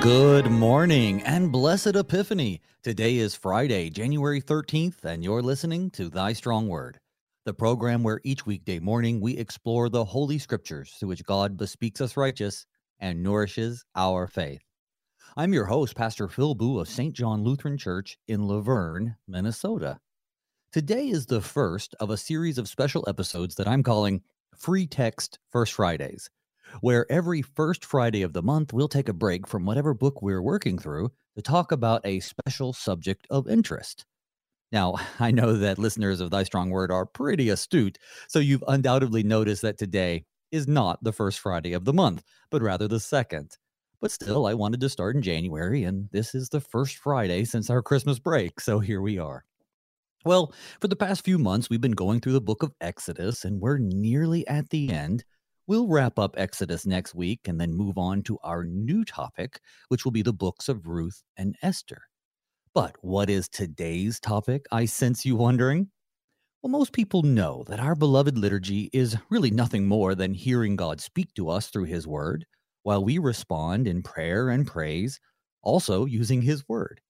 Good 0.00 0.48
morning 0.48 1.24
and 1.24 1.50
blessed 1.50 1.96
Epiphany. 1.96 2.60
Today 2.84 3.16
is 3.16 3.34
Friday, 3.34 3.90
January 3.90 4.40
13th, 4.40 5.02
and 5.02 5.24
you're 5.24 5.42
listening 5.42 5.90
to 5.90 6.08
Thy 6.08 6.34
Strong 6.34 6.68
Word, 6.68 7.00
the 7.44 7.52
program 7.52 8.04
where 8.04 8.20
each 8.22 8.46
weekday 8.46 8.78
morning 8.78 9.20
we 9.20 9.36
explore 9.36 9.88
the 9.88 10.04
Holy 10.04 10.38
Scriptures 10.38 10.92
through 10.92 11.08
which 11.08 11.24
God 11.24 11.56
bespeaks 11.56 12.00
us 12.00 12.16
righteous 12.16 12.64
and 13.00 13.24
nourishes 13.24 13.84
our 13.96 14.28
faith. 14.28 14.62
I'm 15.36 15.52
your 15.52 15.64
host, 15.64 15.96
Pastor 15.96 16.28
Phil 16.28 16.54
Booe 16.54 16.78
of 16.78 16.88
St. 16.88 17.12
John 17.12 17.42
Lutheran 17.42 17.76
Church 17.76 18.18
in 18.28 18.46
La 18.46 18.60
Vergne, 18.60 19.16
Minnesota. 19.26 19.98
Today 20.72 21.08
is 21.08 21.26
the 21.26 21.40
first 21.40 21.96
of 21.98 22.10
a 22.10 22.16
series 22.16 22.56
of 22.56 22.68
special 22.68 23.04
episodes 23.08 23.56
that 23.56 23.66
I'm 23.66 23.82
calling 23.82 24.22
Free 24.56 24.86
Text 24.86 25.40
First 25.50 25.72
Fridays 25.72 26.30
where 26.80 27.10
every 27.10 27.42
first 27.42 27.84
Friday 27.84 28.22
of 28.22 28.32
the 28.32 28.42
month, 28.42 28.72
we'll 28.72 28.88
take 28.88 29.08
a 29.08 29.12
break 29.12 29.46
from 29.46 29.64
whatever 29.64 29.94
book 29.94 30.22
we're 30.22 30.42
working 30.42 30.78
through 30.78 31.10
to 31.36 31.42
talk 31.42 31.72
about 31.72 32.04
a 32.04 32.20
special 32.20 32.72
subject 32.72 33.26
of 33.30 33.48
interest. 33.48 34.04
Now, 34.72 34.96
I 35.20 35.30
know 35.30 35.54
that 35.54 35.78
listeners 35.78 36.20
of 36.20 36.30
Thy 36.30 36.42
Strong 36.42 36.70
Word 36.70 36.90
are 36.90 37.06
pretty 37.06 37.48
astute, 37.48 37.98
so 38.28 38.38
you've 38.38 38.64
undoubtedly 38.68 39.22
noticed 39.22 39.62
that 39.62 39.78
today 39.78 40.24
is 40.50 40.66
not 40.66 41.02
the 41.02 41.12
first 41.12 41.40
Friday 41.40 41.72
of 41.72 41.84
the 41.84 41.92
month, 41.92 42.22
but 42.50 42.62
rather 42.62 42.88
the 42.88 43.00
second. 43.00 43.56
But 44.00 44.12
still, 44.12 44.46
I 44.46 44.54
wanted 44.54 44.80
to 44.80 44.88
start 44.88 45.16
in 45.16 45.22
January, 45.22 45.82
and 45.82 46.08
this 46.12 46.34
is 46.34 46.48
the 46.48 46.60
first 46.60 46.96
Friday 46.98 47.44
since 47.44 47.68
our 47.68 47.82
Christmas 47.82 48.18
break, 48.18 48.60
so 48.60 48.78
here 48.78 49.00
we 49.00 49.18
are. 49.18 49.44
Well, 50.24 50.52
for 50.80 50.88
the 50.88 50.96
past 50.96 51.24
few 51.24 51.38
months, 51.38 51.68
we've 51.68 51.80
been 51.80 51.92
going 51.92 52.20
through 52.20 52.32
the 52.32 52.40
book 52.40 52.62
of 52.62 52.74
Exodus, 52.80 53.44
and 53.44 53.60
we're 53.60 53.78
nearly 53.78 54.46
at 54.46 54.68
the 54.70 54.90
end. 54.90 55.24
We'll 55.68 55.86
wrap 55.86 56.18
up 56.18 56.34
Exodus 56.38 56.86
next 56.86 57.14
week 57.14 57.46
and 57.46 57.60
then 57.60 57.74
move 57.74 57.98
on 57.98 58.22
to 58.22 58.38
our 58.42 58.64
new 58.64 59.04
topic, 59.04 59.60
which 59.88 60.02
will 60.02 60.12
be 60.12 60.22
the 60.22 60.32
books 60.32 60.66
of 60.66 60.86
Ruth 60.86 61.22
and 61.36 61.56
Esther. 61.60 62.00
But 62.72 62.96
what 63.02 63.28
is 63.28 63.50
today's 63.50 64.18
topic? 64.18 64.64
I 64.72 64.86
sense 64.86 65.26
you 65.26 65.36
wondering. 65.36 65.90
Well, 66.62 66.70
most 66.70 66.94
people 66.94 67.22
know 67.22 67.64
that 67.68 67.80
our 67.80 67.94
beloved 67.94 68.38
liturgy 68.38 68.88
is 68.94 69.18
really 69.28 69.50
nothing 69.50 69.86
more 69.86 70.14
than 70.14 70.32
hearing 70.32 70.74
God 70.74 71.02
speak 71.02 71.34
to 71.34 71.50
us 71.50 71.68
through 71.68 71.84
His 71.84 72.06
Word, 72.06 72.46
while 72.82 73.04
we 73.04 73.18
respond 73.18 73.86
in 73.86 74.02
prayer 74.02 74.48
and 74.48 74.66
praise, 74.66 75.20
also 75.60 76.06
using 76.06 76.40
His 76.40 76.66
Word. 76.66 77.02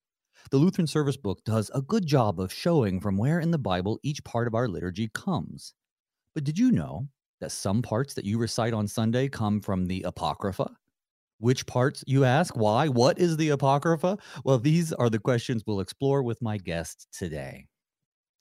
The 0.51 0.57
Lutheran 0.57 0.89
Service 0.89 1.17
Book 1.17 1.45
does 1.45 1.71
a 1.77 1.83
good 1.83 2.07
job 2.07 2.41
of 2.41 2.53
showing 2.53 3.01
from 3.01 3.19
where 3.19 3.39
in 3.39 3.53
the 3.53 3.57
Bible 3.57 4.01
each 4.03 4.25
part 4.25 4.49
of 4.49 4.57
our 4.57 4.67
liturgy 4.67 5.11
comes. 5.15 5.75
But 6.35 6.43
did 6.43 6.59
you 6.59 6.73
know 6.73 7.07
that 7.41 7.53
some 7.53 7.83
parts 7.83 8.15
that 8.15 8.25
you 8.25 8.39
recite 8.39 8.75
on 8.75 8.89
Sunday 8.89 9.29
come 9.29 9.61
from 9.61 9.87
the 9.87 10.03
Apocrypha? 10.03 10.71
Which 11.41 11.67
parts, 11.67 12.03
you 12.07 12.25
ask? 12.25 12.57
Why? 12.57 12.89
What 12.89 13.19
is 13.19 13.37
the 13.37 13.51
Apocrypha? 13.51 14.19
Well, 14.45 14.59
these 14.59 14.93
are 14.93 15.09
the 15.09 15.21
questions 15.21 15.63
we'll 15.67 15.81
explore 15.81 16.23
with 16.23 16.43
my 16.43 16.59
guest 16.59 17.07
today. 17.13 17.67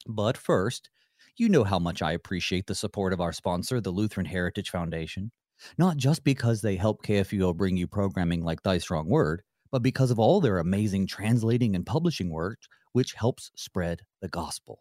But 0.08 0.36
first, 0.36 0.90
you 1.36 1.50
know 1.50 1.64
how 1.64 1.78
much 1.78 2.02
I 2.02 2.14
appreciate 2.14 2.66
the 2.66 2.74
support 2.74 3.14
of 3.14 3.22
our 3.22 3.34
sponsor, 3.34 3.80
the 3.80 3.92
Lutheran 3.92 4.26
Heritage 4.26 4.72
Foundation. 4.72 5.32
Not 5.78 5.98
just 5.98 6.24
because 6.24 6.62
they 6.62 6.76
help 6.76 7.04
KFUO 7.06 7.56
bring 7.56 7.78
you 7.78 7.88
programming 7.88 8.44
like 8.44 8.64
Thy 8.64 8.80
Strong 8.80 9.10
Word, 9.10 9.44
but 9.72 9.84
because 9.84 10.10
of 10.10 10.20
all 10.20 10.42
their 10.42 10.58
amazing 10.58 11.06
translating 11.08 11.76
and 11.76 11.86
publishing 11.86 12.30
work, 12.30 12.60
which 12.94 13.14
helps 13.14 13.52
spread 13.56 14.02
the 14.22 14.30
gospel. 14.30 14.80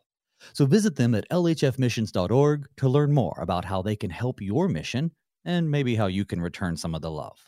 So 0.52 0.66
visit 0.66 0.96
them 0.96 1.14
at 1.14 1.28
lhfmissions.org 1.30 2.66
to 2.76 2.88
learn 2.88 3.12
more 3.12 3.38
about 3.40 3.64
how 3.64 3.82
they 3.82 3.96
can 3.96 4.10
help 4.10 4.40
your 4.40 4.68
mission 4.68 5.12
and 5.44 5.70
maybe 5.70 5.94
how 5.94 6.06
you 6.06 6.24
can 6.24 6.40
return 6.40 6.76
some 6.76 6.94
of 6.94 7.02
the 7.02 7.10
love. 7.10 7.38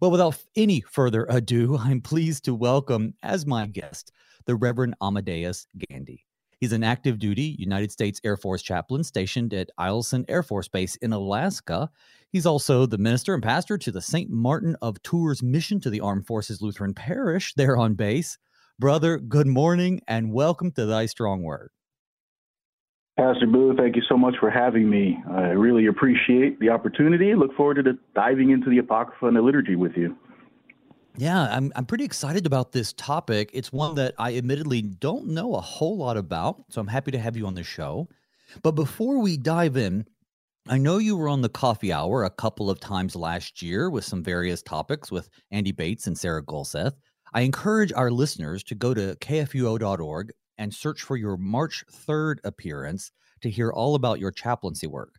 Well, 0.00 0.10
without 0.10 0.42
any 0.56 0.80
further 0.80 1.26
ado, 1.28 1.76
I'm 1.80 2.00
pleased 2.00 2.44
to 2.44 2.54
welcome 2.54 3.14
as 3.22 3.46
my 3.46 3.66
guest 3.66 4.12
the 4.46 4.56
Reverend 4.56 4.94
Amadeus 5.02 5.66
Gandhi. 5.88 6.24
He's 6.60 6.72
an 6.72 6.84
active 6.84 7.18
duty 7.18 7.56
United 7.58 7.90
States 7.90 8.20
Air 8.22 8.36
Force 8.36 8.62
chaplain 8.62 9.02
stationed 9.02 9.54
at 9.54 9.70
Eielson 9.78 10.26
Air 10.28 10.42
Force 10.42 10.68
Base 10.68 10.96
in 10.96 11.12
Alaska. 11.12 11.90
He's 12.30 12.46
also 12.46 12.84
the 12.84 12.98
minister 12.98 13.32
and 13.32 13.42
pastor 13.42 13.78
to 13.78 13.90
the 13.90 14.02
St. 14.02 14.30
Martin 14.30 14.76
of 14.82 15.02
Tours 15.02 15.42
mission 15.42 15.80
to 15.80 15.90
the 15.90 16.00
Armed 16.00 16.26
Forces 16.26 16.60
Lutheran 16.60 16.92
Parish 16.92 17.54
there 17.54 17.78
on 17.78 17.94
base. 17.94 18.36
Brother, 18.78 19.18
good 19.18 19.46
morning 19.46 20.00
and 20.06 20.32
welcome 20.32 20.70
to 20.72 20.84
Thy 20.84 21.06
Strong 21.06 21.42
Word. 21.42 21.70
Pastor 23.20 23.46
Booe, 23.46 23.76
thank 23.76 23.96
you 23.96 24.02
so 24.08 24.16
much 24.16 24.36
for 24.40 24.48
having 24.48 24.88
me. 24.88 25.22
I 25.30 25.48
really 25.48 25.84
appreciate 25.84 26.58
the 26.58 26.70
opportunity. 26.70 27.34
Look 27.34 27.54
forward 27.54 27.84
to 27.84 27.98
diving 28.14 28.48
into 28.48 28.70
the 28.70 28.78
Apocrypha 28.78 29.26
and 29.26 29.36
the 29.36 29.42
liturgy 29.42 29.76
with 29.76 29.92
you. 29.94 30.16
Yeah, 31.18 31.42
I'm 31.54 31.70
I'm 31.76 31.84
pretty 31.84 32.04
excited 32.04 32.46
about 32.46 32.72
this 32.72 32.94
topic. 32.94 33.50
It's 33.52 33.70
one 33.70 33.94
that 33.96 34.14
I 34.18 34.38
admittedly 34.38 34.80
don't 34.80 35.26
know 35.26 35.54
a 35.54 35.60
whole 35.60 35.98
lot 35.98 36.16
about, 36.16 36.64
so 36.70 36.80
I'm 36.80 36.86
happy 36.86 37.10
to 37.10 37.18
have 37.18 37.36
you 37.36 37.46
on 37.46 37.52
the 37.52 37.62
show. 37.62 38.08
But 38.62 38.72
before 38.72 39.18
we 39.18 39.36
dive 39.36 39.76
in, 39.76 40.06
I 40.66 40.78
know 40.78 40.96
you 40.96 41.14
were 41.14 41.28
on 41.28 41.42
the 41.42 41.50
coffee 41.50 41.92
hour 41.92 42.24
a 42.24 42.30
couple 42.30 42.70
of 42.70 42.80
times 42.80 43.14
last 43.16 43.60
year 43.60 43.90
with 43.90 44.06
some 44.06 44.22
various 44.22 44.62
topics 44.62 45.12
with 45.12 45.28
Andy 45.50 45.72
Bates 45.72 46.06
and 46.06 46.16
Sarah 46.16 46.42
Gulseth. 46.42 46.94
I 47.34 47.42
encourage 47.42 47.92
our 47.92 48.10
listeners 48.10 48.64
to 48.64 48.74
go 48.74 48.94
to 48.94 49.14
kfuo.org 49.16 50.32
and 50.60 50.74
search 50.74 51.02
for 51.02 51.16
your 51.16 51.38
March 51.38 51.84
3rd 51.90 52.36
appearance 52.44 53.10
to 53.40 53.50
hear 53.50 53.72
all 53.72 53.94
about 53.94 54.20
your 54.20 54.30
chaplaincy 54.30 54.86
work. 54.86 55.14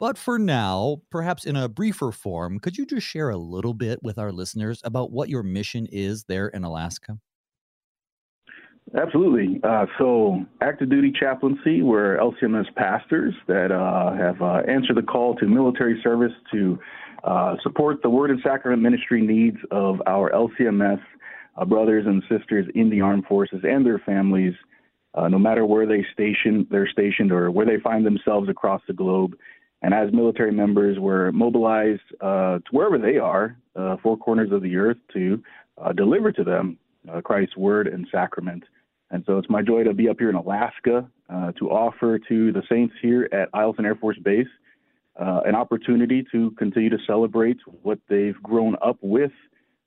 But 0.00 0.18
for 0.18 0.36
now, 0.36 1.02
perhaps 1.10 1.44
in 1.44 1.54
a 1.54 1.68
briefer 1.68 2.10
form, 2.10 2.58
could 2.58 2.76
you 2.76 2.84
just 2.84 3.06
share 3.06 3.30
a 3.30 3.36
little 3.36 3.72
bit 3.72 4.00
with 4.02 4.18
our 4.18 4.32
listeners 4.32 4.80
about 4.82 5.12
what 5.12 5.28
your 5.28 5.44
mission 5.44 5.86
is 5.92 6.24
there 6.24 6.48
in 6.48 6.64
Alaska? 6.64 7.18
Absolutely. 8.98 9.60
Uh, 9.62 9.86
so, 9.96 10.44
active 10.60 10.90
duty 10.90 11.12
chaplaincy, 11.18 11.82
we're 11.82 12.18
LCMS 12.18 12.74
pastors 12.74 13.32
that 13.46 13.70
uh, 13.70 14.12
have 14.12 14.42
uh, 14.42 14.62
answered 14.68 14.96
the 14.96 15.02
call 15.02 15.36
to 15.36 15.46
military 15.46 16.00
service 16.02 16.32
to 16.52 16.76
uh, 17.22 17.54
support 17.62 18.02
the 18.02 18.10
Word 18.10 18.32
and 18.32 18.40
Sacrament 18.42 18.82
ministry 18.82 19.22
needs 19.22 19.56
of 19.70 20.02
our 20.08 20.32
LCMS 20.32 21.00
uh, 21.56 21.64
brothers 21.64 22.04
and 22.06 22.22
sisters 22.28 22.66
in 22.74 22.90
the 22.90 23.00
armed 23.00 23.24
forces 23.26 23.60
and 23.62 23.84
their 23.84 23.98
families 23.98 24.54
uh, 25.14 25.28
no 25.28 25.38
matter 25.38 25.66
where 25.66 25.86
they 25.86 26.04
station 26.12 26.66
they're 26.70 26.88
stationed 26.88 27.32
or 27.32 27.50
where 27.50 27.66
they 27.66 27.78
find 27.78 28.04
themselves 28.04 28.48
across 28.48 28.80
the 28.86 28.94
globe. 28.94 29.36
And 29.82 29.92
as 29.92 30.12
military 30.12 30.52
members, 30.52 30.98
we're 30.98 31.32
mobilized 31.32 32.02
uh, 32.20 32.58
to 32.58 32.70
wherever 32.70 32.98
they 32.98 33.18
are, 33.18 33.56
uh, 33.74 33.96
four 34.02 34.16
corners 34.16 34.52
of 34.52 34.62
the 34.62 34.76
earth, 34.76 34.98
to 35.12 35.42
uh, 35.76 35.92
deliver 35.92 36.30
to 36.32 36.44
them 36.44 36.78
uh, 37.12 37.20
Christ's 37.20 37.56
word 37.56 37.88
and 37.88 38.06
sacrament. 38.12 38.62
And 39.10 39.24
so 39.26 39.38
it's 39.38 39.50
my 39.50 39.60
joy 39.60 39.82
to 39.84 39.92
be 39.92 40.08
up 40.08 40.16
here 40.18 40.30
in 40.30 40.36
Alaska 40.36 41.08
to 41.58 41.70
offer 41.70 42.18
to 42.18 42.52
the 42.52 42.62
saints 42.68 42.94
here 43.00 43.26
at 43.32 43.50
Eielson 43.52 43.84
Air 43.84 43.94
Force 43.94 44.18
Base 44.18 44.46
an 45.16 45.54
opportunity 45.54 46.24
to 46.30 46.50
continue 46.52 46.90
to 46.90 46.98
celebrate 47.06 47.56
what 47.82 47.98
they've 48.08 48.40
grown 48.42 48.76
up 48.82 48.98
with 49.00 49.32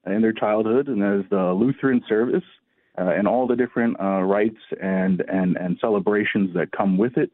in 0.06 0.22
their 0.22 0.34
childhood 0.34 0.88
and 0.88 1.04
as 1.04 1.30
the 1.30 1.54
Lutheran 1.54 2.04
service 2.08 2.44
uh, 2.98 3.10
and 3.10 3.28
all 3.28 3.48
the 3.48 3.56
different 3.56 4.00
uh, 4.00 4.22
rites 4.22 4.60
and, 4.82 5.22
and, 5.28 5.58
and 5.58 5.78
celebrations 5.80 6.54
that 6.54 6.72
come 6.72 6.98
with 6.98 7.18
it. 7.18 7.32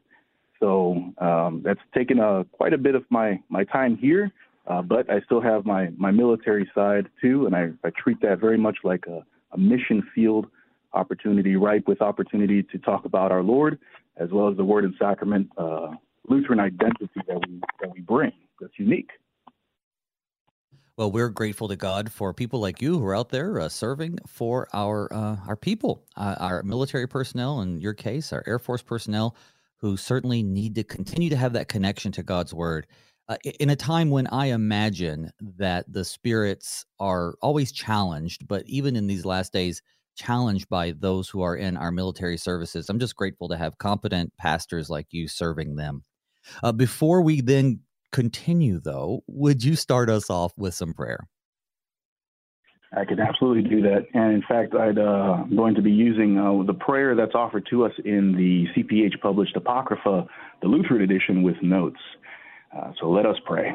So 0.60 1.12
um, 1.18 1.62
that's 1.64 1.80
taken 1.94 2.20
uh, 2.20 2.44
quite 2.52 2.72
a 2.72 2.78
bit 2.78 2.94
of 2.94 3.04
my, 3.10 3.40
my 3.48 3.64
time 3.64 3.96
here, 3.96 4.30
uh, 4.66 4.82
but 4.82 5.10
I 5.10 5.20
still 5.22 5.40
have 5.40 5.66
my, 5.66 5.88
my 5.96 6.10
military 6.10 6.70
side 6.74 7.08
too, 7.20 7.46
and 7.46 7.56
I, 7.56 7.70
I 7.84 7.90
treat 7.90 8.20
that 8.22 8.38
very 8.38 8.58
much 8.58 8.78
like 8.84 9.04
a, 9.06 9.24
a 9.52 9.58
mission 9.58 10.02
field 10.14 10.46
opportunity, 10.94 11.56
ripe 11.56 11.88
with 11.88 12.00
opportunity 12.00 12.62
to 12.62 12.78
talk 12.78 13.04
about 13.04 13.32
our 13.32 13.42
Lord 13.42 13.78
as 14.16 14.30
well 14.30 14.48
as 14.48 14.56
the 14.56 14.64
Word 14.64 14.84
and 14.84 14.94
Sacrament 14.98 15.48
uh, 15.56 15.88
Lutheran 16.28 16.60
identity 16.60 17.08
that 17.26 17.40
we 17.48 17.60
that 17.80 17.90
we 17.92 18.00
bring. 18.00 18.32
That's 18.60 18.72
unique. 18.76 19.10
Well, 20.98 21.10
we're 21.10 21.30
grateful 21.30 21.68
to 21.68 21.76
God 21.76 22.12
for 22.12 22.34
people 22.34 22.60
like 22.60 22.82
you 22.82 22.98
who 22.98 23.06
are 23.06 23.16
out 23.16 23.30
there 23.30 23.58
uh, 23.58 23.70
serving 23.70 24.18
for 24.26 24.68
our 24.74 25.10
uh, 25.12 25.36
our 25.46 25.56
people, 25.56 26.04
uh, 26.18 26.36
our 26.38 26.62
military 26.62 27.08
personnel, 27.08 27.62
in 27.62 27.80
your 27.80 27.94
case, 27.94 28.30
our 28.30 28.44
Air 28.46 28.58
Force 28.58 28.82
personnel, 28.82 29.34
who 29.78 29.96
certainly 29.96 30.42
need 30.42 30.74
to 30.74 30.84
continue 30.84 31.30
to 31.30 31.36
have 31.36 31.54
that 31.54 31.68
connection 31.68 32.12
to 32.12 32.22
God's 32.22 32.52
Word. 32.52 32.86
Uh, 33.28 33.36
in 33.58 33.70
a 33.70 33.76
time 33.76 34.10
when 34.10 34.26
I 34.26 34.46
imagine 34.46 35.30
that 35.58 35.90
the 35.90 36.04
spirits 36.04 36.84
are 37.00 37.36
always 37.40 37.72
challenged, 37.72 38.46
but 38.46 38.64
even 38.66 38.94
in 38.94 39.06
these 39.06 39.24
last 39.24 39.50
days, 39.50 39.80
challenged 40.14 40.68
by 40.68 40.92
those 40.92 41.26
who 41.30 41.40
are 41.40 41.56
in 41.56 41.78
our 41.78 41.90
military 41.90 42.36
services, 42.36 42.90
I'm 42.90 42.98
just 42.98 43.16
grateful 43.16 43.48
to 43.48 43.56
have 43.56 43.78
competent 43.78 44.36
pastors 44.36 44.90
like 44.90 45.06
you 45.10 45.26
serving 45.26 45.76
them. 45.76 46.04
Uh, 46.62 46.72
before 46.72 47.22
we 47.22 47.40
then 47.40 47.80
continue, 48.12 48.78
though, 48.78 49.24
would 49.26 49.64
you 49.64 49.74
start 49.74 50.08
us 50.10 50.30
off 50.30 50.52
with 50.56 50.74
some 50.74 50.92
prayer? 50.92 51.26
I 52.94 53.06
can 53.06 53.18
absolutely 53.20 53.68
do 53.68 53.80
that. 53.82 54.06
And 54.12 54.34
in 54.34 54.42
fact, 54.46 54.74
i 54.74 54.88
am 54.88 54.98
uh, 54.98 55.44
going 55.56 55.74
to 55.74 55.82
be 55.82 55.90
using 55.90 56.38
uh, 56.38 56.62
the 56.66 56.74
prayer 56.74 57.14
that's 57.14 57.34
offered 57.34 57.66
to 57.70 57.86
us 57.86 57.92
in 58.04 58.32
the 58.36 58.66
CPH 58.76 59.20
published 59.20 59.56
Apocrypha, 59.56 60.26
the 60.60 60.68
Lutheran 60.68 61.00
edition 61.00 61.42
with 61.42 61.56
notes. 61.62 62.00
Uh, 62.76 62.92
so 63.00 63.10
let 63.10 63.24
us 63.24 63.36
pray. 63.46 63.72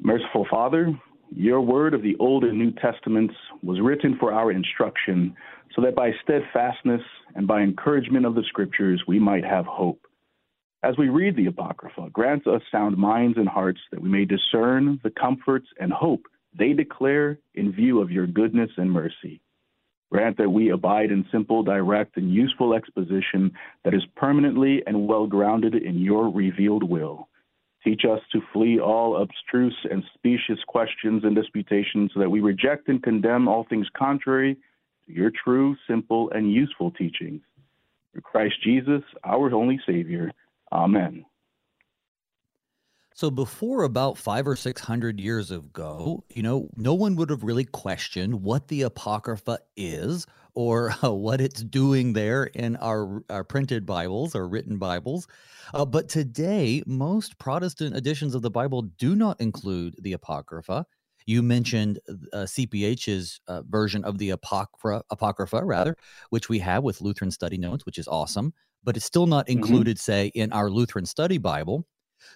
Merciful 0.00 0.46
Father, 0.48 0.92
your 1.34 1.60
word 1.60 1.92
of 1.92 2.02
the 2.02 2.16
Old 2.20 2.44
and 2.44 2.56
New 2.56 2.70
Testaments 2.72 3.34
was 3.62 3.80
written 3.80 4.16
for 4.18 4.32
our 4.32 4.52
instruction, 4.52 5.34
so 5.74 5.82
that 5.82 5.96
by 5.96 6.12
steadfastness 6.22 7.02
and 7.34 7.48
by 7.48 7.60
encouragement 7.60 8.26
of 8.26 8.36
the 8.36 8.44
Scriptures 8.48 9.02
we 9.08 9.18
might 9.18 9.44
have 9.44 9.66
hope. 9.66 10.00
As 10.82 10.96
we 10.96 11.08
read 11.08 11.34
the 11.34 11.46
Apocrypha, 11.46 12.08
grant 12.12 12.46
us 12.46 12.62
sound 12.70 12.96
minds 12.96 13.36
and 13.36 13.48
hearts 13.48 13.80
that 13.90 14.00
we 14.00 14.08
may 14.08 14.24
discern 14.24 15.00
the 15.02 15.10
comforts 15.10 15.66
and 15.80 15.92
hope 15.92 16.22
they 16.56 16.72
declare 16.72 17.38
in 17.54 17.72
view 17.72 18.00
of 18.00 18.12
your 18.12 18.28
goodness 18.28 18.70
and 18.76 18.90
mercy. 18.90 19.40
Grant 20.10 20.38
that 20.38 20.50
we 20.50 20.70
abide 20.70 21.10
in 21.10 21.26
simple, 21.32 21.64
direct, 21.64 22.16
and 22.16 22.32
useful 22.32 22.74
exposition 22.74 23.52
that 23.84 23.92
is 23.92 24.04
permanently 24.14 24.82
and 24.86 25.08
well 25.08 25.26
grounded 25.26 25.74
in 25.74 25.98
your 25.98 26.30
revealed 26.32 26.88
will. 26.88 27.28
Teach 27.82 28.02
us 28.04 28.20
to 28.32 28.40
flee 28.52 28.78
all 28.78 29.20
abstruse 29.20 29.76
and 29.90 30.04
specious 30.14 30.62
questions 30.68 31.24
and 31.24 31.34
disputations 31.34 32.12
so 32.14 32.20
that 32.20 32.30
we 32.30 32.40
reject 32.40 32.88
and 32.88 33.02
condemn 33.02 33.48
all 33.48 33.66
things 33.68 33.88
contrary 33.96 34.56
to 35.06 35.12
your 35.12 35.32
true, 35.44 35.76
simple, 35.88 36.30
and 36.30 36.52
useful 36.52 36.92
teachings. 36.92 37.42
Through 38.12 38.22
Christ 38.22 38.54
Jesus, 38.62 39.02
our 39.24 39.52
only 39.52 39.80
Savior. 39.86 40.30
Amen. 40.72 41.24
So 43.18 43.32
before 43.32 43.82
about 43.82 44.16
five 44.16 44.46
or 44.46 44.54
six 44.54 44.80
hundred 44.80 45.18
years 45.18 45.50
ago, 45.50 46.22
you 46.32 46.40
know, 46.40 46.68
no 46.76 46.94
one 46.94 47.16
would 47.16 47.30
have 47.30 47.42
really 47.42 47.64
questioned 47.64 48.42
what 48.42 48.68
the 48.68 48.82
Apocrypha 48.82 49.58
is 49.76 50.24
or 50.54 50.94
uh, 51.02 51.12
what 51.12 51.40
it's 51.40 51.64
doing 51.64 52.12
there 52.12 52.44
in 52.44 52.76
our, 52.76 53.24
our 53.28 53.42
printed 53.42 53.84
Bibles 53.84 54.36
or 54.36 54.46
written 54.48 54.78
Bibles. 54.78 55.26
Uh, 55.74 55.84
but 55.84 56.08
today, 56.08 56.82
most 56.86 57.38
Protestant 57.38 57.96
editions 57.96 58.36
of 58.36 58.42
the 58.42 58.50
Bible 58.50 58.82
do 58.82 59.16
not 59.16 59.40
include 59.40 59.96
the 59.98 60.12
Apocrypha. 60.12 60.86
You 61.28 61.42
mentioned 61.42 62.00
uh, 62.32 62.44
CPH's 62.44 63.42
uh, 63.48 63.60
version 63.68 64.02
of 64.02 64.16
the 64.16 64.30
Apocrypha, 64.30 65.04
Apocrypha, 65.10 65.62
rather, 65.62 65.94
which 66.30 66.48
we 66.48 66.58
have 66.60 66.82
with 66.82 67.02
Lutheran 67.02 67.30
Study 67.30 67.58
Notes, 67.58 67.84
which 67.84 67.98
is 67.98 68.08
awesome. 68.08 68.54
But 68.82 68.96
it's 68.96 69.04
still 69.04 69.26
not 69.26 69.44
mm-hmm. 69.44 69.58
included, 69.58 69.98
mm-hmm. 69.98 70.12
say, 70.12 70.26
in 70.34 70.50
our 70.54 70.70
Lutheran 70.70 71.04
Study 71.04 71.36
Bible. 71.36 71.86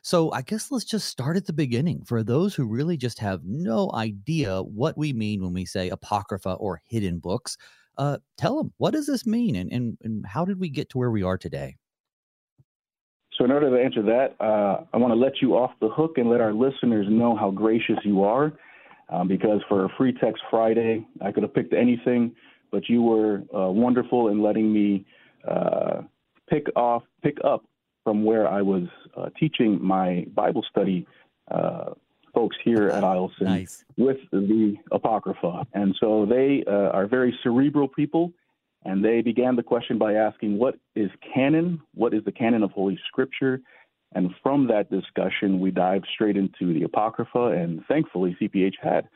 So 0.03 0.31
I 0.33 0.43
guess 0.43 0.71
let's 0.71 0.85
just 0.85 1.09
start 1.09 1.39
at 1.39 1.47
the 1.47 1.55
beginning 1.55 2.05
for 2.05 2.23
those 2.23 2.55
who 2.55 2.67
really 2.67 2.99
just 2.99 3.19
have 3.21 3.41
no 3.45 3.91
idea 3.95 4.61
what 4.61 4.99
we 4.99 5.15
mean 5.15 5.43
when 5.43 5.55
we 5.55 5.65
say 5.65 5.89
apocrypha 5.89 6.53
or 6.53 6.83
hidden 6.85 7.19
books. 7.19 7.57
Uh, 7.97 8.19
tell 8.37 8.59
them 8.59 8.75
what 8.77 8.93
does 8.93 9.07
this 9.07 9.25
mean 9.25 9.57
and, 9.57 9.73
and, 9.73 9.97
and 10.03 10.27
how 10.27 10.45
did 10.45 10.61
we 10.61 10.69
get 10.69 10.91
to 10.91 10.99
where 10.99 11.11
we 11.11 11.23
are 11.23 11.39
today? 11.39 11.77
So, 13.39 13.47
in 13.47 13.51
order 13.51 13.71
to 13.71 13.83
answer 13.83 14.03
that, 14.03 14.37
uh, 14.39 14.85
I 14.93 14.99
want 14.99 15.13
to 15.13 15.19
let 15.19 15.41
you 15.41 15.55
off 15.55 15.71
the 15.81 15.89
hook 15.89 16.19
and 16.19 16.29
let 16.29 16.43
our 16.43 16.53
listeners 16.53 17.07
know 17.09 17.35
how 17.35 17.51
gracious 17.51 17.97
you 18.05 18.23
are. 18.23 18.53
Um, 19.13 19.29
because 19.29 19.61
for 19.69 19.85
a 19.85 19.89
Free 19.99 20.13
Text 20.13 20.43
Friday, 20.51 21.07
I 21.21 21.33
could 21.33 21.43
have 21.43 21.53
picked 21.53 21.75
anything, 21.75 22.35
but 22.71 22.89
you 22.89 23.03
were 23.03 23.43
uh, 23.55 23.71
wonderful 23.71 24.29
in 24.29 24.43
letting 24.43 24.73
me 24.73 25.05
uh, 25.47 26.03
pick 26.49 26.67
off, 26.77 27.03
pick 27.23 27.37
up 27.45 27.65
from 28.05 28.25
where 28.25 28.49
I 28.49 28.63
was 28.63 28.85
uh, 29.17 29.29
teaching 29.39 29.83
my 29.83 30.27
Bible 30.35 30.65
study 30.71 31.07
uh, 31.51 31.91
folks 32.35 32.57
here 32.65 32.89
at 32.89 33.05
Eielson 33.05 33.43
nice. 33.43 33.85
with 33.99 34.19
the 34.33 34.77
Apocrypha. 34.91 35.67
And 35.75 35.95
so 36.01 36.25
they 36.25 36.65
uh, 36.67 36.91
are 36.91 37.07
very 37.07 37.39
cerebral 37.43 37.89
people, 37.89 38.33
and 38.85 39.05
they 39.05 39.21
began 39.21 39.57
the 39.57 39.63
question 39.63 39.99
by 39.99 40.15
asking, 40.15 40.59
What 40.59 40.77
is 40.97 41.11
canon? 41.35 41.83
What 41.95 42.15
is 42.15 42.25
the 42.25 42.33
canon 42.33 42.63
of 42.63 42.71
Holy 42.71 42.99
Scripture? 43.09 43.61
And 44.15 44.31
from 44.43 44.69
that 44.69 44.91
discussion, 44.91 45.61
we 45.61 45.71
dived 45.71 46.07
straight 46.13 46.37
into 46.37 46.75
the 46.75 46.85
Apocrypha, 46.85 47.47
and 47.47 47.83
thankfully, 47.87 48.37
CPH 48.41 48.75
had 48.83 49.09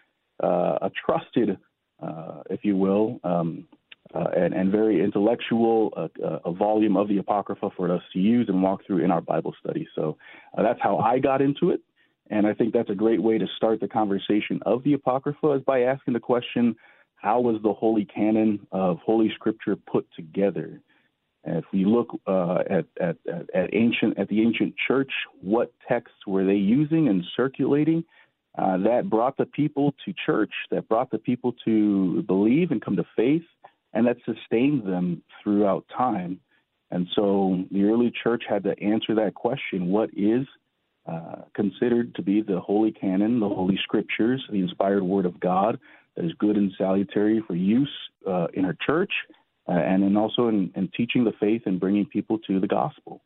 uh, 0.42 0.78
a 0.82 0.90
trusted, 1.04 1.58
uh, 2.02 2.42
if 2.50 2.64
you 2.64 2.76
will, 2.76 3.20
um, 3.24 3.66
uh, 4.14 4.28
and, 4.36 4.54
and, 4.54 4.70
very 4.70 5.02
intellectual, 5.02 5.92
uh, 5.96 6.08
uh, 6.24 6.38
a 6.44 6.52
volume 6.52 6.96
of 6.96 7.08
the 7.08 7.18
Apocrypha 7.18 7.70
for 7.76 7.92
us 7.92 8.02
to 8.12 8.20
use 8.20 8.48
and 8.48 8.62
walk 8.62 8.80
through 8.86 9.04
in 9.04 9.10
our 9.10 9.20
Bible 9.20 9.52
study. 9.58 9.86
So 9.96 10.16
uh, 10.56 10.62
that's 10.62 10.78
how 10.80 10.98
I 10.98 11.18
got 11.18 11.42
into 11.42 11.70
it. 11.70 11.80
And 12.30 12.46
I 12.46 12.54
think 12.54 12.72
that's 12.72 12.90
a 12.90 12.94
great 12.94 13.20
way 13.22 13.38
to 13.38 13.46
start 13.56 13.80
the 13.80 13.88
conversation 13.88 14.60
of 14.64 14.84
the 14.84 14.92
Apocrypha 14.92 15.52
is 15.52 15.62
by 15.62 15.82
asking 15.82 16.14
the 16.14 16.20
question, 16.20 16.76
how 17.16 17.40
was 17.40 17.60
the 17.62 17.72
holy 17.72 18.04
canon 18.04 18.66
of 18.72 18.98
Holy 19.04 19.30
Scripture 19.34 19.76
put 19.76 20.06
together? 20.14 20.80
And 21.46 21.56
if 21.56 21.64
we 21.72 21.84
look 21.84 22.08
uh, 22.26 22.58
at, 22.68 22.86
at, 23.00 23.16
at, 23.54 23.70
ancient 23.72 24.18
at 24.18 24.28
the 24.28 24.42
ancient 24.42 24.74
church, 24.86 25.12
what 25.40 25.72
texts 25.88 26.26
were 26.26 26.44
they 26.44 26.54
using 26.54 27.08
and 27.08 27.24
circulating? 27.36 28.04
Uh, 28.58 28.78
that 28.78 29.08
brought 29.08 29.36
the 29.36 29.46
people 29.46 29.94
to 30.04 30.12
church, 30.24 30.52
that 30.70 30.88
brought 30.88 31.10
the 31.10 31.18
people 31.18 31.54
to 31.64 32.22
believe 32.24 32.72
and 32.72 32.82
come 32.82 32.96
to 32.96 33.04
faith 33.14 33.44
and 33.92 34.06
that 34.06 34.16
sustained 34.24 34.86
them 34.86 35.22
throughout 35.42 35.84
time. 35.96 36.40
And 36.90 37.06
so 37.14 37.64
the 37.70 37.84
early 37.84 38.12
church 38.22 38.42
had 38.48 38.64
to 38.64 38.78
answer 38.80 39.14
that 39.14 39.34
question 39.34 39.88
what 39.88 40.10
is 40.16 40.46
uh, 41.06 41.42
considered 41.54 42.14
to 42.16 42.22
be 42.22 42.40
the 42.40 42.58
holy 42.58 42.90
canon, 42.90 43.38
the 43.38 43.48
holy 43.48 43.78
scriptures, 43.82 44.44
the 44.50 44.60
inspired 44.60 45.02
word 45.02 45.26
of 45.26 45.38
God 45.38 45.78
that 46.16 46.24
is 46.24 46.32
good 46.38 46.56
and 46.56 46.72
salutary 46.76 47.42
for 47.46 47.54
use 47.54 47.92
uh, 48.26 48.48
in 48.54 48.64
our 48.64 48.76
church 48.84 49.12
uh, 49.68 49.72
and 49.72 50.16
also 50.16 50.48
in, 50.48 50.70
in 50.76 50.88
teaching 50.96 51.24
the 51.24 51.32
faith 51.38 51.62
and 51.66 51.80
bringing 51.80 52.06
people 52.06 52.38
to 52.40 52.60
the 52.60 52.66
gospel. 52.68 53.22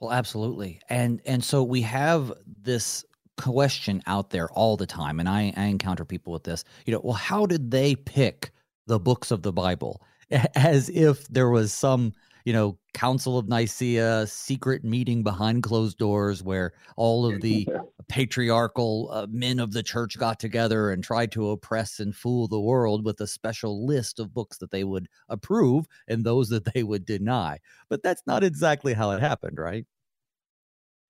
Well, 0.00 0.12
absolutely. 0.12 0.80
And 0.88 1.20
and 1.24 1.42
so 1.42 1.62
we 1.62 1.80
have 1.82 2.32
this 2.62 3.04
question 3.36 4.02
out 4.06 4.30
there 4.30 4.50
all 4.50 4.76
the 4.76 4.86
time, 4.86 5.18
and 5.18 5.28
I, 5.28 5.52
I 5.56 5.64
encounter 5.64 6.04
people 6.04 6.32
with 6.32 6.44
this. 6.44 6.64
You 6.86 6.92
know, 6.92 7.00
well, 7.02 7.14
how 7.14 7.46
did 7.46 7.70
they 7.70 7.94
pick 7.96 8.50
the 8.86 9.00
books 9.00 9.30
of 9.30 9.42
the 9.42 9.52
Bible? 9.52 10.02
As 10.54 10.88
if 10.90 11.26
there 11.28 11.48
was 11.48 11.72
some, 11.72 12.12
you 12.44 12.52
know, 12.52 12.78
Council 12.92 13.38
of 13.38 13.48
Nicaea 13.48 14.26
secret 14.26 14.84
meeting 14.84 15.22
behind 15.22 15.62
closed 15.62 15.98
doors 15.98 16.42
where 16.42 16.72
all 16.96 17.26
of 17.26 17.40
the 17.40 17.66
patriarchal 18.08 19.08
uh, 19.12 19.26
men 19.30 19.58
of 19.58 19.72
the 19.72 19.82
church 19.82 20.18
got 20.18 20.38
together 20.38 20.90
and 20.90 21.02
tried 21.02 21.32
to 21.32 21.50
oppress 21.50 22.00
and 22.00 22.14
fool 22.14 22.48
the 22.48 22.60
world 22.60 23.04
with 23.04 23.20
a 23.20 23.26
special 23.26 23.86
list 23.86 24.18
of 24.20 24.34
books 24.34 24.58
that 24.58 24.70
they 24.70 24.84
would 24.84 25.08
approve 25.28 25.86
and 26.08 26.24
those 26.24 26.48
that 26.48 26.72
they 26.72 26.82
would 26.82 27.04
deny. 27.04 27.58
But 27.88 28.02
that's 28.02 28.22
not 28.26 28.44
exactly 28.44 28.94
how 28.94 29.10
it 29.12 29.20
happened, 29.20 29.58
right? 29.58 29.86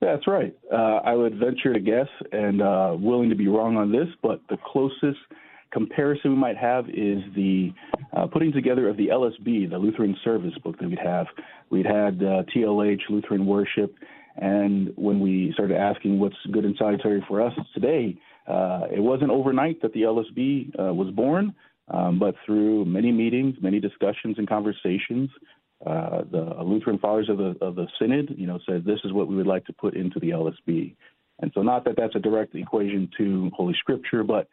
That's 0.00 0.26
right. 0.26 0.54
Uh, 0.73 1.00
I 1.04 1.14
would 1.14 1.38
venture 1.38 1.73
to 1.73 1.80
guess, 1.80 2.09
and 2.30 2.61
uh, 2.61 2.95
willing 2.99 3.30
to 3.30 3.37
be 3.37 3.49
wrong 3.49 3.76
on 3.76 3.90
this, 3.90 4.09
but 4.23 4.40
the 4.50 4.59
closest 4.66 5.19
comparison 5.73 6.33
we 6.33 6.37
might 6.37 6.57
have 6.57 6.88
is 6.88 7.19
the 7.35 7.73
uh, 8.16 8.26
putting 8.26 8.52
together 8.52 8.88
of 8.88 8.97
the 8.97 9.09
LSB, 9.09 9.69
the 9.69 9.78
Lutheran 9.78 10.16
Service 10.23 10.52
book 10.62 10.78
that 10.78 10.88
we'd 10.88 10.99
have. 10.99 11.26
We'd 11.71 11.87
had 11.87 12.23
uh, 12.23 12.45
TLH, 12.54 13.00
Lutheran 13.09 13.47
Worship, 13.47 13.95
and 14.37 14.93
when 14.97 15.21
we 15.21 15.53
started 15.55 15.76
asking 15.76 16.19
what's 16.19 16.37
good 16.50 16.64
and 16.64 16.75
salutary 16.76 17.25
for 17.29 17.41
us 17.41 17.53
today, 17.73 18.17
uh, 18.47 18.83
it 18.93 19.00
wasn't 19.00 19.31
overnight 19.31 19.81
that 19.83 19.93
the 19.93 20.03
LSB 20.03 20.79
uh, 20.79 20.93
was 20.93 21.11
born, 21.14 21.55
um, 21.88 22.19
but 22.19 22.35
through 22.45 22.85
many 22.85 23.12
meetings, 23.12 23.57
many 23.61 23.81
discussions 23.81 24.37
and 24.38 24.49
conversations, 24.49 25.31
uh, 25.87 26.23
the 26.31 26.57
Lutheran 26.64 26.99
Fathers 26.99 27.29
of 27.29 27.38
the 27.38 27.57
of 27.61 27.75
the 27.75 27.87
Synod, 27.99 28.35
you 28.37 28.47
know, 28.47 28.59
said 28.67 28.85
this 28.85 29.00
is 29.05 29.12
what 29.12 29.29
we 29.29 29.37
would 29.37 29.47
like 29.47 29.67
to 29.67 29.73
put 29.73 29.95
into 29.95 30.19
the 30.19 30.31
LSB. 30.31 30.95
And 31.41 31.50
so, 31.55 31.62
not 31.62 31.85
that 31.85 31.95
that's 31.97 32.14
a 32.14 32.21
direct 32.21 32.55
equation 32.55 33.11
to 33.19 33.50
Holy 33.55 33.75
Scripture, 33.79 34.25
but 34.25 34.49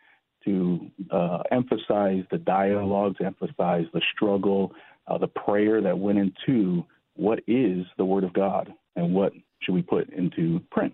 to 0.45 0.91
uh, 1.11 1.43
emphasize 1.51 2.23
the 2.31 2.37
dialogue, 2.37 3.17
to 3.17 3.25
emphasize 3.25 3.85
the 3.93 4.01
struggle, 4.13 4.73
uh, 5.07 5.17
the 5.17 5.27
prayer 5.27 5.81
that 5.81 5.97
went 5.97 6.17
into 6.17 6.83
what 7.15 7.39
is 7.47 7.85
the 7.97 8.05
Word 8.05 8.23
of 8.23 8.33
God 8.33 8.73
and 8.95 9.13
what 9.13 9.33
should 9.61 9.75
we 9.75 9.81
put 9.81 10.09
into 10.09 10.59
print. 10.71 10.93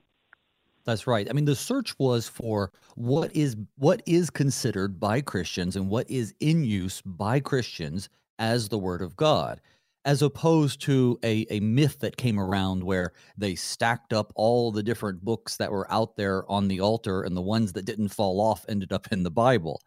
That's 0.85 1.05
right. 1.05 1.27
I 1.29 1.33
mean, 1.33 1.45
the 1.45 1.55
search 1.55 1.97
was 1.99 2.29
for 2.29 2.71
what 2.95 3.35
is 3.35 3.57
what 3.75 4.01
is 4.05 4.29
considered 4.29 4.99
by 4.99 5.19
Christians 5.21 5.75
and 5.75 5.89
what 5.89 6.09
is 6.09 6.33
in 6.39 6.63
use 6.63 7.01
by 7.05 7.39
Christians 7.39 8.09
as 8.39 8.69
the 8.69 8.77
Word 8.77 9.01
of 9.01 9.15
God 9.17 9.59
as 10.07 10.21
opposed 10.21 10.79
to 10.79 11.19
a, 11.21 11.45
a 11.49 11.59
myth 11.59 11.99
that 11.99 12.15
came 12.15 12.39
around 12.39 12.81
where 12.81 13.11
they 13.37 13.55
stacked 13.55 14.13
up 14.13 14.31
all 14.35 14.71
the 14.71 14.81
different 14.81 15.21
books 15.25 15.57
that 15.57 15.69
were 15.69 15.91
out 15.91 16.15
there 16.15 16.49
on 16.49 16.69
the 16.69 16.79
altar 16.79 17.23
and 17.23 17.35
the 17.35 17.41
ones 17.41 17.73
that 17.73 17.83
didn't 17.83 18.07
fall 18.07 18.39
off 18.39 18.65
ended 18.69 18.93
up 18.93 19.05
in 19.11 19.23
the 19.23 19.29
Bible. 19.29 19.81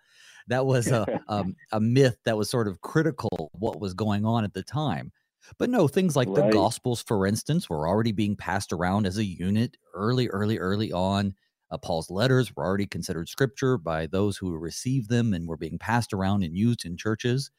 That 0.47 0.67
was 0.67 0.89
a, 0.89 1.07
um, 1.29 1.57
a 1.73 1.81
myth 1.81 2.19
that 2.27 2.37
was 2.37 2.51
sort 2.51 2.69
of 2.69 2.83
critical 2.83 3.51
of 3.55 3.61
what 3.63 3.81
was 3.81 3.95
going 3.95 4.27
on 4.27 4.45
at 4.45 4.53
the 4.53 4.63
time. 4.63 5.11
But 5.59 5.71
no, 5.71 5.89
things 5.89 6.17
like 6.17 6.29
right. 6.29 6.51
the 6.51 6.53
Gospels, 6.53 7.03
for 7.03 7.27
instance, 7.27 7.69
were 7.69 7.89
already 7.89 8.13
being 8.13 8.37
passed 8.37 8.73
around 8.73 9.07
as 9.07 9.19
a 9.19 9.25
unit 9.25 9.77
early, 9.95 10.29
early, 10.29 10.59
early 10.59 10.93
on. 10.93 11.35
Uh, 11.71 11.79
Paul's 11.79 12.11
letters 12.11 12.55
were 12.55 12.65
already 12.65 12.87
considered 12.87 13.29
scripture 13.29 13.79
by 13.79 14.07
those 14.07 14.37
who 14.37 14.57
received 14.57 15.09
them 15.09 15.33
and 15.33 15.47
were 15.47 15.57
being 15.57 15.79
passed 15.79 16.13
around 16.13 16.43
and 16.43 16.57
used 16.57 16.85
in 16.85 16.97
churches. 16.97 17.51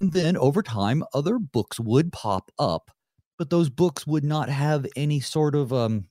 And 0.00 0.12
then 0.12 0.36
over 0.36 0.62
time, 0.62 1.04
other 1.12 1.38
books 1.38 1.78
would 1.78 2.12
pop 2.12 2.50
up, 2.58 2.90
but 3.38 3.50
those 3.50 3.68
books 3.68 4.06
would 4.06 4.24
not 4.24 4.48
have 4.48 4.86
any 4.96 5.20
sort 5.20 5.54
of 5.54 5.72
um, 5.72 6.06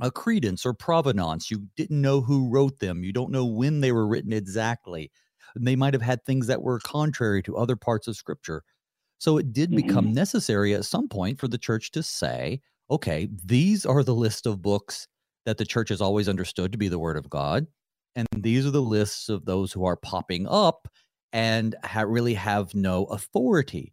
a 0.00 0.10
credence 0.10 0.64
or 0.64 0.72
provenance. 0.72 1.50
You 1.50 1.68
didn't 1.76 2.00
know 2.00 2.20
who 2.20 2.48
wrote 2.48 2.78
them. 2.78 3.02
You 3.02 3.12
don't 3.12 3.32
know 3.32 3.44
when 3.44 3.80
they 3.80 3.92
were 3.92 4.06
written 4.06 4.32
exactly. 4.32 5.10
They 5.56 5.76
might 5.76 5.94
have 5.94 6.02
had 6.02 6.24
things 6.24 6.46
that 6.46 6.62
were 6.62 6.78
contrary 6.78 7.42
to 7.44 7.56
other 7.56 7.76
parts 7.76 8.06
of 8.06 8.16
scripture. 8.16 8.62
So 9.18 9.38
it 9.38 9.52
did 9.52 9.70
become 9.70 10.06
mm-hmm. 10.06 10.14
necessary 10.14 10.74
at 10.74 10.84
some 10.84 11.08
point 11.08 11.38
for 11.38 11.48
the 11.48 11.58
church 11.58 11.90
to 11.92 12.02
say, 12.02 12.60
okay, 12.90 13.28
these 13.44 13.84
are 13.84 14.02
the 14.02 14.14
list 14.14 14.46
of 14.46 14.62
books 14.62 15.06
that 15.44 15.58
the 15.58 15.64
church 15.64 15.88
has 15.88 16.00
always 16.00 16.28
understood 16.28 16.72
to 16.72 16.78
be 16.78 16.88
the 16.88 16.98
word 16.98 17.16
of 17.16 17.28
God. 17.28 17.66
And 18.14 18.26
these 18.36 18.66
are 18.66 18.70
the 18.70 18.82
lists 18.82 19.28
of 19.28 19.44
those 19.44 19.72
who 19.72 19.84
are 19.84 19.96
popping 19.96 20.46
up 20.48 20.88
and 21.32 21.74
ha- 21.84 22.02
really 22.02 22.34
have 22.34 22.74
no 22.74 23.04
authority. 23.06 23.92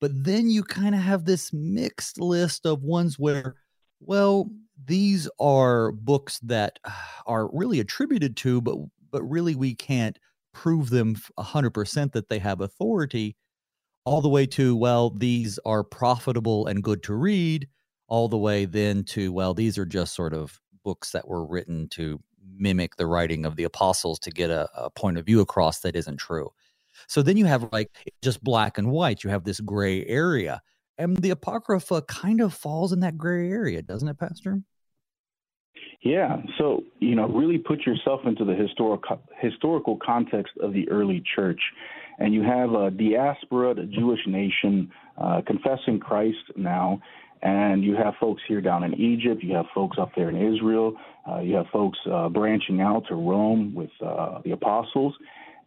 But 0.00 0.24
then 0.24 0.50
you 0.50 0.62
kind 0.62 0.94
of 0.94 1.00
have 1.00 1.24
this 1.24 1.52
mixed 1.52 2.20
list 2.20 2.66
of 2.66 2.82
ones 2.82 3.18
where, 3.18 3.56
well, 4.00 4.50
these 4.84 5.28
are 5.40 5.92
books 5.92 6.38
that 6.40 6.78
are 7.26 7.50
really 7.52 7.80
attributed 7.80 8.36
to, 8.38 8.60
but 8.60 8.76
but 9.10 9.22
really 9.22 9.54
we 9.54 9.74
can't 9.74 10.18
prove 10.52 10.90
them 10.90 11.16
100% 11.38 12.12
that 12.12 12.28
they 12.28 12.38
have 12.38 12.60
authority 12.60 13.36
all 14.06 14.22
the 14.22 14.28
way 14.28 14.46
to 14.46 14.74
well 14.74 15.10
these 15.10 15.58
are 15.66 15.84
profitable 15.84 16.66
and 16.66 16.82
good 16.82 17.02
to 17.02 17.12
read 17.12 17.68
all 18.08 18.28
the 18.28 18.38
way 18.38 18.64
then 18.64 19.02
to 19.02 19.32
well 19.32 19.52
these 19.52 19.76
are 19.76 19.84
just 19.84 20.14
sort 20.14 20.32
of 20.32 20.60
books 20.84 21.10
that 21.10 21.26
were 21.26 21.44
written 21.44 21.88
to 21.88 22.20
mimic 22.56 22.96
the 22.96 23.06
writing 23.06 23.44
of 23.44 23.56
the 23.56 23.64
apostles 23.64 24.18
to 24.20 24.30
get 24.30 24.48
a, 24.48 24.68
a 24.76 24.88
point 24.90 25.18
of 25.18 25.26
view 25.26 25.40
across 25.40 25.80
that 25.80 25.96
isn't 25.96 26.16
true. 26.16 26.48
So 27.08 27.20
then 27.20 27.36
you 27.36 27.44
have 27.44 27.68
like 27.72 27.90
just 28.22 28.42
black 28.42 28.78
and 28.78 28.90
white. 28.90 29.24
You 29.24 29.30
have 29.30 29.44
this 29.44 29.60
gray 29.60 30.06
area 30.06 30.62
and 30.96 31.16
the 31.18 31.30
apocrypha 31.30 32.02
kind 32.02 32.40
of 32.40 32.54
falls 32.54 32.92
in 32.92 33.00
that 33.00 33.18
gray 33.18 33.50
area 33.50 33.82
doesn't 33.82 34.08
it 34.08 34.18
pastor? 34.18 34.62
Yeah, 36.02 36.42
so 36.56 36.84
you 37.00 37.16
know, 37.16 37.26
really 37.26 37.58
put 37.58 37.84
yourself 37.84 38.20
into 38.26 38.44
the 38.44 38.54
historical 38.54 39.20
historical 39.40 39.98
context 40.04 40.52
of 40.60 40.72
the 40.72 40.88
early 40.88 41.22
church, 41.34 41.60
and 42.18 42.32
you 42.32 42.42
have 42.42 42.72
a 42.72 42.90
diaspora, 42.90 43.74
the 43.74 43.84
Jewish 43.84 44.20
nation, 44.26 44.90
uh, 45.18 45.42
confessing 45.46 45.98
Christ 45.98 46.38
now, 46.56 47.00
and 47.42 47.84
you 47.84 47.94
have 47.96 48.14
folks 48.18 48.42
here 48.48 48.60
down 48.60 48.84
in 48.84 48.94
Egypt, 48.94 49.42
you 49.42 49.54
have 49.54 49.66
folks 49.74 49.98
up 50.00 50.10
there 50.16 50.30
in 50.30 50.54
Israel, 50.54 50.96
uh, 51.30 51.40
you 51.40 51.54
have 51.54 51.66
folks 51.72 51.98
uh, 52.10 52.28
branching 52.28 52.80
out 52.80 53.04
to 53.08 53.14
Rome 53.14 53.74
with 53.74 53.90
uh, 54.04 54.40
the 54.44 54.52
apostles, 54.52 55.14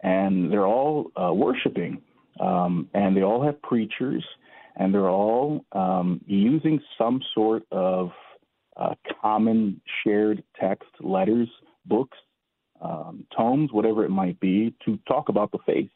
and 0.01 0.51
they're 0.51 0.65
all 0.65 1.11
uh, 1.15 1.33
worshiping, 1.33 2.01
um, 2.39 2.89
and 2.93 3.15
they 3.15 3.23
all 3.23 3.43
have 3.43 3.61
preachers, 3.61 4.25
and 4.77 4.93
they're 4.93 5.09
all 5.09 5.65
um, 5.73 6.21
using 6.25 6.79
some 6.97 7.21
sort 7.35 7.63
of 7.71 8.09
uh, 8.77 8.95
common 9.21 9.81
shared 10.03 10.43
text, 10.59 10.89
letters, 11.01 11.49
books, 11.85 12.17
um, 12.81 13.25
tomes, 13.35 13.71
whatever 13.73 14.05
it 14.05 14.09
might 14.09 14.39
be, 14.39 14.73
to 14.85 14.97
talk 15.07 15.29
about 15.29 15.51
the 15.51 15.57
faith. 15.65 15.89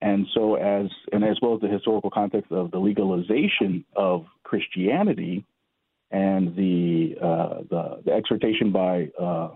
And 0.00 0.26
so, 0.32 0.54
as 0.54 0.86
and 1.12 1.24
as 1.24 1.38
well 1.42 1.54
as 1.54 1.60
the 1.60 1.68
historical 1.68 2.10
context 2.10 2.52
of 2.52 2.70
the 2.70 2.78
legalization 2.78 3.84
of 3.96 4.26
Christianity 4.44 5.44
and 6.10 6.54
the 6.54 7.16
uh, 7.20 7.62
the, 7.68 8.02
the, 8.04 8.12
exhortation 8.12 8.70
by 8.70 9.08
uh, 9.20 9.48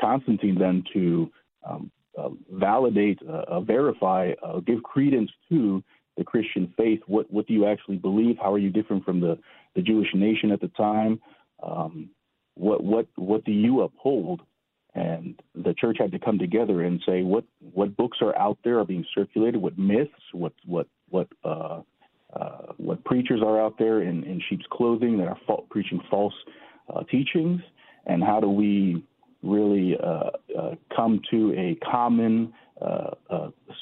Constantine 0.00 0.56
then 0.58 0.84
to 0.92 1.30
um, 1.68 1.90
uh, 2.16 2.30
validate, 2.52 3.20
uh, 3.22 3.60
verify, 3.60 4.32
uh, 4.42 4.60
give 4.60 4.82
credence 4.82 5.30
to 5.48 5.82
the 6.16 6.24
Christian 6.24 6.72
faith. 6.76 7.00
What 7.06 7.30
what 7.32 7.46
do 7.46 7.54
you 7.54 7.66
actually 7.66 7.96
believe? 7.96 8.36
How 8.40 8.52
are 8.52 8.58
you 8.58 8.70
different 8.70 9.04
from 9.04 9.20
the 9.20 9.38
the 9.74 9.82
Jewish 9.82 10.08
nation 10.14 10.50
at 10.50 10.60
the 10.60 10.68
time? 10.68 11.20
Um, 11.62 12.10
what 12.54 12.82
what 12.82 13.06
what 13.16 13.44
do 13.44 13.52
you 13.52 13.82
uphold? 13.82 14.42
And 14.94 15.40
the 15.54 15.74
church 15.74 15.98
had 16.00 16.12
to 16.12 16.18
come 16.18 16.38
together 16.38 16.82
and 16.82 17.00
say 17.06 17.22
what 17.22 17.44
what 17.74 17.96
books 17.96 18.18
are 18.20 18.36
out 18.36 18.58
there 18.64 18.78
are 18.78 18.84
being 18.84 19.04
circulated, 19.14 19.60
what 19.60 19.78
myths, 19.78 20.10
what 20.32 20.52
what 20.64 20.86
what 21.10 21.28
uh, 21.44 21.82
uh, 22.34 22.72
what 22.76 23.04
preachers 23.04 23.40
are 23.44 23.60
out 23.60 23.78
there 23.78 24.02
in, 24.02 24.24
in 24.24 24.40
sheep's 24.48 24.66
clothing 24.70 25.18
that 25.18 25.28
are 25.28 25.38
fa- 25.46 25.62
preaching 25.70 26.00
false 26.10 26.34
uh, 26.94 27.02
teachings, 27.04 27.60
and 28.06 28.22
how 28.22 28.40
do 28.40 28.48
we 28.48 29.02
really 29.42 29.96
uh, 30.02 30.30
uh, 30.58 30.74
come 30.94 31.20
to 31.30 31.52
a 31.54 31.76
common 31.90 32.52
uh, 32.82 33.10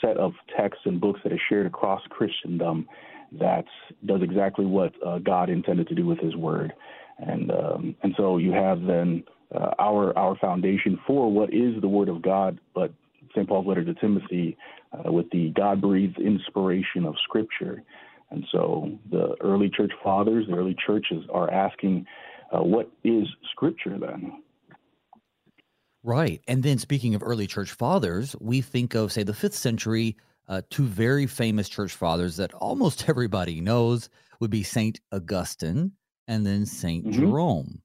set 0.01 0.17
of 0.17 0.33
texts 0.57 0.83
and 0.85 1.01
books 1.01 1.21
that 1.23 1.33
are 1.33 1.41
shared 1.49 1.67
across 1.67 2.03
Christendom 2.11 2.89
that 3.33 3.65
does 4.05 4.23
exactly 4.23 4.65
what 4.65 4.93
God 5.25 5.51
intended 5.51 5.89
to 5.89 5.95
do 5.95 6.07
with 6.07 6.19
His 6.19 6.37
Word? 6.37 6.73
And 7.19 7.51
um, 7.51 7.97
and 8.03 8.15
so 8.17 8.37
you 8.37 8.53
have 8.53 8.83
then 8.83 9.25
uh, 9.55 9.71
our 9.79 10.17
our 10.19 10.37
foundation 10.37 10.99
for 11.07 11.31
what 11.31 11.53
is 11.53 11.81
the 11.81 11.88
Word 11.88 12.09
of 12.09 12.23
God, 12.23 12.59
but 12.75 12.93
St. 13.35 13.49
Paul's 13.49 13.67
letter 13.67 13.85
to 13.85 13.95
Timothy 13.95 14.57
uh, 14.93 15.12
with 15.12 15.31
the 15.31 15.53
God 15.57 15.81
breathed 15.81 16.19
inspiration 16.19 17.05
of 17.05 17.15
Scripture, 17.25 17.83
and 18.31 18.45
so 18.50 18.91
the 19.11 19.37
early 19.41 19.71
church 19.71 19.93
fathers, 20.03 20.47
the 20.49 20.57
early 20.57 20.76
churches 20.87 21.25
are 21.33 21.50
asking, 21.50 22.07
uh, 22.53 22.62
what 22.62 22.91
is 23.05 23.26
Scripture 23.53 23.99
then? 23.99 24.43
Right, 26.03 26.41
and 26.47 26.62
then 26.62 26.79
speaking 26.79 27.15
of 27.15 27.23
early 27.23 27.47
church 27.47 27.73
fathers, 27.73 28.35
we 28.41 28.61
think 28.61 28.95
of 28.95 29.12
say 29.12 29.23
the 29.23 29.35
fifth 29.35 29.55
century. 29.55 30.17
Uh, 30.49 30.62
two 30.71 30.85
very 30.85 31.26
famous 31.26 31.69
church 31.69 31.93
fathers 31.93 32.37
that 32.37 32.55
almost 32.55 33.05
everybody 33.09 33.61
knows 33.61 34.09
would 34.38 34.50
be 34.50 34.62
Saint 34.62 35.00
Augustine 35.11 35.91
and 36.29 36.47
then 36.47 36.67
Saint 36.67 37.05
mm-hmm. 37.05 37.19
Jerome. 37.19 37.83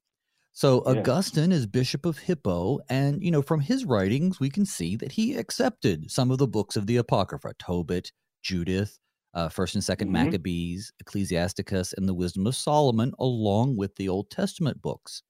So 0.52 0.82
yeah. 0.84 1.00
Augustine 1.00 1.50
is 1.50 1.66
Bishop 1.66 2.04
of 2.04 2.18
Hippo, 2.18 2.80
and 2.88 3.22
you 3.22 3.30
know 3.30 3.42
from 3.42 3.60
his 3.60 3.84
writings 3.84 4.38
we 4.38 4.50
can 4.50 4.66
see 4.66 4.96
that 4.96 5.12
he 5.12 5.34
accepted 5.34 6.10
some 6.10 6.30
of 6.30 6.38
the 6.38 6.46
books 6.46 6.76
of 6.76 6.86
the 6.86 6.98
Apocrypha: 6.98 7.54
Tobit, 7.58 8.12
Judith, 8.42 8.98
uh, 9.34 9.48
First 9.48 9.74
and 9.74 9.82
2nd 9.82 10.04
mm-hmm. 10.04 10.12
Maccabees, 10.12 10.92
Ecclesiasticus, 11.00 11.94
and 11.94 12.08
the 12.08 12.14
Wisdom 12.14 12.46
of 12.46 12.54
Solomon, 12.54 13.12
along 13.18 13.76
with 13.76 13.96
the 13.96 14.08
Old 14.08 14.30
Testament 14.30 14.82
books. 14.82 15.22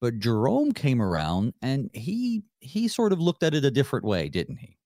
But 0.00 0.18
Jerome 0.18 0.72
came 0.72 1.00
around, 1.00 1.54
and 1.62 1.90
he 1.92 2.42
he 2.60 2.88
sort 2.88 3.12
of 3.12 3.20
looked 3.20 3.42
at 3.42 3.54
it 3.54 3.64
a 3.64 3.70
different 3.70 4.04
way, 4.04 4.28
didn't 4.28 4.56
he? 4.56 4.76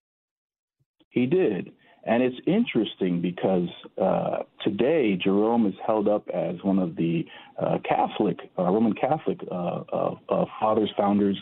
He 1.09 1.27
did. 1.27 1.71
And 2.05 2.23
it's 2.23 2.37
interesting 2.47 3.21
because 3.21 3.69
uh, 4.01 4.43
today 4.65 5.17
Jerome 5.23 5.67
is 5.67 5.75
held 5.87 6.09
up 6.09 6.29
as 6.35 6.57
one 6.63 6.81
of 6.81 6.97
the 6.97 7.25
uh, 7.61 7.79
Catholic, 7.89 8.39
uh, 8.59 8.65
Roman 8.65 8.93
Catholic 8.95 9.39
uh, 9.51 9.83
uh, 9.93 10.45
fathers, 10.59 10.91
founders, 10.97 11.41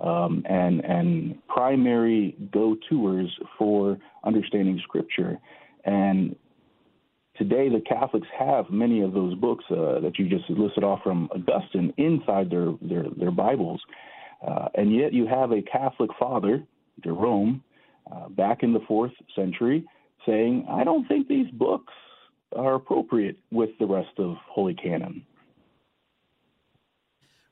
um, 0.00 0.42
and 0.48 0.84
and 0.84 1.46
primary 1.46 2.34
go-toers 2.52 3.30
for 3.56 3.98
understanding 4.24 4.80
Scripture. 4.82 5.38
And 5.84 6.34
today 7.36 7.68
the 7.68 7.82
Catholics 7.88 8.26
have 8.36 8.68
many 8.70 9.02
of 9.02 9.12
those 9.12 9.34
books 9.36 9.64
uh, 9.70 10.00
that 10.00 10.18
you 10.18 10.28
just 10.28 10.50
listed 10.50 10.82
off 10.82 11.02
from 11.04 11.28
Augustine 11.32 11.92
inside 11.98 12.50
their 12.50 12.72
their, 12.82 13.04
their 13.16 13.30
Bibles, 13.30 13.80
and 14.74 14.92
yet 14.92 15.12
you 15.12 15.28
have 15.28 15.52
a 15.52 15.62
Catholic 15.62 16.10
father, 16.18 16.64
Jerome, 17.04 17.62
back 18.30 18.64
in 18.64 18.72
the 18.72 18.80
fourth 18.88 19.12
century 19.36 19.84
saying, 20.26 20.66
I 20.70 20.84
don't 20.84 21.06
think 21.06 21.28
these 21.28 21.50
books 21.52 21.92
are 22.56 22.74
appropriate 22.74 23.38
with 23.50 23.70
the 23.78 23.86
rest 23.86 24.18
of 24.18 24.36
Holy 24.48 24.74
Canon. 24.74 25.24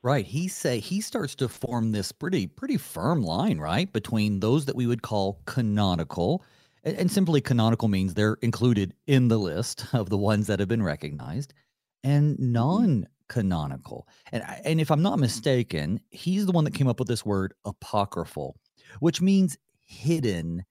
Right. 0.01 0.25
He 0.25 0.47
say 0.47 0.79
he 0.79 1.01
starts 1.01 1.35
to 1.35 1.49
form 1.49 1.91
this 1.91 2.11
pretty 2.11 2.47
pretty 2.47 2.77
firm 2.77 3.21
line, 3.21 3.57
right, 3.57 3.91
between 3.91 4.39
those 4.39 4.65
that 4.65 4.75
we 4.75 4.87
would 4.87 5.01
call 5.01 5.41
canonical, 5.45 6.43
and, 6.85 6.95
and 6.95 7.11
simply 7.11 7.41
canonical 7.41 7.89
means 7.89 8.13
they're 8.13 8.37
included 8.41 8.93
in 9.07 9.27
the 9.27 9.37
list 9.37 9.85
of 9.93 10.09
the 10.09 10.17
ones 10.17 10.47
that 10.47 10.59
have 10.59 10.69
been 10.69 10.83
recognized, 10.83 11.53
and 12.01 12.39
non-canonical. 12.39 14.07
And 14.31 14.43
and 14.63 14.79
if 14.79 14.89
I'm 14.89 15.01
not 15.01 15.19
mistaken, 15.19 15.99
he's 16.11 16.45
the 16.45 16.53
one 16.53 16.63
that 16.63 16.73
came 16.73 16.87
up 16.87 16.99
with 16.99 17.09
this 17.09 17.25
word 17.25 17.53
apocryphal, 17.65 18.55
which 19.01 19.19
means 19.19 19.57
hidden 19.85 20.63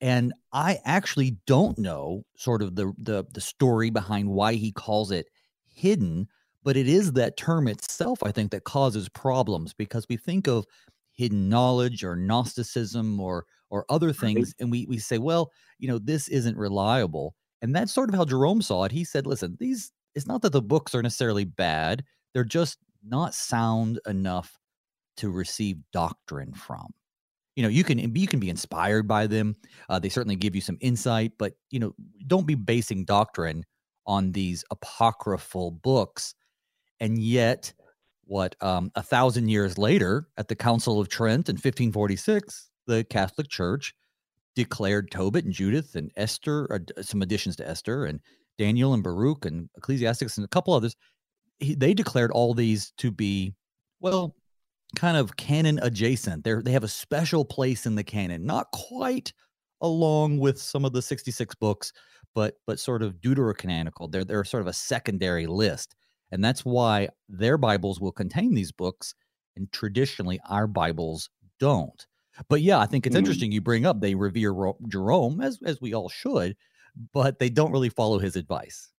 and 0.00 0.32
I 0.52 0.78
actually 0.84 1.36
don't 1.46 1.78
know 1.78 2.24
sort 2.36 2.62
of 2.62 2.74
the 2.76 2.92
the 2.98 3.24
the 3.32 3.40
story 3.40 3.90
behind 3.90 4.28
why 4.30 4.54
he 4.54 4.72
calls 4.72 5.10
it 5.10 5.26
hidden, 5.68 6.28
but 6.62 6.76
it 6.76 6.88
is 6.88 7.12
that 7.12 7.36
term 7.36 7.68
itself 7.68 8.20
I 8.22 8.32
think 8.32 8.50
that 8.52 8.64
causes 8.64 9.08
problems 9.08 9.74
because 9.74 10.06
we 10.08 10.16
think 10.16 10.48
of 10.48 10.66
hidden 11.12 11.48
knowledge 11.48 12.02
or 12.04 12.16
gnosticism 12.16 13.20
or 13.20 13.44
or 13.70 13.84
other 13.88 14.12
things 14.12 14.54
and 14.60 14.70
we 14.70 14.86
we 14.86 14.98
say 14.98 15.18
well, 15.18 15.50
you 15.78 15.88
know, 15.88 15.98
this 15.98 16.28
isn't 16.28 16.56
reliable. 16.56 17.34
And 17.62 17.76
that's 17.76 17.92
sort 17.92 18.08
of 18.08 18.14
how 18.14 18.24
Jerome 18.24 18.62
saw 18.62 18.84
it. 18.84 18.92
He 18.92 19.04
said, 19.04 19.26
listen, 19.26 19.56
these 19.60 19.92
it's 20.14 20.26
not 20.26 20.42
that 20.42 20.52
the 20.52 20.62
books 20.62 20.94
are 20.94 21.02
necessarily 21.02 21.44
bad, 21.44 22.04
they're 22.34 22.44
just 22.44 22.78
not 23.04 23.34
sound 23.34 24.00
enough 24.06 24.58
to 25.18 25.30
receive 25.30 25.78
doctrine 25.92 26.52
from 26.54 26.92
you 27.56 27.62
know 27.62 27.68
you 27.68 27.84
can 27.84 27.98
you 28.14 28.26
can 28.26 28.40
be 28.40 28.50
inspired 28.50 29.06
by 29.06 29.26
them 29.26 29.56
uh, 29.88 29.98
they 29.98 30.08
certainly 30.08 30.36
give 30.36 30.54
you 30.54 30.60
some 30.60 30.78
insight 30.80 31.32
but 31.38 31.54
you 31.70 31.78
know 31.80 31.94
don't 32.26 32.46
be 32.46 32.54
basing 32.54 33.04
doctrine 33.04 33.64
on 34.06 34.32
these 34.32 34.64
apocryphal 34.70 35.70
books 35.70 36.34
and 37.00 37.18
yet 37.18 37.72
what 38.30 38.54
um, 38.60 38.92
a 38.94 39.02
thousand 39.02 39.48
years 39.48 39.76
later 39.76 40.28
at 40.38 40.46
the 40.46 40.54
Council 40.54 41.00
of 41.00 41.08
Trent 41.08 41.48
in 41.48 41.54
1546, 41.54 42.70
the 42.86 43.02
Catholic 43.10 43.48
Church 43.48 43.92
declared 44.54 45.10
Tobit 45.10 45.44
and 45.44 45.52
Judith 45.52 45.96
and 45.96 46.12
Esther, 46.16 46.72
uh, 46.72 47.02
some 47.02 47.22
additions 47.22 47.56
to 47.56 47.68
Esther 47.68 48.04
and 48.04 48.20
Daniel 48.56 48.94
and 48.94 49.02
Baruch 49.02 49.46
and 49.46 49.68
Ecclesiasticus 49.76 50.36
and 50.36 50.44
a 50.44 50.48
couple 50.48 50.72
others. 50.72 50.94
He, 51.58 51.74
they 51.74 51.92
declared 51.92 52.30
all 52.30 52.54
these 52.54 52.92
to 52.98 53.10
be, 53.10 53.52
well, 53.98 54.36
kind 54.96 55.16
of 55.16 55.36
canon 55.36 55.78
adjacent. 55.82 56.44
They 56.44 56.54
they 56.54 56.72
have 56.72 56.84
a 56.84 56.88
special 56.88 57.44
place 57.44 57.86
in 57.86 57.94
the 57.94 58.04
canon, 58.04 58.44
not 58.44 58.70
quite 58.72 59.32
along 59.80 60.38
with 60.38 60.60
some 60.60 60.84
of 60.84 60.92
the 60.92 61.02
66 61.02 61.54
books, 61.56 61.92
but 62.34 62.54
but 62.66 62.78
sort 62.78 63.02
of 63.02 63.20
deuterocanonical. 63.20 64.10
They're 64.10 64.24
they're 64.24 64.44
sort 64.44 64.62
of 64.62 64.66
a 64.66 64.72
secondary 64.72 65.46
list. 65.46 65.94
And 66.32 66.44
that's 66.44 66.64
why 66.64 67.08
their 67.28 67.58
Bibles 67.58 68.00
will 68.00 68.12
contain 68.12 68.54
these 68.54 68.70
books, 68.72 69.14
and 69.56 69.70
traditionally 69.72 70.40
our 70.48 70.66
Bibles 70.66 71.28
don't. 71.58 72.06
But 72.48 72.62
yeah, 72.62 72.78
I 72.78 72.86
think 72.86 73.06
it's 73.06 73.14
mm-hmm. 73.14 73.18
interesting 73.20 73.52
you 73.52 73.60
bring 73.60 73.84
up 73.84 74.00
they 74.00 74.14
revere 74.14 74.54
Jerome, 74.88 75.40
as, 75.40 75.58
as 75.64 75.80
we 75.80 75.92
all 75.92 76.08
should, 76.08 76.56
but 77.12 77.38
they 77.38 77.50
don't 77.50 77.72
really 77.72 77.88
follow 77.88 78.18
his 78.18 78.36
advice. 78.36 78.90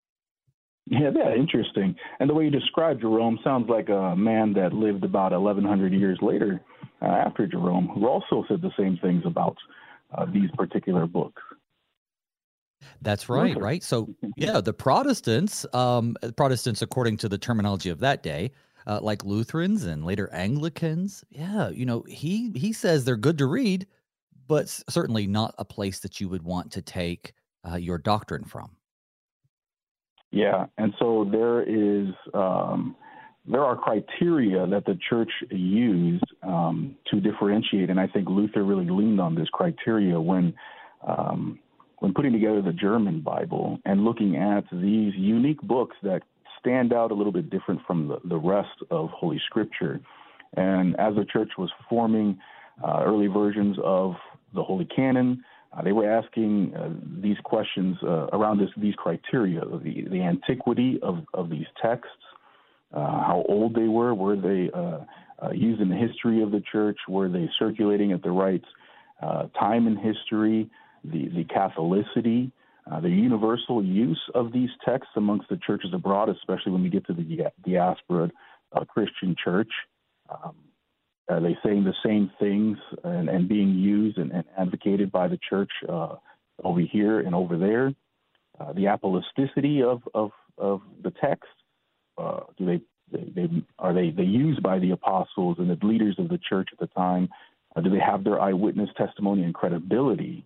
Yeah, 0.88 1.12
yeah, 1.16 1.34
interesting. 1.36 1.96
And 2.20 2.30
the 2.30 2.34
way 2.34 2.46
you 2.46 2.52
describe 2.52 3.00
Jerome 3.00 3.40
sounds 3.44 3.70
like 3.70 3.90
a 3.90 4.16
man 4.16 4.54
that 4.54 4.74
lived 4.74 5.04
about 5.04 5.32
1,100 5.32 5.94
years 5.94 6.20
later 6.22 6.62
uh, 7.02 7.06
after 7.06 7.48
Jerome, 7.48 7.88
who 7.88 8.08
also 8.08 8.44
said 8.48 8.62
the 8.62 8.72
same 8.78 8.98
things 9.02 9.24
about 9.26 9.58
uh, 10.14 10.26
these 10.26 10.50
particular 10.58 11.06
books. 11.06 11.42
That's 13.02 13.30
right, 13.30 13.60
right. 13.60 13.84
So 13.84 14.10
yeah, 14.38 14.60
the 14.60 14.74
Protestants, 14.74 15.66
um, 15.74 16.16
Protestants 16.36 16.82
according 16.82 17.18
to 17.18 17.30
the 17.30 17.38
terminology 17.38 17.90
of 17.90 18.00
that 18.00 18.24
day, 18.24 18.52
uh, 18.88 19.00
like 19.02 19.24
Lutherans 19.24 19.86
and 19.86 20.04
later 20.04 20.30
Anglicans, 20.34 21.24
yeah, 21.30 21.70
you 21.70 21.86
know, 21.86 22.04
he 22.08 22.52
he 22.56 22.74
says 22.74 23.06
they're 23.06 23.16
good 23.16 23.38
to 23.38 23.46
read, 23.46 23.86
but 24.48 24.68
certainly 24.90 25.28
not 25.28 25.54
a 25.60 25.66
place 25.66 26.00
that 26.00 26.20
you 26.20 26.28
would 26.30 26.44
want 26.44 26.72
to 26.72 26.82
take 26.82 27.34
uh, 27.70 27.76
your 27.76 28.00
doctrine 28.00 28.44
from. 28.44 28.76
Yeah, 30.32 30.66
and 30.78 30.94
so 30.98 31.28
there 31.30 31.62
is 31.62 32.14
um, 32.34 32.96
there 33.46 33.64
are 33.64 33.76
criteria 33.76 34.66
that 34.68 34.86
the 34.86 34.98
church 35.10 35.32
used 35.50 36.24
um, 36.44 36.96
to 37.12 37.20
differentiate, 37.20 37.90
and 37.90 38.00
I 38.00 38.08
think 38.08 38.30
Luther 38.30 38.64
really 38.64 38.90
leaned 38.90 39.20
on 39.20 39.36
this 39.36 39.50
criteria 39.50 40.20
when 40.20 40.54
um, 41.06 41.60
when 42.00 42.14
putting 42.14 42.32
together 42.32 42.62
the 42.62 42.74
German 42.74 43.22
Bible 43.22 43.80
and 43.86 44.06
looking 44.06 44.36
at 44.36 44.64
these 44.72 45.14
unique 45.16 45.62
books 45.62 45.96
that 46.04 46.22
stand 46.60 46.94
out 46.94 47.12
a 47.12 47.14
little 47.14 47.32
bit 47.32 47.50
different 47.50 47.82
from 47.86 48.08
the, 48.08 48.18
the 48.26 48.38
rest 48.38 48.84
of 48.90 49.10
Holy 49.10 49.42
Scripture. 49.46 50.00
And 50.56 51.00
as 51.00 51.16
the 51.16 51.26
church 51.26 51.52
was 51.58 51.70
forming 51.90 52.40
uh, 52.84 53.04
early 53.06 53.28
versions 53.28 53.78
of 53.84 54.16
the 54.54 54.64
Holy 54.64 54.86
Canon, 54.86 55.44
uh, 55.74 55.82
they 55.82 55.92
were 55.92 56.10
asking 56.10 56.74
uh, 56.76 56.90
these 57.22 57.38
questions 57.44 57.98
uh, 58.04 58.28
around 58.34 58.60
this, 58.60 58.70
these 58.78 58.96
criteria 58.96 59.62
the, 59.62 60.06
the 60.10 60.22
antiquity 60.22 61.00
of, 61.02 61.20
of 61.34 61.50
these 61.50 61.68
texts, 61.82 62.10
uh, 62.94 63.00
how 63.00 63.46
old 63.48 63.74
they 63.74 63.88
were, 63.88 64.14
were 64.14 64.36
they 64.36 64.70
uh, 64.74 65.00
used 65.54 65.82
in 65.82 65.90
the 65.90 65.96
history 65.96 66.44
of 66.44 66.52
the 66.52 66.62
church, 66.72 66.98
were 67.08 67.30
they 67.30 67.50
circulating 67.58 68.12
at 68.12 68.22
the 68.22 68.32
right 68.32 68.64
time 69.60 69.88
in 69.88 69.96
history, 69.96 70.70
the, 71.04 71.30
the 71.30 71.44
Catholicity, 71.46 72.52
uh, 72.92 73.00
the 73.00 73.10
universal 73.10 73.84
use 73.84 74.22
of 74.34 74.52
these 74.52 74.70
texts 74.84 75.12
amongst 75.16 75.48
the 75.50 75.58
churches 75.66 75.92
abroad, 75.94 76.30
especially 76.30 76.72
when 76.72 76.82
we 76.82 76.90
get 76.90 77.06
to 77.06 77.14
the 77.14 77.24
diaspora 77.66 78.30
uh, 78.74 78.86
Christian 78.86 79.36
church. 79.42 79.70
Um, 80.30 80.56
are 81.30 81.40
they 81.40 81.58
saying 81.64 81.84
the 81.84 81.94
same 82.06 82.32
things 82.40 82.78
and, 83.04 83.30
and 83.30 83.48
being 83.48 83.76
used 83.76 84.18
and, 84.18 84.32
and, 84.32 84.44
advocated 84.58 85.12
by 85.12 85.28
the 85.28 85.40
church 85.50 85.72
uh, 85.88 86.16
over 86.64 86.80
here 86.80 87.20
and 87.20 87.36
over 87.36 87.58
there? 87.58 87.94
Uh, 88.60 88.74
the 88.74 88.84
apostolicity 88.84 89.84
of, 89.84 90.02
of, 90.14 90.32
of 90.58 90.82
the 91.04 91.12
text. 91.22 91.50
Uh, 92.18 92.42
do 92.58 92.66
they, 92.66 92.82
they, 93.12 93.30
they, 93.36 93.50
are 93.80 93.94
they, 93.94 94.10
they 94.10 94.24
used 94.24 94.62
by 94.62 94.78
the 94.80 94.92
apostles 94.92 95.58
and 95.60 95.70
the 95.70 95.86
leaders 95.86 96.16
of 96.20 96.30
the 96.30 96.40
church 96.50 96.70
at 96.72 96.80
the 96.80 96.88
time? 96.88 97.30
Uh, 97.76 97.82
do 97.82 97.90
they 97.90 98.00
have 98.00 98.24
their 98.24 98.40
eyewitness 98.40 98.90
testimony 98.98 99.44
and 99.44 99.54
credibility? 99.54 100.46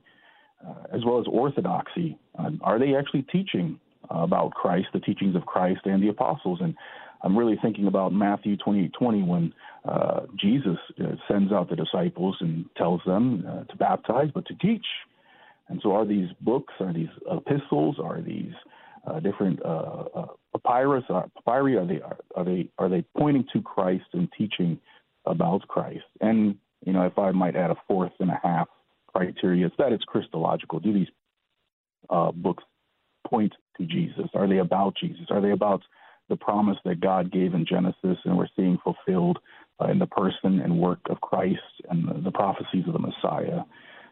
uh, 0.66 0.84
as 0.94 1.04
well 1.06 1.20
as 1.20 1.26
orthodoxy. 1.28 2.18
Uh, 2.38 2.52
are 2.62 2.80
they 2.80 2.96
actually 2.96 3.24
teaching 3.24 3.80
about 4.10 4.52
Christ, 4.52 4.88
the 4.94 5.00
teachings 5.00 5.36
of 5.36 5.46
Christ 5.46 5.82
and 5.86 6.02
the 6.02 6.10
apostles? 6.10 6.60
And 6.62 6.76
I'm 7.22 7.38
really 7.38 7.58
thinking 7.62 7.88
about 7.88 8.14
Matthew 8.14 8.58
28 8.58 8.94
20 8.94 9.24
when 9.24 9.54
uh, 9.88 10.22
Jesus 10.36 10.78
uh, 11.00 11.16
sends 11.30 11.52
out 11.52 11.70
the 11.70 11.76
disciples 11.76 12.38
and 12.40 12.66
tells 12.78 13.02
them 13.06 13.46
uh, 13.48 13.64
to 13.66 13.76
baptize, 13.78 14.30
but 14.34 14.46
to 14.48 14.56
teach. 14.56 14.86
And 15.68 15.80
so, 15.82 15.94
are 15.94 16.06
these 16.06 16.30
books, 16.42 16.74
are 16.80 16.94
these 16.94 17.10
epistles, 17.32 17.98
are 18.02 18.22
these 18.22 18.54
uh, 19.08 19.20
different 19.20 19.60
papyrus, 20.54 21.04
papyri? 21.08 21.78
Are 21.78 21.86
they 21.88 22.02
are, 22.02 22.18
are 22.36 22.46
they 22.46 22.70
are 22.78 22.90
they 22.90 23.04
pointing 23.18 23.46
to 23.54 23.62
Christ 23.62 24.06
and 24.14 24.28
teaching 24.38 24.80
about 25.26 25.68
Christ? 25.68 26.06
And 26.22 26.58
you 26.86 26.94
know, 26.94 27.04
if 27.04 27.18
I 27.18 27.32
might 27.32 27.56
add 27.56 27.72
a 27.72 27.78
fourth 27.88 28.14
and 28.20 28.30
a 28.30 28.40
half, 28.44 28.68
criteria. 29.16 29.66
It's 29.66 29.76
that 29.78 29.92
it's 29.92 30.04
Christological. 30.04 30.80
Do 30.80 30.94
these 30.94 31.08
uh, 32.10 32.32
books 32.32 32.64
point 33.28 33.54
to 33.78 33.86
Jesus? 33.86 34.26
Are 34.34 34.48
they 34.48 34.58
about 34.58 34.96
Jesus? 35.00 35.26
Are 35.30 35.42
they 35.42 35.52
about 35.52 35.82
the 36.30 36.36
promise 36.36 36.78
that 36.86 37.00
God 37.00 37.32
gave 37.32 37.54
in 37.54 37.66
Genesis 37.66 38.18
and 38.26 38.38
we're 38.38 38.48
seeing 38.56 38.78
fulfilled 38.84 39.40
uh, 39.82 39.86
in 39.86 40.00
the 40.00 40.08
person 40.08 40.60
and 40.60 40.80
work 40.80 41.00
of 41.10 41.22
Christ 41.22 41.60
and 41.90 42.08
the, 42.08 42.22
the 42.22 42.32
prophecies 42.32 42.86
of 42.88 42.94
the 42.94 43.00
Messiah? 43.00 43.62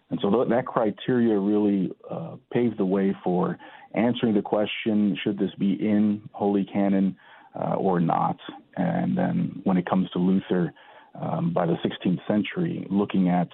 And 0.10 0.20
so 0.22 0.30
th- 0.30 0.50
that 0.50 0.68
criteria 0.68 1.38
really 1.38 1.92
uh, 2.10 2.36
paved 2.52 2.78
the 2.78 2.86
way 2.86 3.16
for 3.24 3.58
answering 3.96 4.34
the 4.34 4.42
question 4.42 5.18
should 5.24 5.40
this 5.40 5.54
be 5.58 5.74
in 5.74 6.22
Holy 6.34 6.66
Canon 6.66 7.16
uh, 7.56 7.76
or 7.76 8.00
not? 8.00 8.38
And 8.76 9.18
then 9.18 9.62
when 9.64 9.78
it 9.78 9.90
comes 9.90 10.10
to 10.12 10.20
Luther, 10.20 10.74
um, 11.20 11.54
by 11.54 11.66
the 11.66 11.78
16th 11.86 12.26
century, 12.28 12.88
looking 12.90 13.30
at 13.30 13.50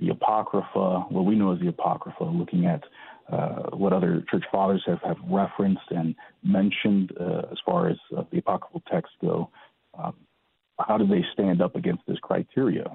the 0.00 0.10
Apocrypha, 0.10 1.06
what 1.08 1.24
we 1.24 1.34
know 1.34 1.52
as 1.52 1.60
the 1.60 1.68
Apocrypha, 1.68 2.24
looking 2.24 2.66
at 2.66 2.82
uh, 3.30 3.70
what 3.76 3.92
other 3.92 4.24
church 4.30 4.44
fathers 4.50 4.82
have, 4.86 5.00
have 5.02 5.16
referenced 5.28 5.90
and 5.90 6.14
mentioned 6.42 7.12
uh, 7.20 7.42
as 7.50 7.58
far 7.64 7.88
as 7.88 7.96
uh, 8.16 8.22
the 8.30 8.38
apocryphal 8.38 8.82
texts 8.90 9.16
go. 9.20 9.50
Um, 9.98 10.14
how 10.78 10.98
do 10.98 11.06
they 11.06 11.24
stand 11.32 11.62
up 11.62 11.74
against 11.74 12.02
this 12.06 12.18
criteria? 12.18 12.90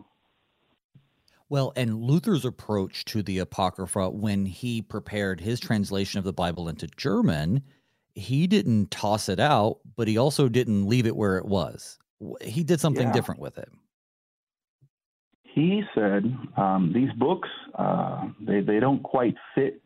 Well, 1.50 1.74
and 1.76 2.02
Luther's 2.02 2.46
approach 2.46 3.04
to 3.06 3.22
the 3.22 3.40
Apocrypha 3.40 4.10
when 4.10 4.46
he 4.46 4.82
prepared 4.82 5.42
his 5.42 5.60
translation 5.60 6.18
of 6.20 6.24
the 6.24 6.32
Bible 6.32 6.70
into 6.70 6.88
German, 6.96 7.64
he 8.16 8.48
didn't 8.48 8.92
toss 8.92 9.28
it 9.28 9.40
out, 9.40 9.80
but 9.98 10.08
he 10.08 10.18
also 10.18 10.48
didn't 10.48 10.88
leave 10.88 11.06
it 11.06 11.16
where 11.16 11.38
it 11.38 11.46
was. 11.46 11.98
He 12.42 12.64
did 12.64 12.80
something 12.80 13.08
yeah. 13.08 13.14
different 13.14 13.42
with 13.42 13.58
it 13.58 13.70
he 15.54 15.84
said 15.94 16.24
um, 16.58 16.92
these 16.94 17.12
books 17.18 17.50
uh, 17.76 18.28
they 18.40 18.62
they 18.62 18.80
don't 18.80 19.04
quite 19.04 19.36
fit 19.54 19.82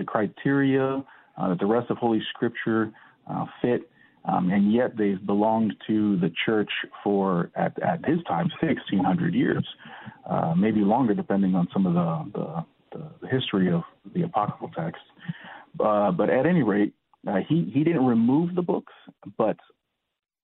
the 0.00 0.04
criteria 0.06 1.04
uh, 1.36 1.48
that 1.50 1.58
the 1.60 1.66
rest 1.66 1.90
of 1.90 1.98
Holy 1.98 2.22
Scripture 2.30 2.90
uh, 3.30 3.44
fit, 3.62 3.88
um, 4.24 4.50
and 4.50 4.72
yet 4.72 4.96
they've 4.96 5.24
belonged 5.24 5.74
to 5.86 6.18
the 6.18 6.32
church 6.44 6.70
for 7.04 7.50
at 7.54 7.80
at 7.82 8.04
his 8.04 8.18
time 8.24 8.50
1600 8.60 9.34
years, 9.34 9.66
uh, 10.28 10.54
maybe 10.56 10.80
longer 10.80 11.14
depending 11.14 11.54
on 11.54 11.68
some 11.72 11.86
of 11.86 11.94
the 11.94 12.64
the, 12.92 13.04
the 13.20 13.28
history 13.28 13.70
of 13.70 13.82
the 14.14 14.22
apocryphal 14.22 14.70
texts. 14.70 15.04
Uh, 15.78 16.10
but 16.10 16.28
at 16.28 16.46
any 16.46 16.62
rate, 16.62 16.94
uh, 17.28 17.40
he 17.48 17.70
he 17.72 17.84
didn't 17.84 18.06
remove 18.06 18.54
the 18.54 18.62
books, 18.62 18.92
but 19.38 19.56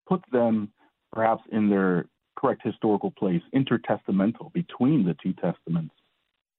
put 0.06 0.22
them 0.30 0.70
perhaps 1.12 1.42
in 1.50 1.70
their 1.70 2.06
correct 2.36 2.60
historical 2.62 3.10
place, 3.10 3.42
intertestamental, 3.54 4.52
between 4.52 5.04
the 5.04 5.16
two 5.22 5.32
testaments. 5.32 5.94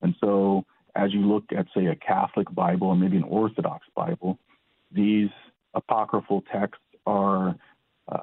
And 0.01 0.15
so, 0.19 0.65
as 0.97 1.13
you 1.13 1.21
look 1.21 1.45
at, 1.55 1.67
say, 1.75 1.85
a 1.85 1.95
Catholic 1.95 2.53
Bible 2.53 2.87
or 2.87 2.95
maybe 2.95 3.17
an 3.17 3.23
Orthodox 3.23 3.85
Bible, 3.95 4.39
these 4.91 5.29
apocryphal 5.73 6.43
texts 6.51 6.83
are 7.05 7.55
uh, 8.11 8.19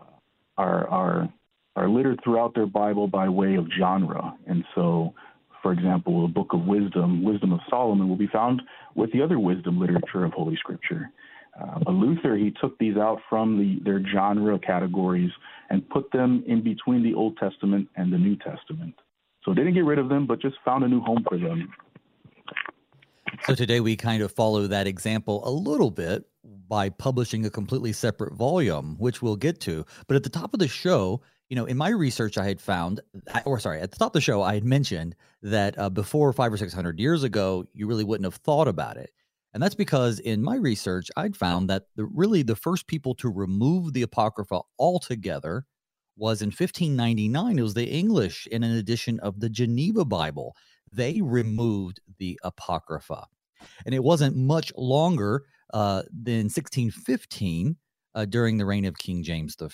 are 0.56 0.88
are 0.88 1.28
are 1.76 1.88
littered 1.88 2.20
throughout 2.22 2.54
their 2.54 2.66
Bible 2.66 3.06
by 3.06 3.28
way 3.28 3.54
of 3.54 3.66
genre. 3.78 4.34
And 4.46 4.64
so, 4.74 5.14
for 5.62 5.72
example, 5.72 6.22
the 6.22 6.32
Book 6.32 6.52
of 6.52 6.66
Wisdom, 6.66 7.24
Wisdom 7.24 7.52
of 7.52 7.60
Solomon, 7.68 8.08
will 8.08 8.16
be 8.16 8.28
found 8.28 8.62
with 8.94 9.12
the 9.12 9.22
other 9.22 9.38
wisdom 9.38 9.80
literature 9.80 10.24
of 10.24 10.32
Holy 10.32 10.56
Scripture. 10.56 11.10
Uh, 11.60 11.78
but 11.84 11.92
Luther, 11.92 12.36
he 12.36 12.52
took 12.60 12.76
these 12.78 12.96
out 12.96 13.20
from 13.28 13.58
the, 13.58 13.78
their 13.84 14.02
genre 14.12 14.58
categories 14.58 15.30
and 15.70 15.88
put 15.88 16.10
them 16.12 16.42
in 16.46 16.62
between 16.62 17.02
the 17.02 17.14
Old 17.14 17.36
Testament 17.38 17.88
and 17.96 18.12
the 18.12 18.18
New 18.18 18.36
Testament. 18.36 18.94
So 19.44 19.54
didn't 19.54 19.74
get 19.74 19.84
rid 19.84 19.98
of 19.98 20.08
them, 20.08 20.26
but 20.26 20.40
just 20.40 20.56
found 20.64 20.84
a 20.84 20.88
new 20.88 21.00
home 21.00 21.24
for 21.28 21.38
them. 21.38 21.72
So 23.42 23.54
today 23.54 23.80
we 23.80 23.96
kind 23.96 24.22
of 24.22 24.32
follow 24.32 24.66
that 24.66 24.86
example 24.86 25.46
a 25.46 25.50
little 25.50 25.90
bit 25.90 26.24
by 26.68 26.88
publishing 26.88 27.44
a 27.44 27.50
completely 27.50 27.92
separate 27.92 28.34
volume, 28.34 28.96
which 28.98 29.22
we'll 29.22 29.36
get 29.36 29.60
to. 29.60 29.84
But 30.06 30.16
at 30.16 30.22
the 30.22 30.30
top 30.30 30.54
of 30.54 30.60
the 30.60 30.68
show, 30.68 31.22
you 31.48 31.56
know, 31.56 31.66
in 31.66 31.76
my 31.76 31.90
research, 31.90 32.38
I 32.38 32.44
had 32.44 32.60
found, 32.60 33.00
or 33.44 33.58
sorry, 33.58 33.80
at 33.80 33.90
the 33.90 33.98
top 33.98 34.08
of 34.08 34.12
the 34.14 34.20
show, 34.20 34.42
I 34.42 34.54
had 34.54 34.64
mentioned 34.64 35.14
that 35.42 35.78
uh, 35.78 35.90
before 35.90 36.32
five 36.32 36.52
or 36.52 36.56
six 36.56 36.72
hundred 36.72 36.98
years 36.98 37.22
ago, 37.22 37.64
you 37.72 37.86
really 37.86 38.04
wouldn't 38.04 38.24
have 38.24 38.40
thought 38.42 38.68
about 38.68 38.96
it. 38.96 39.10
And 39.52 39.62
that's 39.62 39.74
because 39.74 40.18
in 40.18 40.42
my 40.42 40.56
research, 40.56 41.10
I'd 41.16 41.36
found 41.36 41.70
that 41.70 41.84
the, 41.96 42.06
really 42.06 42.42
the 42.42 42.56
first 42.56 42.86
people 42.88 43.14
to 43.16 43.28
remove 43.28 43.92
the 43.92 44.02
Apocrypha 44.02 44.62
altogether 44.78 45.64
was 46.16 46.42
in 46.42 46.48
1599. 46.48 47.58
It 47.58 47.62
was 47.62 47.74
the 47.74 47.88
English 47.88 48.46
in 48.48 48.64
an 48.64 48.76
edition 48.76 49.20
of 49.20 49.40
the 49.40 49.48
Geneva 49.48 50.04
Bible. 50.04 50.56
They 50.94 51.20
removed 51.20 52.00
the 52.18 52.38
Apocrypha. 52.42 53.26
And 53.86 53.94
it 53.94 54.04
wasn't 54.04 54.36
much 54.36 54.72
longer 54.76 55.44
uh, 55.72 56.02
than 56.12 56.44
1615 56.44 57.76
uh, 58.14 58.24
during 58.26 58.58
the 58.58 58.66
reign 58.66 58.84
of 58.84 58.98
King 58.98 59.22
James 59.22 59.56
I 59.60 59.66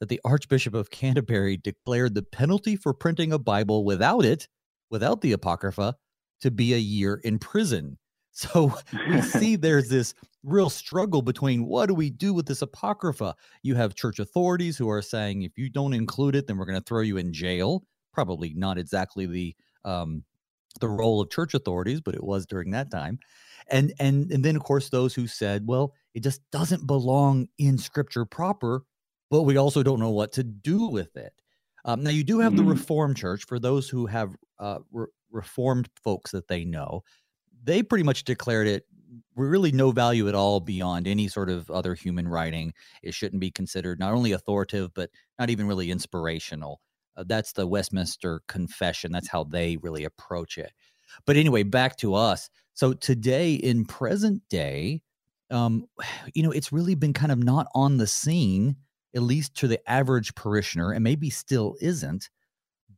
that 0.00 0.08
the 0.08 0.20
Archbishop 0.24 0.74
of 0.74 0.90
Canterbury 0.90 1.56
declared 1.56 2.14
the 2.14 2.22
penalty 2.22 2.76
for 2.76 2.92
printing 2.92 3.32
a 3.32 3.38
Bible 3.38 3.84
without 3.84 4.24
it, 4.24 4.48
without 4.90 5.20
the 5.20 5.32
Apocrypha, 5.32 5.94
to 6.40 6.50
be 6.50 6.74
a 6.74 6.78
year 6.78 7.20
in 7.22 7.38
prison. 7.38 7.98
So 8.34 8.74
we 9.10 9.20
see 9.20 9.56
there's 9.56 9.90
this 9.90 10.14
real 10.42 10.70
struggle 10.70 11.20
between 11.20 11.66
what 11.66 11.84
do 11.84 11.94
we 11.94 12.08
do 12.08 12.32
with 12.32 12.46
this 12.46 12.62
Apocrypha? 12.62 13.34
You 13.62 13.74
have 13.74 13.94
church 13.94 14.18
authorities 14.18 14.78
who 14.78 14.88
are 14.88 15.02
saying 15.02 15.42
if 15.42 15.58
you 15.58 15.68
don't 15.68 15.92
include 15.92 16.34
it, 16.34 16.46
then 16.46 16.56
we're 16.56 16.64
going 16.64 16.80
to 16.80 16.84
throw 16.84 17.02
you 17.02 17.18
in 17.18 17.34
jail. 17.34 17.84
Probably 18.14 18.54
not 18.54 18.78
exactly 18.78 19.26
the 19.26 19.54
um, 19.84 20.24
the 20.80 20.88
role 20.88 21.20
of 21.20 21.30
church 21.30 21.54
authorities, 21.54 22.00
but 22.00 22.14
it 22.14 22.24
was 22.24 22.46
during 22.46 22.70
that 22.70 22.90
time. 22.90 23.18
And 23.68 23.92
and 23.98 24.30
and 24.30 24.44
then 24.44 24.56
of 24.56 24.62
course 24.62 24.88
those 24.88 25.14
who 25.14 25.26
said, 25.26 25.66
well, 25.66 25.94
it 26.14 26.22
just 26.22 26.40
doesn't 26.50 26.86
belong 26.86 27.48
in 27.58 27.78
Scripture 27.78 28.24
proper, 28.24 28.84
but 29.30 29.42
we 29.42 29.56
also 29.56 29.82
don't 29.82 30.00
know 30.00 30.10
what 30.10 30.32
to 30.32 30.42
do 30.42 30.88
with 30.88 31.16
it. 31.16 31.32
Um, 31.84 32.02
now 32.02 32.10
you 32.10 32.24
do 32.24 32.38
have 32.40 32.52
mm-hmm. 32.52 32.64
the 32.64 32.70
Reformed 32.70 33.16
Church 33.16 33.44
for 33.46 33.58
those 33.58 33.88
who 33.88 34.06
have 34.06 34.34
uh, 34.58 34.78
re- 34.92 35.06
Reformed 35.30 35.88
folks 36.04 36.30
that 36.32 36.48
they 36.48 36.64
know. 36.64 37.02
They 37.64 37.82
pretty 37.82 38.04
much 38.04 38.24
declared 38.24 38.66
it 38.66 38.84
really 39.34 39.72
no 39.72 39.90
value 39.90 40.28
at 40.28 40.34
all 40.34 40.60
beyond 40.60 41.06
any 41.06 41.28
sort 41.28 41.50
of 41.50 41.70
other 41.70 41.94
human 41.94 42.28
writing. 42.28 42.72
It 43.02 43.14
shouldn't 43.14 43.40
be 43.40 43.50
considered 43.50 43.98
not 43.98 44.12
only 44.12 44.32
authoritative, 44.32 44.92
but 44.94 45.10
not 45.38 45.50
even 45.50 45.66
really 45.66 45.90
inspirational. 45.90 46.80
Uh, 47.16 47.24
that's 47.26 47.52
the 47.52 47.66
Westminster 47.66 48.42
Confession. 48.48 49.12
That's 49.12 49.28
how 49.28 49.44
they 49.44 49.76
really 49.78 50.04
approach 50.04 50.58
it. 50.58 50.72
But 51.26 51.36
anyway, 51.36 51.62
back 51.62 51.96
to 51.98 52.14
us. 52.14 52.48
So 52.74 52.94
today, 52.94 53.54
in 53.54 53.84
present 53.84 54.42
day, 54.48 55.02
um, 55.50 55.86
you 56.34 56.42
know, 56.42 56.50
it's 56.50 56.72
really 56.72 56.94
been 56.94 57.12
kind 57.12 57.32
of 57.32 57.38
not 57.38 57.66
on 57.74 57.98
the 57.98 58.06
scene, 58.06 58.76
at 59.14 59.22
least 59.22 59.54
to 59.56 59.68
the 59.68 59.78
average 59.90 60.34
parishioner, 60.34 60.92
and 60.92 61.04
maybe 61.04 61.30
still 61.30 61.76
isn't. 61.80 62.30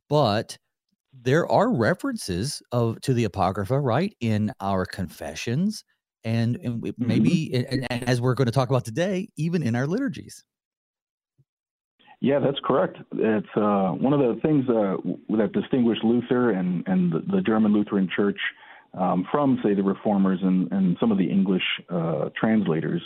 But 0.07 0.57
there 1.13 1.49
are 1.49 1.73
references 1.73 2.61
of 2.71 2.99
to 3.01 3.13
the 3.13 3.23
apocrypha, 3.23 3.79
right, 3.79 4.15
in 4.19 4.51
our 4.59 4.85
confessions, 4.85 5.83
and, 6.23 6.57
and 6.57 6.93
maybe, 6.97 7.51
mm-hmm. 7.53 7.73
and, 7.73 7.87
and 7.89 8.09
as 8.09 8.19
we're 8.19 8.33
going 8.33 8.47
to 8.47 8.51
talk 8.51 8.69
about 8.69 8.85
today, 8.85 9.29
even 9.37 9.63
in 9.63 9.75
our 9.75 9.87
liturgies. 9.87 10.43
Yeah, 12.21 12.39
that's 12.39 12.57
correct. 12.63 12.97
It's 13.13 13.47
uh, 13.55 13.91
one 13.91 14.13
of 14.13 14.19
the 14.19 14.39
things 14.41 14.67
uh, 14.69 14.97
that 15.37 15.51
distinguished 15.53 16.03
Luther 16.03 16.51
and, 16.51 16.83
and 16.87 17.11
the, 17.11 17.41
German 17.41 17.73
Lutheran 17.73 18.09
Church 18.15 18.39
um, 18.93 19.27
from, 19.31 19.59
say, 19.63 19.73
the 19.73 19.83
Reformers 19.83 20.39
and, 20.41 20.71
and 20.71 20.97
some 20.99 21.11
of 21.11 21.17
the 21.17 21.29
English 21.29 21.63
uh, 21.89 22.29
translators 22.39 23.01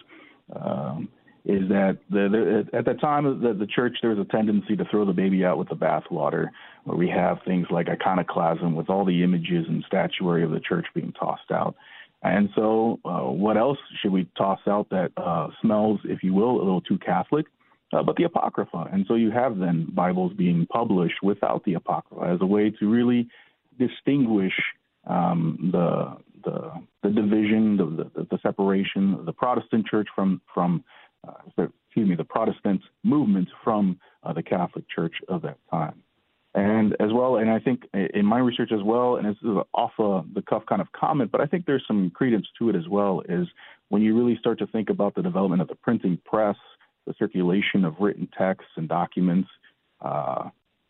um, 0.56 1.10
is 1.46 1.68
that 1.70 1.98
the, 2.10 2.66
the, 2.72 2.78
at 2.78 2.86
the 2.86 2.94
time 2.94 3.26
of 3.26 3.40
the, 3.40 3.54
the 3.54 3.66
church, 3.66 3.98
there 4.02 4.12
was 4.12 4.20
a 4.20 4.32
tendency 4.32 4.76
to 4.76 4.86
throw 4.92 5.06
the 5.06 5.14
baby 5.14 5.44
out 5.44 5.58
with 5.58 5.70
the 5.70 5.76
bathwater, 5.76 6.50
where 6.84 6.98
we 6.98 7.10
have 7.10 7.40
things 7.46 7.66
like 7.72 7.88
iconoclasm 7.90 8.76
with 8.76 8.90
all 8.90 9.04
the 9.04 9.24
images 9.24 9.66
and 9.68 9.84
statuary 9.88 10.44
of 10.44 10.52
the 10.52 10.60
church 10.60 10.86
being 10.94 11.12
tossed 11.14 11.50
out. 11.52 11.76
And 12.22 12.50
so, 12.54 13.00
uh, 13.06 13.32
what 13.32 13.58
else 13.58 13.78
should 14.02 14.12
we 14.12 14.28
toss 14.38 14.60
out 14.68 14.90
that 14.90 15.12
uh, 15.18 15.48
smells, 15.62 16.02
if 16.04 16.22
you 16.22 16.34
will, 16.34 16.58
a 16.58 16.64
little 16.64 16.82
too 16.82 17.00
Catholic? 17.00 17.46
Uh, 17.94 18.04
but 18.04 18.16
the 18.16 18.24
Apocrypha. 18.24 18.90
And 18.92 19.06
so 19.08 19.16
you 19.16 19.32
have 19.32 19.58
then 19.58 19.88
Bibles 19.94 20.34
being 20.34 20.68
published 20.68 21.22
without 21.24 21.64
the 21.66 21.76
Apocrypha 21.76 22.24
as 22.34 22.40
a 22.42 22.46
way 22.46 22.70
to 22.72 22.90
really 22.90 23.28
distinguish 23.78 24.54
um, 25.08 25.70
the, 25.72 26.18
the, 26.44 26.72
the 27.04 27.10
division, 27.10 27.78
the, 27.78 28.12
the, 28.16 28.28
the 28.30 28.40
separation, 28.42 29.16
of 29.16 29.26
the 29.26 29.34
Protestant 29.34 29.88
Church 29.88 30.08
from 30.16 30.42
from 30.54 30.84
uh, 31.28 31.34
excuse 31.58 32.08
me, 32.08 32.16
the 32.16 32.24
Protestant 32.24 32.82
movement 33.04 33.50
from 33.64 34.00
uh, 34.24 34.32
the 34.32 34.44
Catholic 34.44 34.86
Church 34.90 35.16
of 35.28 35.42
that 35.42 35.58
time. 35.72 36.02
And 36.56 36.96
as 37.00 37.12
well, 37.14 37.38
and 37.38 37.50
I 37.50 37.60
think 37.60 37.84
in 37.94 38.26
my 38.26 38.40
research 38.40 38.72
as 38.72 38.82
well, 38.84 39.18
and 39.18 39.28
this 39.28 39.38
is 39.44 39.58
off 39.74 39.92
uh, 40.00 40.22
the 40.34 40.42
cuff 40.42 40.64
kind 40.68 40.82
of 40.82 40.92
comment, 40.92 41.32
but 41.32 41.42
I 41.42 41.46
think 41.46 41.66
there's 41.66 41.84
some 41.88 42.10
credence 42.10 42.48
to 42.58 42.70
it 42.70 42.76
as 42.76 42.88
well, 42.88 43.22
is 43.30 43.48
when 43.90 44.02
you 44.02 44.18
really 44.18 44.38
start 44.40 44.58
to 44.60 44.68
think 44.68 44.90
about 44.90 45.14
the 45.14 45.22
development 45.22 45.62
of 45.62 45.68
the 45.68 45.76
printing 45.76 46.18
press 46.26 46.56
the 47.10 47.16
circulation 47.18 47.84
of 47.84 47.96
written 48.00 48.30
texts 48.38 48.70
and 48.78 48.88
documents, 48.88 49.50
uh, 50.00 50.44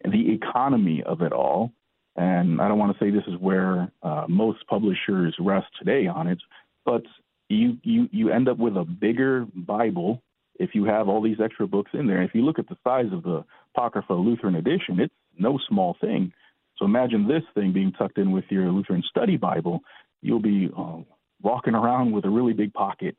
and 0.03 0.13
the 0.13 0.33
economy 0.33 1.01
of 1.05 1.21
it 1.21 1.31
all. 1.31 1.71
And 2.17 2.59
I 2.61 2.67
don't 2.67 2.77
want 2.77 2.95
to 2.95 3.03
say 3.03 3.09
this 3.09 3.23
is 3.27 3.39
where 3.39 3.89
uh, 4.03 4.25
most 4.27 4.67
publishers 4.67 5.33
rest 5.39 5.67
today 5.79 6.07
on 6.07 6.27
it, 6.27 6.39
but 6.85 7.03
you, 7.47 7.77
you, 7.83 8.09
you 8.11 8.31
end 8.31 8.49
up 8.49 8.57
with 8.57 8.75
a 8.75 8.83
bigger 8.83 9.47
Bible 9.55 10.21
if 10.59 10.71
you 10.73 10.83
have 10.83 11.07
all 11.07 11.21
these 11.21 11.39
extra 11.41 11.65
books 11.65 11.91
in 11.93 12.05
there. 12.05 12.21
If 12.21 12.35
you 12.35 12.43
look 12.43 12.59
at 12.59 12.67
the 12.67 12.75
size 12.83 13.07
of 13.13 13.23
the 13.23 13.45
Apocrypha 13.73 14.13
Lutheran 14.13 14.55
edition, 14.55 14.99
it's 14.99 15.13
no 15.37 15.57
small 15.69 15.95
thing. 16.01 16.33
So 16.77 16.83
imagine 16.83 17.27
this 17.27 17.43
thing 17.55 17.71
being 17.71 17.93
tucked 17.93 18.17
in 18.17 18.31
with 18.31 18.45
your 18.49 18.69
Lutheran 18.69 19.03
Study 19.09 19.37
Bible. 19.37 19.79
You'll 20.21 20.41
be 20.41 20.69
uh, 20.77 20.97
walking 21.41 21.75
around 21.75 22.11
with 22.11 22.25
a 22.25 22.29
really 22.29 22.53
big 22.53 22.73
pocket 22.73 23.15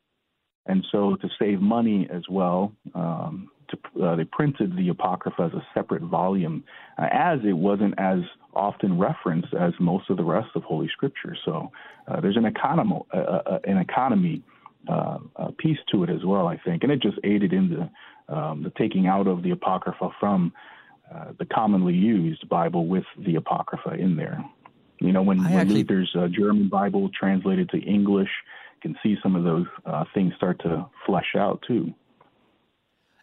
and 0.67 0.85
so, 0.93 1.17
to 1.17 1.29
save 1.39 1.61
money 1.61 2.07
as 2.13 2.23
well, 2.29 2.73
um, 2.95 3.51
to, 3.69 4.05
uh, 4.05 4.17
they 4.17 4.25
printed 4.25 4.77
the 4.77 4.89
Apocrypha 4.91 5.43
as 5.43 5.53
a 5.53 5.67
separate 5.73 6.03
volume, 6.03 6.65
uh, 6.99 7.07
as 7.11 7.41
it 7.45 7.55
wasn't 7.55 7.95
as 7.99 8.19
often 8.55 8.99
referenced 8.99 9.55
as 9.55 9.73
most 9.81 10.11
of 10.11 10.17
the 10.17 10.25
rest 10.25 10.51
of 10.55 10.63
Holy 10.65 10.89
Scripture. 10.89 11.37
So, 11.45 11.73
uh, 12.09 12.21
there's 12.21 12.37
an, 12.37 12.45
economy, 12.45 13.01
uh, 13.13 13.17
uh, 13.17 13.59
an 13.65 13.79
economy 13.79 14.43
uh, 14.89 15.19
piece 15.59 15.79
to 15.93 16.05
it 16.05 16.11
as 16.11 16.25
well, 16.25 16.47
I 16.47 16.57
think, 16.57 16.83
and 16.83 16.93
it 16.93 17.01
just 17.01 17.19
aided 17.25 17.53
in 17.53 17.71
the, 18.29 18.35
um, 18.35 18.63
the 18.63 18.71
taking 18.71 19.07
out 19.07 19.27
of 19.27 19.43
the 19.43 19.51
Apocrypha 19.51 20.11
from 20.19 20.53
the 21.39 21.45
commonly 21.45 21.95
used 21.95 22.49
Bible 22.49 22.87
with 22.87 23.05
the 23.19 23.35
Apocrypha 23.35 23.95
in 23.95 24.15
there. 24.15 24.45
You 25.01 25.13
know, 25.13 25.23
when, 25.23 25.43
when 25.43 25.53
actually... 25.53 25.83
Luther's 25.83 26.17
German 26.31 26.69
Bible 26.69 27.11
translated 27.19 27.69
to 27.71 27.79
English, 27.79 28.31
can 28.81 28.97
see 29.03 29.17
some 29.23 29.37
of 29.37 29.45
those 29.45 29.67
uh, 29.87 30.05
things 30.15 30.33
start 30.37 30.61
to 30.63 30.89
flesh 31.07 31.35
out 31.37 31.63
too. 31.67 31.95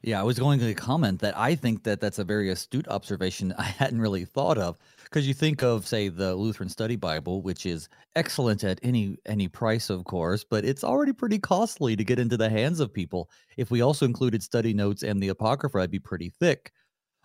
Yeah, 0.04 0.20
I 0.20 0.24
was 0.24 0.38
going 0.38 0.60
to 0.60 0.74
comment 0.74 1.20
that 1.22 1.38
I 1.38 1.56
think 1.56 1.84
that 1.84 2.00
that's 2.00 2.20
a 2.20 2.24
very 2.24 2.50
astute 2.50 2.88
observation 2.88 3.54
I 3.58 3.64
hadn't 3.64 4.00
really 4.00 4.26
thought 4.26 4.58
of 4.58 4.78
because 5.04 5.28
you 5.28 5.34
think 5.34 5.64
of 5.64 5.88
say 5.88 6.08
the 6.10 6.36
Lutheran 6.36 6.70
Study 6.70 6.96
Bible, 6.96 7.42
which 7.42 7.66
is 7.66 7.90
excellent 8.16 8.64
at 8.64 8.80
any 8.84 9.18
any 9.26 9.48
price, 9.48 9.90
of 9.90 10.06
course, 10.06 10.44
but 10.44 10.66
it's 10.66 10.84
already 10.84 11.14
pretty 11.14 11.40
costly 11.40 11.96
to 11.96 12.04
get 12.04 12.20
into 12.20 12.38
the 12.38 12.50
hands 12.50 12.80
of 12.80 12.94
people. 12.94 13.30
If 13.58 13.72
we 13.72 13.82
also 13.82 14.06
included 14.06 14.44
study 14.44 14.74
notes 14.74 15.04
and 15.04 15.22
the 15.22 15.30
Apocrypha, 15.30 15.80
it'd 15.80 15.92
be 15.92 16.00
pretty 16.00 16.30
thick. 16.30 16.72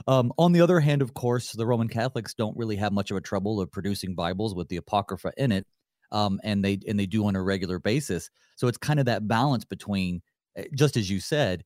Um, 0.06 0.32
on 0.38 0.52
the 0.52 0.60
other 0.60 0.80
hand, 0.80 1.02
of 1.02 1.14
course, 1.14 1.52
the 1.52 1.66
Roman 1.66 1.88
Catholics 1.88 2.34
don't 2.34 2.56
really 2.56 2.76
have 2.76 2.92
much 2.92 3.10
of 3.10 3.16
a 3.16 3.20
trouble 3.20 3.60
of 3.60 3.70
producing 3.70 4.14
Bibles 4.14 4.54
with 4.54 4.68
the 4.68 4.76
Apocrypha 4.76 5.32
in 5.36 5.52
it 5.52 5.66
um, 6.12 6.38
and 6.44 6.64
they 6.64 6.78
and 6.86 7.00
they 7.00 7.06
do 7.06 7.26
on 7.26 7.34
a 7.34 7.42
regular 7.42 7.80
basis. 7.80 8.30
So 8.56 8.68
it's 8.68 8.78
kind 8.78 9.00
of 9.00 9.06
that 9.06 9.26
balance 9.26 9.64
between, 9.64 10.22
eh, 10.56 10.64
just 10.74 10.96
as 10.96 11.10
you 11.10 11.18
said, 11.18 11.64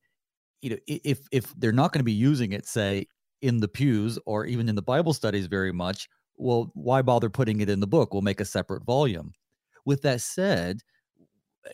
you 0.61 0.71
know, 0.71 0.77
if 0.87 1.19
if 1.31 1.53
they're 1.57 1.71
not 1.71 1.93
going 1.93 1.99
to 1.99 2.05
be 2.05 2.13
using 2.13 2.53
it, 2.53 2.65
say 2.65 3.07
in 3.41 3.59
the 3.59 3.67
pews 3.67 4.17
or 4.25 4.45
even 4.45 4.67
in 4.69 4.75
the 4.75 4.81
Bible 4.81 5.13
studies 5.13 5.45
very 5.47 5.71
much, 5.71 6.09
well, 6.37 6.71
why 6.73 7.01
bother 7.03 7.29
putting 7.29 7.61
it 7.61 7.69
in 7.69 7.79
the 7.79 7.87
book? 7.87 8.13
We'll 8.13 8.23
make 8.23 8.41
a 8.41 8.45
separate 8.45 8.83
volume. 8.83 9.33
With 9.85 10.01
that 10.01 10.21
said, 10.21 10.81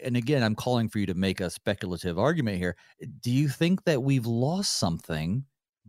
and 0.04 0.18
again, 0.18 0.44
I'm 0.44 0.56
calling 0.56 0.90
for 0.90 1.00
you 1.00 1.06
to 1.08 1.14
make 1.14 1.40
a 1.40 1.50
speculative 1.50 2.20
argument 2.20 2.58
here. 2.58 2.76
Do 3.22 3.32
you 3.32 3.48
think 3.50 3.84
that 3.86 4.04
we've 4.04 4.26
lost 4.26 4.78
something 4.80 5.46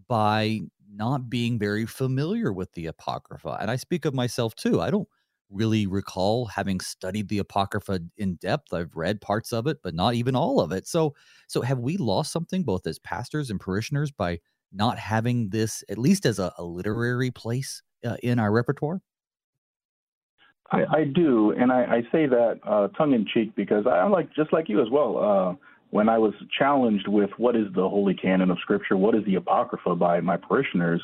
by 0.08 0.60
not 0.92 1.28
being 1.30 1.58
very 1.58 1.86
familiar 1.86 2.52
with 2.52 2.72
the 2.74 2.86
Apocrypha? 2.86 3.58
And 3.60 3.70
I 3.70 3.76
speak 3.76 4.04
of 4.04 4.14
myself 4.14 4.54
too. 4.54 4.80
I 4.80 4.90
don't 4.90 5.08
really 5.50 5.86
recall 5.86 6.46
having 6.46 6.80
studied 6.80 7.28
the 7.28 7.38
apocrypha 7.38 8.00
in 8.16 8.34
depth 8.36 8.72
i've 8.72 8.94
read 8.96 9.20
parts 9.20 9.52
of 9.52 9.66
it 9.66 9.78
but 9.82 9.94
not 9.94 10.14
even 10.14 10.34
all 10.34 10.60
of 10.60 10.72
it 10.72 10.86
so 10.86 11.14
so 11.46 11.60
have 11.60 11.78
we 11.78 11.96
lost 11.96 12.32
something 12.32 12.62
both 12.62 12.86
as 12.86 12.98
pastors 13.00 13.50
and 13.50 13.60
parishioners 13.60 14.10
by 14.10 14.38
not 14.72 14.98
having 14.98 15.48
this 15.50 15.84
at 15.88 15.98
least 15.98 16.26
as 16.26 16.38
a, 16.38 16.52
a 16.58 16.64
literary 16.64 17.30
place 17.30 17.82
uh, 18.04 18.16
in 18.22 18.38
our 18.38 18.52
repertoire 18.52 19.00
I, 20.70 20.84
I 20.90 21.04
do, 21.04 21.52
and 21.52 21.70
I, 21.70 21.84
I 21.84 22.00
say 22.10 22.26
that 22.26 22.58
uh, 22.64 22.88
tongue 22.96 23.12
in 23.12 23.26
cheek 23.32 23.54
because 23.54 23.86
I'm 23.86 24.10
like 24.10 24.34
just 24.34 24.52
like 24.52 24.68
you 24.68 24.80
as 24.80 24.88
well. 24.90 25.18
Uh, 25.18 25.54
when 25.90 26.08
I 26.08 26.18
was 26.18 26.34
challenged 26.58 27.06
with 27.06 27.30
what 27.36 27.54
is 27.54 27.66
the 27.74 27.88
holy 27.88 28.14
canon 28.14 28.50
of 28.50 28.58
Scripture, 28.58 28.96
what 28.96 29.14
is 29.14 29.24
the 29.26 29.36
Apocrypha 29.36 29.94
by 29.94 30.20
my 30.20 30.36
parishioners, 30.36 31.00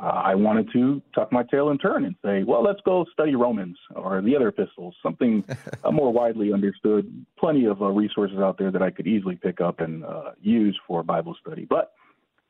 uh, 0.00 0.06
I 0.06 0.34
wanted 0.34 0.70
to 0.72 1.02
tuck 1.14 1.32
my 1.32 1.42
tail 1.42 1.70
and 1.70 1.80
turn 1.80 2.04
and 2.04 2.14
say, 2.24 2.44
well, 2.44 2.62
let's 2.62 2.80
go 2.84 3.04
study 3.12 3.34
Romans 3.34 3.76
or 3.96 4.20
the 4.22 4.36
other 4.36 4.48
epistles, 4.48 4.94
something 5.02 5.44
uh, 5.84 5.90
more 5.90 6.12
widely 6.12 6.52
understood. 6.52 7.26
Plenty 7.38 7.66
of 7.66 7.82
uh, 7.82 7.86
resources 7.86 8.38
out 8.38 8.58
there 8.58 8.70
that 8.70 8.82
I 8.82 8.90
could 8.90 9.06
easily 9.06 9.36
pick 9.36 9.60
up 9.60 9.80
and 9.80 10.04
uh, 10.04 10.32
use 10.40 10.78
for 10.86 11.02
Bible 11.02 11.36
study. 11.40 11.66
But 11.68 11.92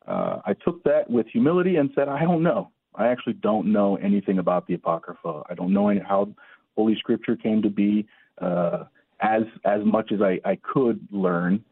uh, 0.06 0.40
I 0.44 0.54
took 0.64 0.82
that 0.84 1.08
with 1.08 1.26
humility 1.28 1.76
and 1.76 1.90
said, 1.94 2.08
I 2.08 2.20
don't 2.20 2.42
know. 2.42 2.70
I 2.94 3.08
actually 3.08 3.34
don't 3.34 3.72
know 3.72 3.96
anything 3.96 4.38
about 4.38 4.66
the 4.66 4.74
Apocrypha. 4.74 5.44
I 5.48 5.54
don't 5.54 5.72
know 5.72 5.88
any, 5.88 6.00
how 6.00 6.28
Holy 6.76 6.96
Scripture 6.96 7.36
came 7.36 7.62
to 7.62 7.70
be. 7.70 8.06
Uh, 8.40 8.84
as 9.20 9.42
as 9.64 9.80
much 9.84 10.12
as 10.12 10.20
I, 10.22 10.38
I 10.44 10.56
could 10.56 11.00
learn, 11.10 11.64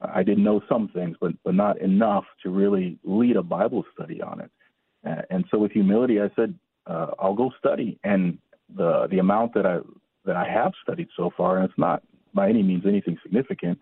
I 0.00 0.22
didn't 0.22 0.44
know 0.44 0.60
some 0.68 0.88
things, 0.88 1.16
but 1.20 1.32
but 1.44 1.54
not 1.54 1.80
enough 1.80 2.24
to 2.42 2.50
really 2.50 2.98
lead 3.04 3.36
a 3.36 3.42
Bible 3.42 3.84
study 3.94 4.20
on 4.22 4.40
it. 4.40 4.50
And 5.30 5.44
so, 5.50 5.58
with 5.58 5.72
humility, 5.72 6.20
I 6.20 6.30
said, 6.34 6.54
uh, 6.86 7.12
"I'll 7.18 7.34
go 7.34 7.50
study." 7.58 7.98
And 8.04 8.38
the 8.74 9.06
the 9.10 9.18
amount 9.18 9.54
that 9.54 9.66
I 9.66 9.78
that 10.24 10.36
I 10.36 10.48
have 10.48 10.72
studied 10.82 11.08
so 11.16 11.30
far, 11.36 11.58
and 11.58 11.68
it's 11.68 11.78
not 11.78 12.02
by 12.34 12.48
any 12.48 12.62
means 12.62 12.84
anything 12.86 13.16
significant. 13.22 13.78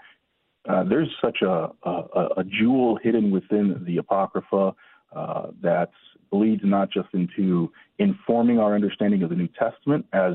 Uh, 0.68 0.84
there's 0.84 1.10
such 1.20 1.42
a, 1.42 1.70
a, 1.82 2.28
a 2.38 2.44
jewel 2.44 2.98
hidden 3.02 3.30
within 3.30 3.82
the 3.86 3.98
Apocrypha 3.98 4.74
uh, 5.14 5.46
that 5.62 5.90
bleeds 6.30 6.62
not 6.64 6.90
just 6.90 7.08
into 7.12 7.70
informing 7.98 8.58
our 8.58 8.74
understanding 8.74 9.22
of 9.22 9.30
the 9.30 9.36
New 9.36 9.48
Testament, 9.58 10.06
as 10.12 10.34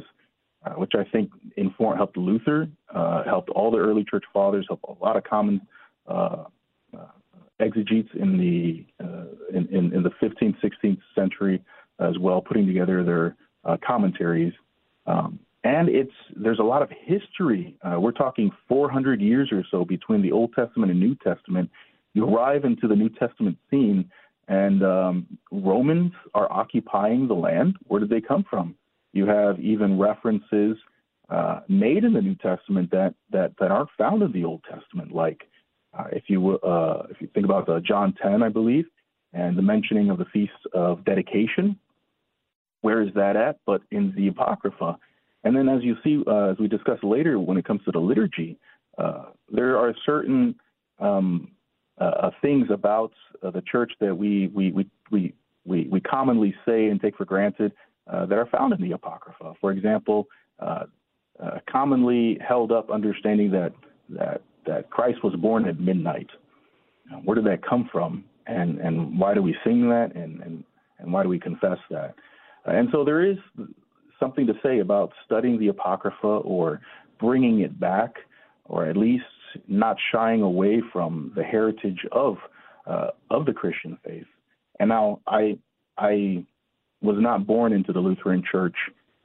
uh, 0.66 0.72
which 0.72 0.92
I 0.94 1.04
think 1.06 1.32
inform, 1.56 1.98
helped 1.98 2.18
Luther, 2.18 2.68
uh, 2.94 3.24
helped 3.24 3.50
all 3.50 3.72
the 3.72 3.78
early 3.78 4.04
church 4.04 4.26
fathers, 4.34 4.66
helped 4.68 4.84
a 4.88 5.04
lot 5.04 5.16
of 5.16 5.24
common 5.24 5.62
uh, 6.08 6.44
uh, 6.98 7.06
exegetes 7.60 8.10
in 8.14 8.38
the 8.38 8.86
uh, 9.04 9.58
in, 9.58 9.68
in, 9.68 9.94
in, 9.94 10.04
the 10.04 10.12
15th, 10.22 10.56
16th 10.62 11.00
century 11.16 11.64
as 12.00 12.18
well, 12.20 12.42
putting 12.42 12.66
together 12.68 13.04
their 13.04 13.36
commentaries. 13.86 14.54
Um, 15.06 15.40
and 15.64 15.90
it's 15.90 16.12
there's 16.36 16.60
a 16.60 16.64
lot 16.64 16.82
of 16.82 16.90
history. 17.06 17.78
we're 17.98 18.12
talking 18.12 18.52
400 18.68 19.22
years 19.22 19.50
or 19.52 19.64
so 19.70 19.86
between 19.86 20.22
the 20.22 20.32
Old 20.32 20.54
Testament 20.54 20.92
and 20.92 21.00
New 21.00 21.16
Testament. 21.16 21.70
You 22.14 22.26
arrive 22.26 22.66
into 22.66 22.88
the 22.88 22.96
New 22.96 23.10
Testament 23.10 23.58
scene, 23.70 24.10
and 24.48 24.84
um, 24.84 25.38
Romans 25.52 26.12
are 26.34 26.52
occupying 26.52 27.28
the 27.28 27.36
land. 27.36 27.78
Where 27.88 28.00
did 28.00 28.10
they 28.10 28.22
come 28.22 28.44
from? 28.50 28.76
You 29.14 29.26
have 29.28 29.60
even 29.60 29.98
references 29.98 30.78
uh, 31.30 31.62
made 31.68 32.04
in 32.04 32.14
the 32.14 32.22
New 32.22 32.36
Testament 32.36 32.92
that, 32.92 33.14
that, 33.32 33.54
that 33.60 33.72
aren't 33.72 33.90
found 33.98 34.24
in 34.24 34.32
the 34.32 34.46
Old 34.46 34.64
Testament, 34.70 35.12
like 35.12 35.42
uh, 35.98 36.06
if 36.12 36.24
you 36.28 36.58
uh, 36.60 37.04
if 37.10 37.20
you 37.20 37.28
think 37.34 37.46
about 37.46 37.66
the 37.66 37.80
John 37.80 38.14
10, 38.22 38.44
I 38.44 38.50
believe, 38.50 38.86
and 39.34 39.58
the 39.58 39.62
mentioning 39.62 40.10
of 40.10 40.18
the 40.18 40.26
feast 40.26 40.54
of 40.74 41.04
dedication, 41.04 41.78
where 42.82 43.02
is 43.02 43.10
that 43.16 43.36
at? 43.36 43.60
But 43.66 43.82
in 43.92 44.14
the 44.16 44.28
Apocrypha. 44.28 44.98
And 45.44 45.56
then, 45.56 45.70
as 45.70 45.84
you 45.84 45.96
see, 46.04 46.22
uh, 46.28 46.52
as 46.52 46.58
we 46.60 46.68
discuss 46.68 47.00
later, 47.02 47.40
when 47.40 47.58
it 47.58 47.66
comes 47.66 47.82
to 47.86 47.92
the 47.92 48.00
liturgy, 48.00 48.58
uh, 48.98 49.26
there 49.52 49.78
are 49.78 49.96
certain 50.06 50.56
um, 51.00 51.52
uh, 52.00 52.32
things 52.42 52.68
about 52.70 53.14
the 53.42 53.64
church 53.70 53.92
that 54.00 54.16
we 54.16 54.48
we, 54.54 54.72
we 54.72 54.88
we 55.12 55.34
we 55.66 55.88
we 55.92 56.02
commonly 56.02 56.54
say 56.66 56.88
and 56.88 57.02
take 57.02 57.18
for 57.18 57.26
granted 57.26 57.72
Uh, 58.12 58.26
that 58.26 58.38
are 58.40 58.48
found 58.48 58.74
in 58.74 58.82
the 58.82 58.94
Apocrypha. 58.94 59.54
For 59.62 59.72
example, 59.72 60.28
a 60.60 60.88
commonly 61.72 62.40
held 62.46 62.72
up 62.72 62.90
understanding 62.90 63.52
that 63.52 63.74
that 64.10 64.42
that 64.66 64.90
Christ 64.90 65.24
was 65.24 65.36
born 65.36 65.68
at 65.68 65.80
midnight. 65.80 66.28
Where 67.24 67.36
did 67.36 67.46
that 67.46 67.62
come 67.68 67.88
from? 67.92 68.26
And 68.48 68.80
and 68.80 69.20
why 69.20 69.34
do 69.34 69.42
we 69.42 69.56
sing 69.64 69.90
that? 69.90 70.16
And 70.16 70.42
and 70.42 70.64
and 70.98 71.14
why 71.14 71.24
do 71.24 71.30
we 71.30 71.40
confess 71.40 71.78
that? 71.92 72.16
And 72.66 72.90
so 72.92 73.04
there 73.04 73.24
is 73.24 73.38
something 74.20 74.48
to 74.48 74.54
say 74.64 74.80
about 74.80 75.12
studying 75.26 75.60
the 75.60 75.70
Apocrypha 75.70 76.28
or 76.28 76.82
bringing 77.20 77.62
it 77.62 77.80
back, 77.80 78.16
or 78.66 78.86
at 78.86 78.98
least 78.98 79.24
not 79.68 79.98
shying 80.12 80.42
away 80.42 80.82
from 80.92 81.32
the 81.36 81.44
heritage 81.44 82.06
of 82.12 82.38
uh, 82.86 83.08
of 83.30 83.46
the 83.46 83.54
Christian 83.54 83.98
faith. 84.04 84.28
And 84.80 84.90
now 84.90 85.20
I 85.28 85.58
I 85.98 86.44
was 87.02 87.18
not 87.20 87.48
born 87.48 87.74
into 87.74 87.94
the 87.94 88.00
Lutheran 88.00 88.44
Church. 88.50 88.76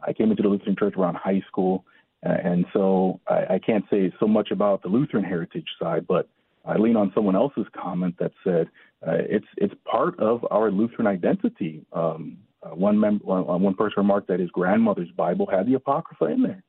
I 0.06 0.12
came 0.12 0.30
into 0.30 0.42
the 0.42 0.48
Lutheran 0.48 0.76
Church 0.76 0.94
around 0.96 1.16
high 1.16 1.42
school, 1.46 1.84
uh, 2.24 2.30
and 2.44 2.64
so 2.72 3.20
I, 3.28 3.54
I 3.54 3.58
can't 3.58 3.84
say 3.90 4.12
so 4.20 4.26
much 4.26 4.50
about 4.50 4.82
the 4.82 4.88
Lutheran 4.88 5.24
heritage 5.24 5.68
side, 5.80 6.06
but 6.06 6.28
I 6.64 6.76
lean 6.76 6.96
on 6.96 7.12
someone 7.14 7.37
else's 7.37 7.66
comment 7.74 8.14
that 8.18 8.32
said 8.42 8.68
uh, 9.06 9.16
it's 9.18 9.46
it's 9.56 9.74
part 9.84 10.18
of 10.18 10.46
our 10.50 10.70
Lutheran 10.70 11.06
identity. 11.06 11.84
Um, 11.92 12.38
uh, 12.62 12.74
one, 12.74 12.98
mem- 12.98 13.20
one, 13.22 13.42
uh, 13.42 13.58
one 13.58 13.74
person 13.74 13.94
remarked 13.98 14.28
that 14.28 14.40
his 14.40 14.50
grandmother's 14.50 15.10
Bible 15.10 15.46
had 15.46 15.66
the 15.66 15.74
Apocrypha 15.74 16.24
in 16.26 16.42
there, 16.42 16.62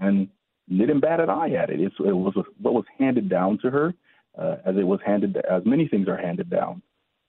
and 0.00 0.28
didn't 0.68 1.00
bat 1.00 1.20
an 1.20 1.30
eye 1.30 1.52
at 1.54 1.70
it. 1.70 1.80
It's, 1.80 1.94
it 1.98 2.12
was 2.12 2.34
what 2.60 2.74
was 2.74 2.84
handed 2.98 3.28
down 3.28 3.58
to 3.62 3.70
her, 3.70 3.94
uh, 4.38 4.56
as 4.64 4.76
it 4.76 4.86
was 4.86 5.00
handed 5.04 5.36
as 5.38 5.62
many 5.64 5.88
things 5.88 6.08
are 6.08 6.16
handed 6.16 6.50
down, 6.50 6.82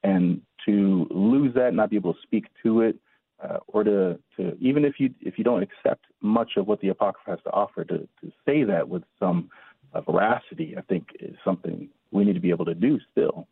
and 0.03 0.41
to 0.65 1.07
lose 1.09 1.53
that, 1.55 1.73
not 1.73 1.89
be 1.89 1.95
able 1.95 2.13
to 2.13 2.19
speak 2.23 2.45
to 2.63 2.81
it, 2.81 2.97
uh, 3.43 3.57
or 3.67 3.83
to, 3.83 4.19
to 4.37 4.55
even 4.59 4.85
if 4.85 4.95
you 4.99 5.13
if 5.21 5.37
you 5.37 5.43
don't 5.43 5.63
accept 5.63 6.05
much 6.21 6.51
of 6.57 6.67
what 6.67 6.79
the 6.81 6.89
apocrypha 6.89 7.31
has 7.31 7.39
to 7.43 7.51
offer, 7.51 7.83
to, 7.83 7.99
to 7.99 8.31
say 8.45 8.63
that 8.63 8.87
with 8.87 9.03
some 9.19 9.49
uh, 9.93 10.01
veracity, 10.01 10.75
I 10.77 10.81
think 10.81 11.07
is 11.19 11.35
something 11.43 11.89
we 12.11 12.23
need 12.23 12.33
to 12.33 12.39
be 12.39 12.49
able 12.49 12.65
to 12.65 12.75
do 12.75 12.99
still. 13.11 13.47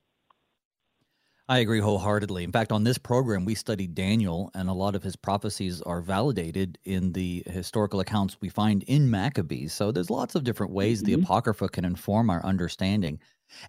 I 1.50 1.60
agree 1.60 1.80
wholeheartedly. 1.80 2.44
In 2.44 2.52
fact, 2.52 2.72
on 2.72 2.84
this 2.84 3.00
program, 3.00 3.44
we 3.44 3.56
studied 3.56 3.96
Daniel, 3.96 4.52
and 4.54 4.70
a 4.70 4.74
lot 4.74 4.94
of 4.94 5.02
his 5.02 5.16
prophecies 5.16 5.82
are 5.82 6.00
validated 6.00 6.78
in 6.86 7.14
the 7.14 7.42
historical 7.48 8.02
accounts 8.02 8.38
we 8.40 8.50
find 8.50 8.84
in 8.84 9.10
Maccabees. 9.10 9.74
So 9.74 9.92
there's 9.92 10.12
lots 10.12 10.36
of 10.36 10.44
different 10.44 10.74
ways 10.74 11.02
mm-hmm. 11.02 11.16
the 11.16 11.24
Apocrypha 11.24 11.70
can 11.70 11.86
inform 11.86 12.30
our 12.30 12.46
understanding. 12.46 13.18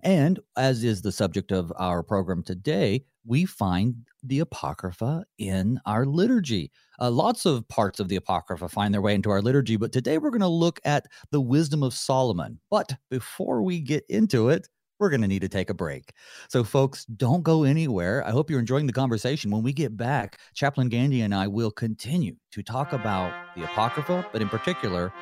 And 0.03 0.41
as 0.59 0.85
is 0.85 1.01
the 1.01 1.11
subject 1.11 1.53
of 1.53 1.73
our 1.79 2.03
program 2.03 2.43
today, 2.43 3.05
we 3.27 3.45
find 3.45 3.95
the 4.23 4.41
Apocrypha 4.41 5.25
in 5.39 5.81
our 5.87 6.07
liturgy. 6.07 6.71
Uh, 7.01 7.11
lots 7.11 7.47
of 7.47 7.67
parts 7.69 8.01
of 8.01 8.09
the 8.09 8.17
Apocrypha 8.17 8.69
find 8.69 8.93
their 8.93 9.01
way 9.01 9.15
into 9.15 9.31
our 9.31 9.43
liturgy, 9.43 9.77
but 9.77 9.93
today 9.93 10.19
we're 10.19 10.31
going 10.31 10.41
to 10.41 10.49
look 10.49 10.81
at 10.85 11.07
the 11.31 11.41
wisdom 11.41 11.83
of 11.83 11.95
Solomon. 11.95 12.59
But 12.71 12.95
before 13.11 13.63
we 13.63 13.81
get 13.81 14.05
into 14.09 14.49
it, 14.49 14.69
we're 14.99 15.11
going 15.11 15.23
to 15.23 15.29
need 15.29 15.41
to 15.41 15.49
take 15.49 15.71
a 15.71 15.75
break. 15.75 16.13
So, 16.49 16.63
folks, 16.63 17.07
don't 17.07 17.43
go 17.43 17.65
anywhere. 17.65 18.23
I 18.27 18.31
hope 18.31 18.51
you're 18.51 18.61
enjoying 18.61 18.87
the 18.87 18.93
conversation. 18.93 19.51
When 19.51 19.63
we 19.63 19.73
get 19.73 19.97
back, 19.97 20.39
Chaplain 20.55 20.91
Gandhi 20.91 21.23
and 21.23 21.35
I 21.35 21.47
will 21.47 21.71
continue 21.71 22.37
to 22.53 22.63
talk 22.63 22.93
about 22.93 23.33
the 23.57 23.65
Apocrypha, 23.65 24.29
but 24.31 24.43
in 24.43 24.49
particular, 24.51 25.13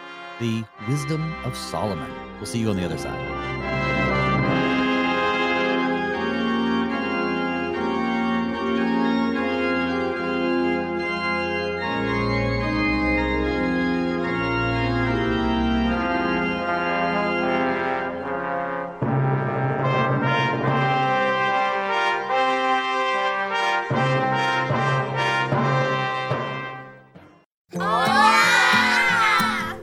the 0.40 0.64
wisdom 0.88 1.32
of 1.44 1.56
Solomon. 1.56 2.10
We'll 2.36 2.46
see 2.46 2.58
you 2.58 2.70
on 2.70 2.76
the 2.76 2.84
other 2.84 2.98
side. 2.98 3.57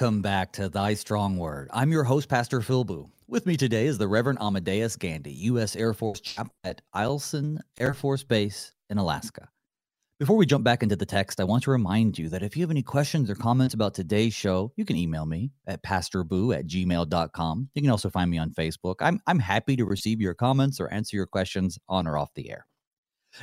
Welcome 0.00 0.22
back 0.22 0.52
to 0.52 0.70
Thy 0.70 0.94
Strong 0.94 1.36
Word. 1.36 1.68
I'm 1.74 1.92
your 1.92 2.04
host, 2.04 2.30
Pastor 2.30 2.62
Phil 2.62 2.84
Booe. 2.84 3.10
With 3.28 3.44
me 3.44 3.54
today 3.58 3.84
is 3.84 3.98
the 3.98 4.08
Reverend 4.08 4.38
Amadeus 4.40 4.96
Gandhi, 4.96 5.30
U.S. 5.32 5.76
Air 5.76 5.92
Force 5.92 6.20
chaplain 6.20 6.50
at 6.64 6.80
Eielson 6.94 7.58
Air 7.78 7.92
Force 7.92 8.24
Base 8.24 8.72
in 8.88 8.96
Alaska. 8.96 9.50
Before 10.18 10.38
we 10.38 10.46
jump 10.46 10.64
back 10.64 10.82
into 10.82 10.96
the 10.96 11.04
text, 11.04 11.38
I 11.38 11.44
want 11.44 11.64
to 11.64 11.70
remind 11.70 12.18
you 12.18 12.30
that 12.30 12.42
if 12.42 12.56
you 12.56 12.62
have 12.62 12.70
any 12.70 12.82
questions 12.82 13.28
or 13.28 13.34
comments 13.34 13.74
about 13.74 13.92
today's 13.92 14.32
show, 14.32 14.72
you 14.74 14.86
can 14.86 14.96
email 14.96 15.26
me 15.26 15.50
at 15.66 15.82
pastorboo 15.82 16.58
at 16.58 16.66
gmail.com. 16.66 17.68
You 17.74 17.82
can 17.82 17.90
also 17.90 18.08
find 18.08 18.30
me 18.30 18.38
on 18.38 18.52
Facebook. 18.52 18.94
I'm, 19.00 19.20
I'm 19.26 19.38
happy 19.38 19.76
to 19.76 19.84
receive 19.84 20.18
your 20.18 20.32
comments 20.32 20.80
or 20.80 20.90
answer 20.90 21.14
your 21.14 21.26
questions 21.26 21.78
on 21.90 22.06
or 22.06 22.16
off 22.16 22.30
the 22.34 22.50
air. 22.50 22.64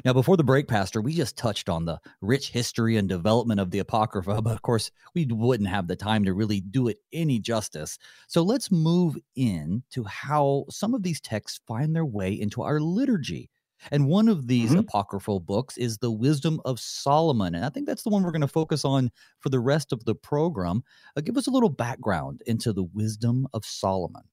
Now, 0.05 0.13
before 0.13 0.37
the 0.37 0.43
break, 0.43 0.67
Pastor, 0.67 1.01
we 1.01 1.13
just 1.13 1.37
touched 1.37 1.69
on 1.69 1.85
the 1.85 1.99
rich 2.21 2.49
history 2.49 2.97
and 2.97 3.07
development 3.07 3.59
of 3.59 3.71
the 3.71 3.79
Apocrypha, 3.79 4.41
but 4.43 4.53
of 4.53 4.61
course, 4.61 4.91
we 5.15 5.25
wouldn't 5.25 5.69
have 5.69 5.87
the 5.87 5.95
time 5.95 6.23
to 6.25 6.33
really 6.33 6.61
do 6.61 6.87
it 6.87 6.97
any 7.13 7.39
justice. 7.39 7.97
So 8.27 8.43
let's 8.43 8.71
move 8.71 9.17
in 9.35 9.83
to 9.91 10.03
how 10.03 10.65
some 10.69 10.93
of 10.93 11.03
these 11.03 11.21
texts 11.21 11.61
find 11.67 11.95
their 11.95 12.05
way 12.05 12.33
into 12.33 12.61
our 12.61 12.79
liturgy. 12.79 13.49
And 13.91 14.07
one 14.07 14.27
of 14.27 14.47
these 14.47 14.71
mm-hmm. 14.71 14.79
apocryphal 14.79 15.39
books 15.39 15.77
is 15.77 15.99
the 15.99 16.11
Wisdom 16.11 16.59
of 16.65 16.79
Solomon. 16.79 17.53
And 17.53 17.63
I 17.63 17.69
think 17.69 17.85
that's 17.85 18.03
the 18.03 18.09
one 18.09 18.23
we're 18.23 18.31
going 18.31 18.41
to 18.41 18.47
focus 18.47 18.83
on 18.83 19.11
for 19.39 19.49
the 19.49 19.59
rest 19.59 19.93
of 19.93 20.03
the 20.05 20.15
program. 20.15 20.83
Uh, 21.15 21.21
give 21.21 21.37
us 21.37 21.47
a 21.47 21.51
little 21.51 21.69
background 21.69 22.41
into 22.47 22.73
the 22.73 22.83
Wisdom 22.83 23.47
of 23.53 23.65
Solomon. 23.65 24.23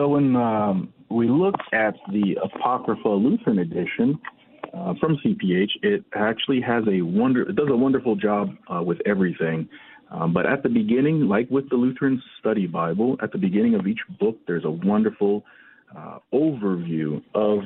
So 0.00 0.08
when 0.08 0.34
um, 0.34 0.94
we 1.10 1.28
look 1.28 1.56
at 1.74 1.92
the 2.10 2.38
Apocrypha 2.42 3.06
Lutheran 3.06 3.58
edition 3.58 4.18
uh, 4.72 4.94
from 4.98 5.18
CPH, 5.18 5.68
it 5.82 6.02
actually 6.14 6.62
has 6.62 6.84
a 6.90 7.02
wonder. 7.02 7.42
It 7.42 7.54
does 7.54 7.68
a 7.68 7.76
wonderful 7.76 8.16
job 8.16 8.48
uh, 8.74 8.82
with 8.82 8.96
everything. 9.04 9.68
Um, 10.10 10.32
but 10.32 10.46
at 10.46 10.62
the 10.62 10.70
beginning, 10.70 11.28
like 11.28 11.50
with 11.50 11.68
the 11.68 11.76
Lutheran 11.76 12.22
Study 12.38 12.66
Bible, 12.66 13.18
at 13.22 13.30
the 13.30 13.36
beginning 13.36 13.74
of 13.74 13.86
each 13.86 13.98
book, 14.18 14.38
there's 14.46 14.64
a 14.64 14.70
wonderful 14.70 15.44
uh, 15.94 16.20
overview 16.32 17.22
of 17.34 17.58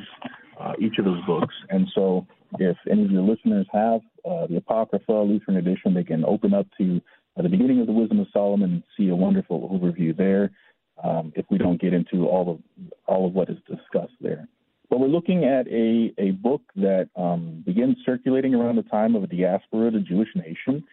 uh, 0.61 0.73
each 0.81 0.99
of 0.99 1.05
those 1.05 1.25
books. 1.27 1.55
And 1.70 1.87
so, 1.94 2.27
if 2.59 2.77
any 2.90 3.05
of 3.05 3.12
your 3.12 3.23
listeners 3.23 3.68
have 3.73 4.01
uh, 4.29 4.49
the 4.49 4.57
Apocrypha 4.57 5.12
Lutheran 5.12 5.59
edition, 5.59 5.94
they 5.94 6.03
can 6.03 6.25
open 6.25 6.53
up 6.53 6.66
to 6.79 7.01
uh, 7.38 7.42
the 7.42 7.49
beginning 7.49 7.81
of 7.81 7.87
the 7.87 7.92
Wisdom 7.92 8.18
of 8.18 8.27
Solomon 8.33 8.73
and 8.73 8.83
see 8.97 9.09
a 9.11 9.14
wonderful 9.14 9.68
overview 9.68 10.16
there 10.16 10.51
um, 11.02 11.33
if 11.35 11.44
we 11.50 11.59
don't 11.59 11.80
get 11.80 11.92
into 11.92 12.26
all 12.26 12.50
of 12.50 12.88
all 13.07 13.26
of 13.26 13.35
what 13.35 13.50
is 13.50 13.59
discussed 13.66 14.14
there. 14.20 14.48
But 14.90 15.00
we're 15.00 15.09
looking 15.09 15.44
at 15.44 15.66
a, 15.68 16.12
a 16.18 16.33
book 16.33 16.62
that 16.76 17.09
um, 17.16 17.62
begins 17.64 17.96
circulating 18.04 18.54
around 18.54 18.76
the 18.76 18.83
time 18.83 19.14
of 19.16 19.22
the 19.22 19.37
diaspora, 19.37 19.90
the 19.90 20.00
Jewish 20.00 20.28
nation, 20.37 20.85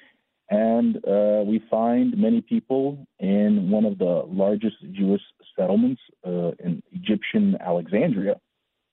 and 0.49 0.97
uh, 1.07 1.43
we 1.45 1.63
find 1.69 2.17
many 2.17 2.41
people 2.41 3.07
in 3.19 3.69
one 3.69 3.85
of 3.85 3.97
the 3.97 4.23
largest 4.27 4.75
Jewish 4.91 5.21
settlements 5.57 6.01
uh, 6.27 6.51
in 6.59 6.83
Egyptian 6.91 7.57
Alexandria, 7.61 8.35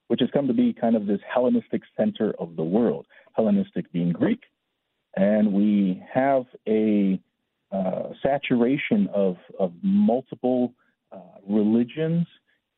which 0.07 0.21
has 0.21 0.29
come 0.31 0.47
to 0.47 0.53
be 0.53 0.73
kind 0.73 0.95
of 0.95 1.05
this 1.05 1.19
Hellenistic 1.31 1.81
center 1.97 2.33
of 2.39 2.55
the 2.55 2.63
world, 2.63 3.05
Hellenistic 3.35 3.91
being 3.91 4.11
Greek. 4.11 4.43
And 5.15 5.51
we 5.51 6.01
have 6.13 6.45
a 6.67 7.19
uh, 7.71 8.09
saturation 8.23 9.09
of, 9.13 9.35
of 9.59 9.73
multiple 9.81 10.73
religions, 11.47 12.27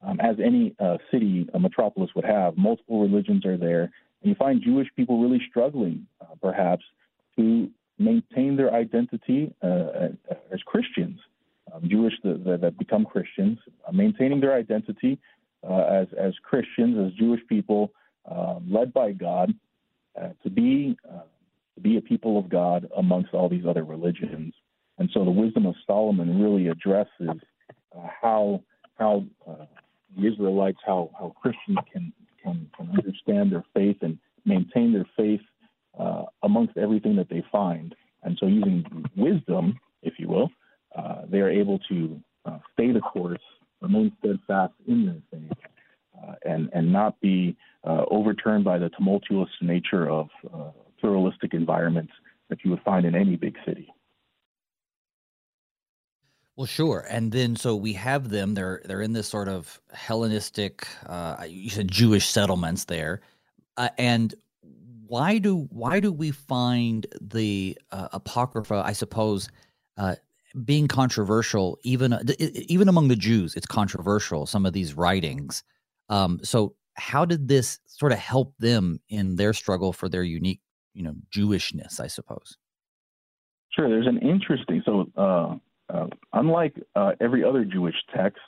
um, 0.02 0.20
as 0.20 0.38
any 0.44 0.76
uh, 0.80 0.98
city, 1.12 1.48
a 1.54 1.60
metropolis 1.60 2.10
would 2.16 2.26
have. 2.26 2.58
Multiple 2.58 3.02
religions 3.02 3.46
are 3.46 3.58
there. 3.58 3.84
And 4.22 4.30
you 4.30 4.36
find 4.36 4.62
Jewish 4.62 4.88
people 4.96 5.22
really 5.22 5.42
struggling, 5.50 6.08
uh, 6.22 6.36
perhaps, 6.42 6.84
to 7.38 7.70
maintain 7.98 8.56
their 8.56 8.74
identity 8.74 9.54
as 9.62 10.60
Christians. 10.66 11.20
Um, 11.74 11.88
Jewish 11.88 12.14
that, 12.24 12.60
that, 12.62 12.78
become 12.78 13.06
Christians, 13.06 13.60
maintaining 13.92 14.42
their 14.42 14.54
identity 14.54 15.20
as, 15.64 16.08
as 16.20 16.34
Christians, 16.44 16.98
as 17.08 17.18
Jewish 17.18 17.42
people, 17.48 17.92
um, 18.30 18.68
led 18.70 18.92
by 18.94 19.12
God, 19.12 19.54
to 20.44 20.50
be 20.50 20.98
be 21.82 21.98
a 21.98 22.02
people 22.02 22.38
of 22.38 22.50
God 22.50 22.90
amongst 22.98 23.34
all 23.34 23.50
these 23.50 23.66
other 23.68 23.84
religions. 23.84 24.54
And 24.98 25.10
so 25.14 25.26
the 25.26 25.32
wisdom 25.32 25.66
of 25.66 25.76
Solomon 25.88 26.42
really 26.42 26.68
addresses 26.68 27.10
uh, 27.30 27.34
how 28.22 28.64
how 28.98 29.24
uh, 29.48 29.66
the 30.18 30.28
Israelites, 30.28 30.80
how 30.86 31.10
how 31.18 31.34
Christians 31.42 31.80
can 31.92 32.14
can, 32.44 32.70
can 32.78 32.90
understand 32.90 33.52
their 33.52 33.66
faith 33.74 33.98
and 34.02 34.18
maintain 34.46 34.94
their 34.94 35.08
faith 35.16 35.42
uh, 36.00 36.24
amongst 36.44 36.78
everything 36.78 37.16
that 37.16 37.30
they 37.30 37.44
find. 37.52 37.96
And 38.24 38.38
so, 38.40 38.48
using 38.48 38.86
wisdom, 39.16 39.80
if 40.04 40.14
you 40.18 40.28
will, 40.28 40.50
uh, 40.98 41.24
they 41.30 41.40
are 41.40 41.50
able 41.50 41.80
to 41.90 42.20
uh, 42.46 42.60
stay 42.74 42.92
the 42.92 43.00
course, 43.00 43.42
remain 43.82 44.12
steadfast 44.20 44.74
in 44.88 45.06
their 45.06 45.40
faith, 45.40 45.58
uh, 46.22 46.36
and 46.46 46.70
and 46.74 46.92
not 46.92 47.20
be 47.22 47.56
overturned 47.86 48.64
by 48.64 48.78
the 48.78 48.90
tumultuous 48.90 49.50
nature 49.62 50.10
of 50.10 50.30
pluralistic 51.00 51.54
environments 51.54 52.14
that 52.50 52.60
you 52.64 52.70
would 52.70 52.82
find 52.82 53.06
in 53.06 53.16
any 53.16 53.36
big 53.36 53.56
city. 53.66 53.92
Well, 56.58 56.68
sure. 56.68 57.08
And 57.10 57.32
then 57.32 57.56
so 57.56 57.76
we 57.76 57.94
have 57.94 58.30
them. 58.30 58.54
They're 58.54 58.82
they're 58.86 59.02
in 59.02 59.14
this 59.14 59.28
sort 59.28 59.48
of 59.48 59.82
Hellenistic, 59.94 60.88
uh, 61.06 61.46
you 61.48 61.70
said 61.70 61.90
Jewish 61.90 62.28
settlements 62.28 62.86
there, 62.86 63.22
uh, 63.78 63.90
and 63.98 64.36
why 65.08 65.38
do 65.38 65.68
why 65.72 66.00
do 66.00 66.12
we 66.12 66.32
find 66.32 67.08
the 67.20 67.78
uh, 67.92 68.10
apocrypha? 68.12 68.84
I 68.86 68.94
suppose 68.94 69.50
uh, 69.98 70.16
being 70.66 70.88
controversial, 70.88 71.80
even 71.84 72.14
uh, 72.14 72.24
even 72.38 72.90
among 72.90 73.08
the 73.08 73.16
Jews, 73.16 73.56
it's 73.56 73.66
controversial. 73.66 74.46
Some 74.46 74.66
of 74.66 74.74
these 74.74 74.94
writings. 74.94 75.64
Um, 76.10 76.40
so 76.44 76.76
how 76.96 77.24
did 77.24 77.48
this 77.48 77.80
sort 77.88 78.12
of 78.12 78.20
help 78.20 78.54
them 78.58 79.00
in 79.08 79.38
their 79.38 79.54
struggle 79.54 79.94
for 79.94 80.10
their 80.10 80.24
unique, 80.24 80.60
you 80.94 81.04
know, 81.04 81.16
Jewishness? 81.34 82.02
I 82.02 82.08
suppose. 82.08 82.58
Sure. 83.70 83.90
There's 83.90 84.08
an 84.08 84.18
interesting 84.18 84.84
so 84.86 85.10
uh, 85.94 86.08
unlike 86.34 86.76
uh, 86.96 87.12
every 87.20 87.44
other 87.44 87.66
Jewish 87.66 87.96
text, 88.16 88.40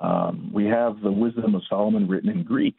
um, 0.00 0.50
we 0.52 0.66
have 0.66 1.00
the 1.00 1.10
Wisdom 1.10 1.54
of 1.54 1.62
Solomon 1.68 2.06
written 2.06 2.30
in 2.30 2.44
Greek, 2.44 2.76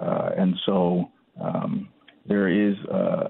uh, 0.00 0.30
and 0.36 0.54
so 0.66 1.10
um, 1.40 1.88
there 2.26 2.48
is, 2.48 2.74
uh, 2.92 3.28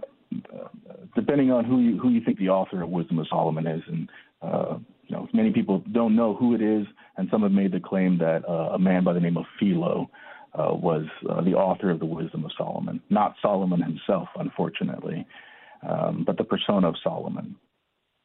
depending 1.15 1.51
on 1.51 1.65
who 1.65 1.81
you 1.81 1.99
who 1.99 2.11
you 2.11 2.23
think 2.25 2.39
the 2.39 2.49
author 2.49 2.83
of 2.83 2.89
Wisdom 2.89 3.19
of 3.19 3.27
Solomon 3.29 3.67
is, 3.67 3.83
and 3.89 4.09
uh, 4.41 4.79
you 5.07 5.17
know, 5.17 5.29
many 5.35 5.53
people 5.53 5.83
don't 5.93 6.17
know 6.17 6.35
who 6.35 6.55
it 6.55 6.63
is, 6.63 6.87
and 7.17 7.29
some 7.31 7.43
have 7.43 7.53
made 7.53 7.73
the 7.73 7.81
claim 7.81 8.17
that 8.19 8.43
a 8.49 8.79
man 8.79 9.05
by 9.05 9.13
the 9.13 9.21
name 9.21 9.37
of 9.37 9.45
Philo 9.61 10.11
was 10.55 11.05
the 11.45 11.53
author 11.53 11.91
of 11.91 11.99
the 11.99 12.07
Wisdom 12.07 12.45
of 12.45 12.51
Solomon, 12.57 13.03
not 13.11 13.35
Solomon 13.43 13.83
himself, 13.83 14.29
unfortunately, 14.37 15.27
um, 15.87 16.25
but 16.27 16.39
the 16.39 16.45
persona 16.45 16.89
of 16.89 16.95
Solomon 17.05 17.55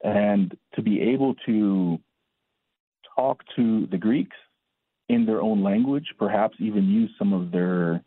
and 0.03 0.55
to 0.75 0.81
be 0.81 1.01
able 1.01 1.33
to 1.45 1.99
talk 3.15 3.41
to 3.55 3.87
the 3.87 3.97
Greeks 3.97 4.35
in 5.09 5.25
their 5.25 5.41
own 5.41 5.63
language, 5.63 6.07
perhaps 6.17 6.55
even 6.59 6.85
use 6.85 7.11
some 7.17 7.33
of 7.33 7.51
their 7.51 8.03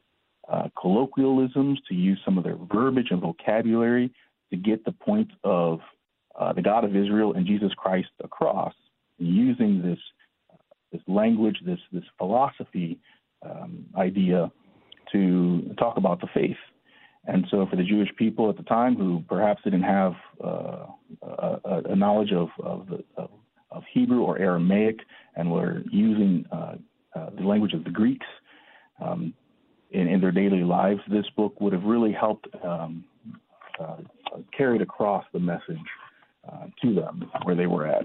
uh, 0.51 0.69
colloquialisms, 0.81 1.79
to 1.89 1.95
use 1.95 2.21
some 2.25 2.39
of 2.39 2.45
their 2.45 2.57
verbiage 2.73 3.09
and 3.11 3.21
vocabulary 3.21 4.13
to 4.51 4.57
get 4.57 4.85
the 4.85 4.93
point 4.93 5.31
of 5.43 5.81
uh, 6.39 6.53
the 6.53 6.63
God 6.63 6.85
of 6.85 6.95
Israel 6.95 7.35
and 7.35 7.47
Jesus 7.47 7.73
Christ 7.77 8.09
across, 8.23 8.75
using 9.19 9.83
this 9.83 9.99
this 10.93 11.03
language, 11.09 11.57
this 11.65 11.81
this 11.93 12.05
philosophy 12.17 12.99
um, 13.43 13.87
idea 13.97 14.51
to 15.13 15.75
talk 15.79 15.97
about 15.97 16.21
the 16.21 16.29
faith. 16.33 16.57
And 17.27 17.47
so, 17.51 17.67
for 17.67 17.77
the 17.77 17.83
Jewish 17.83 18.09
people 18.17 18.49
at 18.49 18.57
the 18.57 18.63
time 18.63 18.97
who 18.97 19.23
perhaps 19.29 19.63
didn't 19.65 19.83
have 19.83 20.15
uh, 20.43 20.87
a, 21.23 21.83
a, 21.91 21.97
knowledge 21.97 22.33
of 22.33 22.49
of, 22.63 22.87
the, 22.87 23.05
of, 23.17 23.31
of, 23.73 23.83
Hebrew 23.93 24.23
or 24.23 24.39
Aramaic 24.39 25.01
and 25.35 25.51
were 25.51 25.83
using 25.91 26.45
uh, 26.53 26.77
uh, 27.17 27.31
the 27.31 27.43
language 27.43 27.73
of 27.73 27.83
the 27.83 27.91
Greeks 27.91 28.27
um, 29.05 29.35
in, 29.91 30.09
in, 30.09 30.21
their 30.21 30.31
daily 30.31 30.63
lives, 30.63 31.01
this 31.09 31.27
book 31.37 31.61
would 31.61 31.73
have 31.73 31.85
really 31.85 32.13
helped 32.13 32.47
um, 32.65 33.05
uh, 33.81 33.97
carry 34.57 34.81
across 34.81 35.25
the 35.33 35.39
message 35.39 35.79
uh, 36.51 36.67
to 36.83 36.95
them 36.95 37.31
where 37.45 37.55
they 37.55 37.67
were 37.67 37.87
at. 37.87 38.05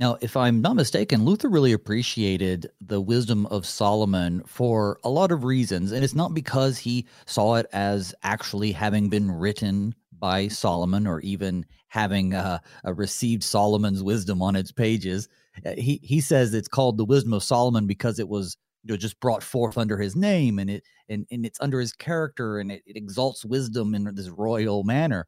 Now, 0.00 0.16
if 0.20 0.36
I'm 0.36 0.60
not 0.60 0.76
mistaken, 0.76 1.24
Luther 1.24 1.48
really 1.48 1.72
appreciated 1.72 2.70
the 2.80 3.00
wisdom 3.00 3.46
of 3.46 3.66
Solomon 3.66 4.44
for 4.46 5.00
a 5.02 5.10
lot 5.10 5.32
of 5.32 5.42
reasons. 5.42 5.90
And 5.90 6.04
it's 6.04 6.14
not 6.14 6.34
because 6.34 6.78
he 6.78 7.04
saw 7.26 7.56
it 7.56 7.66
as 7.72 8.14
actually 8.22 8.70
having 8.70 9.08
been 9.08 9.28
written 9.28 9.96
by 10.12 10.46
Solomon 10.46 11.06
or 11.08 11.20
even 11.20 11.66
having 11.88 12.32
uh, 12.32 12.60
received 12.84 13.42
Solomon's 13.42 14.02
wisdom 14.02 14.40
on 14.40 14.54
its 14.54 14.70
pages. 14.70 15.28
Uh, 15.66 15.72
he, 15.76 15.98
he 16.04 16.20
says 16.20 16.54
it's 16.54 16.68
called 16.68 16.96
the 16.96 17.04
wisdom 17.04 17.32
of 17.32 17.42
Solomon 17.42 17.88
because 17.88 18.20
it 18.20 18.28
was 18.28 18.56
you 18.84 18.92
know, 18.92 18.96
just 18.96 19.18
brought 19.18 19.42
forth 19.42 19.76
under 19.76 19.98
his 19.98 20.14
name 20.14 20.60
and 20.60 20.70
it 20.70 20.84
and, 21.08 21.26
and 21.32 21.44
it's 21.44 21.60
under 21.60 21.80
his 21.80 21.92
character 21.92 22.58
and 22.58 22.70
it, 22.70 22.82
it 22.86 22.96
exalts 22.96 23.44
wisdom 23.44 23.96
in 23.96 24.14
this 24.14 24.28
royal 24.28 24.84
manner. 24.84 25.26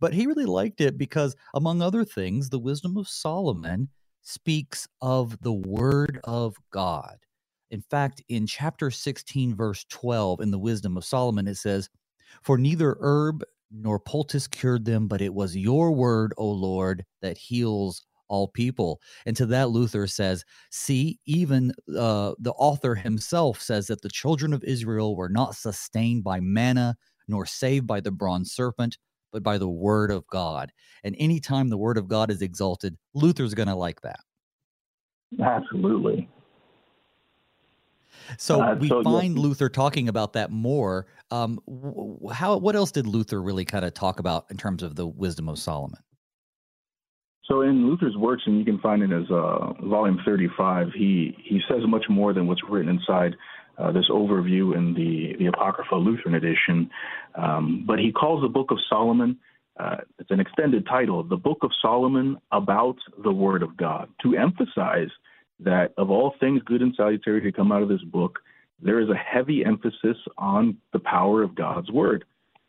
But 0.00 0.12
he 0.12 0.26
really 0.26 0.44
liked 0.44 0.80
it 0.80 0.98
because, 0.98 1.34
among 1.54 1.80
other 1.80 2.04
things, 2.04 2.50
the 2.50 2.58
wisdom 2.58 2.96
of 2.96 3.08
Solomon 3.08 3.88
speaks 4.22 4.88
of 5.00 5.40
the 5.42 5.52
word 5.52 6.20
of 6.24 6.56
God. 6.70 7.16
In 7.70 7.82
fact, 7.82 8.22
in 8.28 8.46
chapter 8.46 8.90
16, 8.90 9.54
verse 9.54 9.84
12, 9.88 10.40
in 10.40 10.50
the 10.50 10.58
wisdom 10.58 10.96
of 10.96 11.04
Solomon, 11.04 11.48
it 11.48 11.56
says, 11.56 11.88
For 12.42 12.58
neither 12.58 12.96
herb 13.00 13.42
nor 13.70 13.98
poultice 13.98 14.46
cured 14.46 14.84
them, 14.84 15.08
but 15.08 15.22
it 15.22 15.32
was 15.34 15.56
your 15.56 15.92
word, 15.92 16.34
O 16.36 16.48
Lord, 16.50 17.04
that 17.22 17.38
heals 17.38 18.04
all 18.28 18.48
people. 18.48 19.00
And 19.26 19.36
to 19.36 19.46
that, 19.46 19.70
Luther 19.70 20.06
says, 20.06 20.44
See, 20.70 21.18
even 21.26 21.72
uh, 21.96 22.32
the 22.38 22.52
author 22.56 22.94
himself 22.94 23.60
says 23.60 23.86
that 23.88 24.02
the 24.02 24.08
children 24.08 24.52
of 24.52 24.64
Israel 24.64 25.16
were 25.16 25.28
not 25.28 25.56
sustained 25.56 26.24
by 26.24 26.40
manna, 26.40 26.96
nor 27.28 27.46
saved 27.46 27.86
by 27.86 28.00
the 28.00 28.10
bronze 28.10 28.52
serpent, 28.52 28.98
but 29.32 29.42
by 29.42 29.58
the 29.58 29.68
word 29.68 30.10
of 30.10 30.26
God. 30.26 30.72
And 31.02 31.16
anytime 31.18 31.68
the 31.68 31.78
word 31.78 31.98
of 31.98 32.08
God 32.08 32.30
is 32.30 32.42
exalted, 32.42 32.96
Luther's 33.14 33.54
going 33.54 33.68
to 33.68 33.74
like 33.74 34.02
that. 34.02 34.20
Absolutely. 35.42 36.28
So 38.38 38.60
uh, 38.60 38.74
we 38.74 38.88
so, 38.88 39.02
find 39.02 39.36
yeah. 39.36 39.42
Luther 39.42 39.68
talking 39.68 40.08
about 40.08 40.34
that 40.34 40.50
more. 40.50 41.06
Um, 41.30 41.58
how 42.32 42.56
what 42.58 42.76
else 42.76 42.92
did 42.92 43.06
Luther 43.06 43.42
really 43.42 43.64
kind 43.64 43.84
of 43.84 43.94
talk 43.94 44.20
about 44.20 44.46
in 44.50 44.56
terms 44.56 44.82
of 44.82 44.94
the 44.94 45.06
wisdom 45.06 45.48
of 45.48 45.58
Solomon? 45.58 46.00
So 47.44 47.62
in 47.62 47.86
Luther's 47.86 48.16
works, 48.16 48.44
and 48.46 48.58
you 48.58 48.64
can 48.64 48.78
find 48.78 49.02
it 49.02 49.10
as 49.12 49.28
uh, 49.30 49.72
volume 49.82 50.20
35, 50.24 50.88
he 50.94 51.36
he 51.42 51.60
says 51.68 51.80
much 51.86 52.04
more 52.08 52.32
than 52.32 52.46
what's 52.46 52.62
written 52.68 52.90
inside 52.90 53.34
uh, 53.78 53.92
this 53.92 54.08
overview 54.10 54.76
in 54.76 54.94
the 54.94 55.36
the 55.38 55.46
Apocrypha 55.46 55.94
Lutheran 55.94 56.34
edition. 56.34 56.90
Um, 57.34 57.84
but 57.86 57.98
he 57.98 58.12
calls 58.12 58.42
the 58.42 58.48
Book 58.48 58.70
of 58.70 58.78
Solomon. 58.88 59.38
Uh, 59.78 59.96
it's 60.18 60.30
an 60.30 60.40
extended 60.40 60.86
title, 60.86 61.22
the 61.22 61.36
Book 61.36 61.58
of 61.62 61.70
Solomon 61.80 62.36
about 62.52 62.96
the 63.22 63.32
Word 63.32 63.62
of 63.62 63.76
God, 63.76 64.08
to 64.22 64.36
emphasize 64.36 65.08
that 65.60 65.92
of 65.96 66.10
all 66.10 66.34
things 66.40 66.60
good 66.64 66.82
and 66.82 66.94
salutary 66.94 67.40
to 67.40 67.52
come 67.52 67.72
out 67.72 67.82
of 67.82 67.88
this 67.88 68.02
book, 68.02 68.40
there 68.80 69.00
is 69.00 69.08
a 69.08 69.14
heavy 69.14 69.64
emphasis 69.64 70.16
on 70.36 70.76
the 70.92 70.98
power 70.98 71.42
of 71.42 71.54
God's 71.54 71.90
Word. 71.90 72.24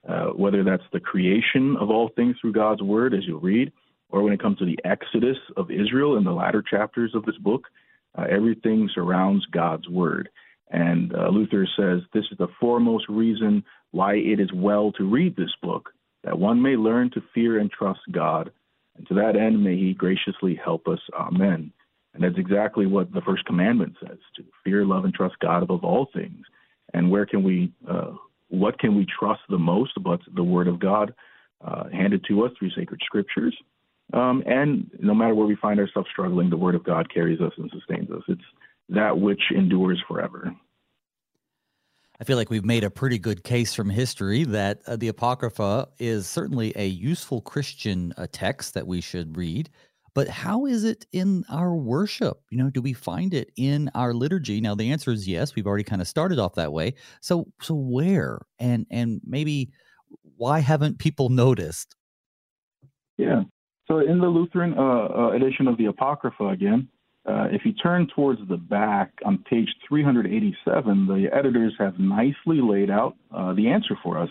Uh, 0.07 0.27
whether 0.27 0.65
that's 0.65 0.83
the 0.91 0.99
creation 0.99 1.77
of 1.79 1.89
all 1.89 2.09
things 2.09 2.35
through 2.41 2.51
God's 2.51 2.81
Word, 2.81 3.13
as 3.13 3.21
you'll 3.25 3.39
read, 3.39 3.71
or 4.09 4.21
when 4.21 4.33
it 4.33 4.41
comes 4.41 4.57
to 4.59 4.65
the 4.65 4.77
exodus 4.83 5.37
of 5.55 5.71
Israel 5.71 6.17
in 6.17 6.25
the 6.25 6.31
latter 6.31 6.61
chapters 6.61 7.15
of 7.15 7.25
this 7.25 7.37
book, 7.37 7.67
uh, 8.17 8.25
everything 8.29 8.89
surrounds 8.93 9.45
God's 9.47 9.87
Word. 9.87 10.29
And 10.73 11.13
uh, 11.15 11.29
Luther 11.29 11.67
says 11.77 12.01
this 12.13 12.25
is 12.31 12.37
the 12.39 12.47
foremost 12.59 13.05
reason 13.07 13.63
why 13.91 14.15
it 14.15 14.39
is 14.39 14.51
well 14.51 14.91
to 14.93 15.03
read 15.03 15.35
this 15.35 15.53
book, 15.61 15.91
that 16.23 16.39
one 16.39 16.61
may 16.61 16.75
learn 16.75 17.11
to 17.11 17.21
fear 17.33 17.59
and 17.59 17.71
trust 17.71 17.99
God. 18.11 18.51
And 18.97 19.07
to 19.07 19.13
that 19.13 19.35
end, 19.35 19.63
may 19.63 19.77
He 19.77 19.93
graciously 19.93 20.59
help 20.61 20.87
us. 20.87 20.99
Amen. 21.15 21.71
And 22.15 22.23
that's 22.23 22.37
exactly 22.37 22.87
what 22.87 23.13
the 23.13 23.21
first 23.21 23.45
commandment 23.45 23.95
says 23.99 24.17
to 24.35 24.43
fear, 24.63 24.83
love, 24.83 25.05
and 25.05 25.13
trust 25.13 25.35
God 25.39 25.61
above 25.61 25.83
all 25.83 26.07
things. 26.11 26.43
And 26.93 27.11
where 27.11 27.27
can 27.27 27.43
we, 27.43 27.71
uh, 27.87 28.13
what 28.49 28.79
can 28.79 28.95
we 28.95 29.05
trust 29.19 29.41
the 29.49 29.59
most 29.59 29.91
but 30.03 30.21
the 30.35 30.43
Word 30.43 30.67
of 30.67 30.79
God 30.79 31.13
uh, 31.63 31.85
handed 31.89 32.25
to 32.29 32.45
us 32.45 32.51
through 32.57 32.71
sacred 32.71 32.99
scriptures? 33.05 33.55
Um, 34.11 34.43
and 34.47 34.89
no 34.99 35.13
matter 35.13 35.35
where 35.35 35.47
we 35.47 35.55
find 35.55 35.79
ourselves 35.79 36.09
struggling, 36.11 36.49
the 36.49 36.57
Word 36.57 36.75
of 36.75 36.83
God 36.83 37.13
carries 37.13 37.41
us 37.41 37.53
and 37.57 37.71
sustains 37.71 38.09
us. 38.11 38.23
It's 38.27 38.41
that 38.89 39.17
which 39.19 39.41
endures 39.55 40.01
forever. 40.07 40.51
I 42.21 42.25
feel 42.25 42.37
like 42.37 42.49
we've 42.49 42.65
made 42.65 42.83
a 42.83 42.91
pretty 42.91 43.17
good 43.17 43.43
case 43.43 43.73
from 43.73 43.89
history 43.89 44.43
that 44.45 44.81
uh, 44.85 44.95
the 44.95 45.07
Apocrypha 45.07 45.87
is 45.97 46.27
certainly 46.27 46.71
a 46.75 46.85
useful 46.85 47.41
Christian 47.41 48.13
uh, 48.17 48.27
text 48.31 48.75
that 48.75 48.85
we 48.85 49.01
should 49.01 49.35
read. 49.35 49.69
But 50.13 50.27
how 50.27 50.67
is 50.67 50.83
it 50.83 51.07
in 51.11 51.43
our 51.49 51.75
worship? 51.75 52.37
You 52.51 52.59
know, 52.59 52.69
do 52.69 52.81
we 52.81 52.93
find 52.93 53.33
it 53.33 53.51
in 53.57 53.89
our 53.95 54.13
liturgy? 54.13 54.61
Now 54.61 54.75
the 54.75 54.91
answer 54.91 55.11
is 55.11 55.27
yes. 55.27 55.55
We've 55.55 55.65
already 55.65 55.83
kind 55.83 56.01
of 56.03 56.07
started 56.07 56.37
off 56.37 56.53
that 56.55 56.71
way. 56.71 56.93
So 57.21 57.47
so 57.61 57.73
where 57.73 58.41
and 58.59 58.85
and 58.91 59.21
maybe 59.25 59.71
why 60.37 60.59
haven't 60.59 60.99
people 60.99 61.29
noticed? 61.29 61.95
Yeah. 63.17 63.41
So 63.87 63.99
in 63.99 64.19
the 64.19 64.27
Lutheran 64.27 64.75
uh, 64.77 64.81
uh, 64.81 65.31
edition 65.31 65.67
of 65.67 65.77
the 65.77 65.85
Apocrypha 65.85 66.47
again, 66.49 66.87
uh, 67.25 67.47
if 67.51 67.61
you 67.65 67.73
turn 67.73 68.07
towards 68.15 68.39
the 68.49 68.57
back 68.57 69.11
on 69.25 69.37
page 69.49 69.69
387, 69.87 71.07
the 71.07 71.27
editors 71.33 71.73
have 71.79 71.97
nicely 71.99 72.59
laid 72.61 72.89
out 72.89 73.15
uh, 73.33 73.53
the 73.53 73.67
answer 73.67 73.95
for 74.03 74.19
us 74.19 74.29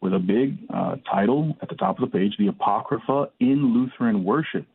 with 0.00 0.12
a 0.12 0.18
big 0.18 0.58
uh, 0.74 0.96
title 1.10 1.56
at 1.62 1.68
the 1.68 1.76
top 1.76 1.98
of 2.00 2.10
the 2.10 2.18
page, 2.18 2.32
The 2.38 2.48
Apocrypha 2.48 3.30
in 3.40 3.72
Lutheran 3.72 4.24
Worship 4.24 4.66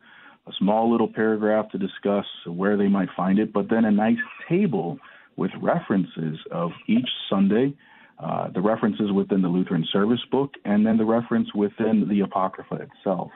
a 0.48 0.52
small 0.58 0.90
little 0.90 1.08
paragraph 1.08 1.70
to 1.70 1.78
discuss 1.78 2.24
where 2.46 2.76
they 2.76 2.88
might 2.88 3.08
find 3.16 3.38
it, 3.38 3.52
but 3.52 3.68
then 3.68 3.84
a 3.84 3.90
nice 3.90 4.16
table 4.48 4.98
with 5.36 5.50
references 5.60 6.38
of 6.50 6.70
each 6.88 7.08
Sunday, 7.30 7.74
uh, 8.18 8.48
the 8.50 8.60
references 8.60 9.12
within 9.12 9.42
the 9.42 9.48
Lutheran 9.48 9.86
Service 9.92 10.24
Book, 10.30 10.54
and 10.64 10.86
then 10.86 10.96
the 10.96 11.04
reference 11.04 11.52
within 11.54 12.08
the 12.08 12.20
Apocrypha 12.20 12.76
itself. 12.76 13.30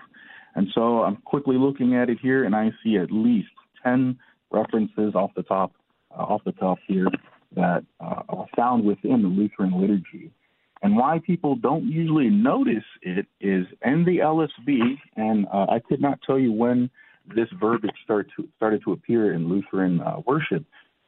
And 0.55 0.69
so 0.75 1.03
I'm 1.03 1.17
quickly 1.17 1.57
looking 1.57 1.95
at 1.95 2.11
it 2.11 2.19
here, 2.21 2.45
and 2.45 2.55
I 2.55 2.71
see 2.83 2.97
at 2.97 3.13
least 3.13 3.49
10 3.85 4.19
references 4.51 5.15
off 5.15 5.31
the 5.35 5.43
top, 5.43 5.73
uh, 6.11 6.23
off 6.23 6.43
the 6.45 6.53
top 6.53 6.79
here 6.87 7.09
that 7.55 7.85
uh, 8.01 8.23
are 8.29 8.47
found 8.57 8.85
within 8.85 9.23
the 9.23 9.29
Lutheran 9.29 9.81
liturgy. 9.81 10.31
And 10.83 10.97
why 10.97 11.21
people 11.25 11.55
don't 11.55 11.85
usually 11.85 12.29
notice 12.29 12.85
it 13.03 13.27
is 13.41 13.67
in 13.85 14.05
the 14.05 14.19
LSB, 14.19 14.99
and 15.17 15.47
uh, 15.53 15.67
I 15.69 15.79
could 15.79 16.01
not 16.01 16.21
tell 16.27 16.39
you 16.39 16.53
when 16.53 16.91
this 17.37 17.49
verbiage 17.61 17.95
start 18.03 18.29
to, 18.37 18.49
started 18.57 18.83
to 18.85 18.93
appear 18.93 19.33
in 19.33 19.49
Lutheran 19.49 20.01
uh, 20.01 20.17
worship. 20.27 20.65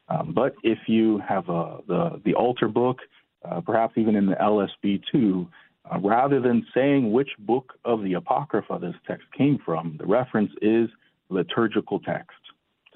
Um, 0.07 0.33
but 0.33 0.55
if 0.63 0.77
you 0.87 1.19
have 1.27 1.49
uh, 1.49 1.77
the 1.87 2.21
the 2.23 2.35
altar 2.35 2.69
book, 2.69 2.99
uh, 3.43 3.59
perhaps 3.61 3.97
even 3.97 4.15
in 4.15 4.27
the 4.27 4.35
LSB 4.35 5.01
too, 5.11 5.47
uh, 5.91 5.99
rather 5.99 6.39
than 6.39 6.65
saying 6.73 7.11
which 7.11 7.31
book 7.39 7.73
of 7.83 8.01
the 8.03 8.13
Apocrypha 8.13 8.77
this 8.79 8.95
text 9.07 9.25
came 9.37 9.59
from, 9.65 9.97
the 9.99 10.05
reference 10.05 10.51
is 10.61 10.89
liturgical 11.29 11.99
text. 11.99 12.37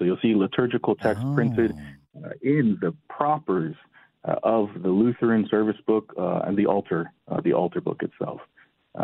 So 0.00 0.06
you'll 0.06 0.18
see 0.20 0.34
liturgical 0.34 0.96
text 0.96 1.22
oh. 1.24 1.34
printed 1.34 1.72
uh, 2.16 2.30
in 2.42 2.78
the 2.80 2.96
propers 3.08 3.76
uh, 4.24 4.36
of 4.42 4.70
the 4.82 4.88
Lutheran 4.88 5.46
service 5.48 5.76
book 5.86 6.12
and 6.16 6.56
the 6.56 6.66
altar, 6.66 7.12
the 7.44 7.52
altar 7.52 7.80
book 7.80 8.02
itself, 8.02 8.40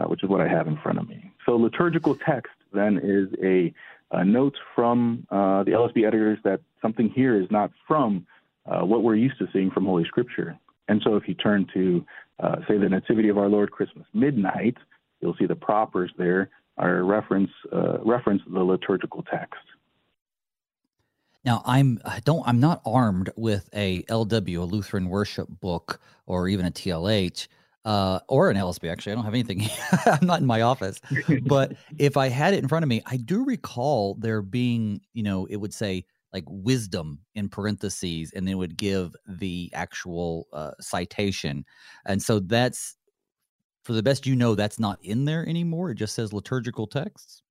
which 0.08 0.24
is 0.24 0.28
what 0.28 0.40
I 0.40 0.48
have 0.48 0.66
in 0.66 0.76
front 0.78 0.98
of 0.98 1.08
me. 1.08 1.30
So 1.44 1.54
liturgical 1.56 2.16
text 2.16 2.52
then 2.72 2.98
is 2.98 3.28
a 3.42 3.72
uh, 4.10 4.22
notes 4.22 4.56
from 4.74 5.26
uh, 5.30 5.64
the 5.64 5.72
LSB 5.72 6.06
editors 6.06 6.38
that 6.44 6.60
something 6.80 7.10
here 7.10 7.40
is 7.40 7.50
not 7.50 7.70
from 7.86 8.26
uh, 8.66 8.84
what 8.84 9.02
we're 9.02 9.16
used 9.16 9.38
to 9.38 9.48
seeing 9.52 9.70
from 9.70 9.84
Holy 9.84 10.04
Scripture. 10.04 10.58
And 10.88 11.00
so 11.04 11.16
if 11.16 11.26
you 11.26 11.34
turn 11.34 11.66
to, 11.74 12.06
uh, 12.40 12.56
say, 12.68 12.78
the 12.78 12.88
Nativity 12.88 13.28
of 13.28 13.38
Our 13.38 13.48
Lord 13.48 13.70
Christmas 13.70 14.06
Midnight, 14.14 14.76
you'll 15.20 15.36
see 15.38 15.46
the 15.46 15.56
propers 15.56 16.12
there 16.16 16.50
are 16.78 17.02
reference 17.04 17.50
uh, 17.72 17.98
reference 18.04 18.42
the 18.52 18.62
liturgical 18.62 19.22
text. 19.22 19.60
Now 21.46 21.62
I'm 21.64 22.00
don't 22.24 22.46
I'm 22.46 22.60
not 22.60 22.82
armed 22.84 23.30
with 23.36 23.70
a 23.72 24.02
LW 24.04 24.58
a 24.58 24.64
Lutheran 24.64 25.08
worship 25.08 25.48
book 25.48 26.00
or 26.26 26.48
even 26.48 26.66
a 26.66 26.70
TLH 26.70 27.46
uh, 27.86 28.18
or 28.28 28.50
an 28.50 28.56
LSB. 28.56 28.90
Actually, 28.90 29.12
I 29.12 29.14
don't 29.14 29.24
have 29.24 29.32
anything. 29.32 29.62
I'm 30.06 30.26
not 30.26 30.40
in 30.40 30.46
my 30.46 30.62
office. 30.62 31.00
but 31.42 31.74
if 31.98 32.16
I 32.16 32.28
had 32.28 32.52
it 32.52 32.58
in 32.58 32.68
front 32.68 32.82
of 32.82 32.88
me, 32.88 33.00
I 33.06 33.16
do 33.16 33.44
recall 33.44 34.16
there 34.16 34.42
being, 34.42 35.00
you 35.14 35.22
know, 35.22 35.46
it 35.46 35.56
would 35.56 35.72
say 35.72 36.04
like 36.32 36.44
wisdom 36.48 37.20
in 37.36 37.48
parentheses, 37.48 38.32
and 38.32 38.46
then 38.46 38.58
would 38.58 38.76
give 38.76 39.14
the 39.28 39.70
actual 39.72 40.48
uh, 40.52 40.72
citation. 40.80 41.64
And 42.04 42.20
so 42.20 42.40
that's, 42.40 42.96
for 43.84 43.92
the 43.92 44.02
best 44.02 44.26
you 44.26 44.34
know, 44.34 44.56
that's 44.56 44.80
not 44.80 44.98
in 45.00 45.24
there 45.24 45.48
anymore. 45.48 45.92
It 45.92 45.94
just 45.94 46.16
says 46.16 46.32
liturgical 46.32 46.88
texts. 46.88 47.42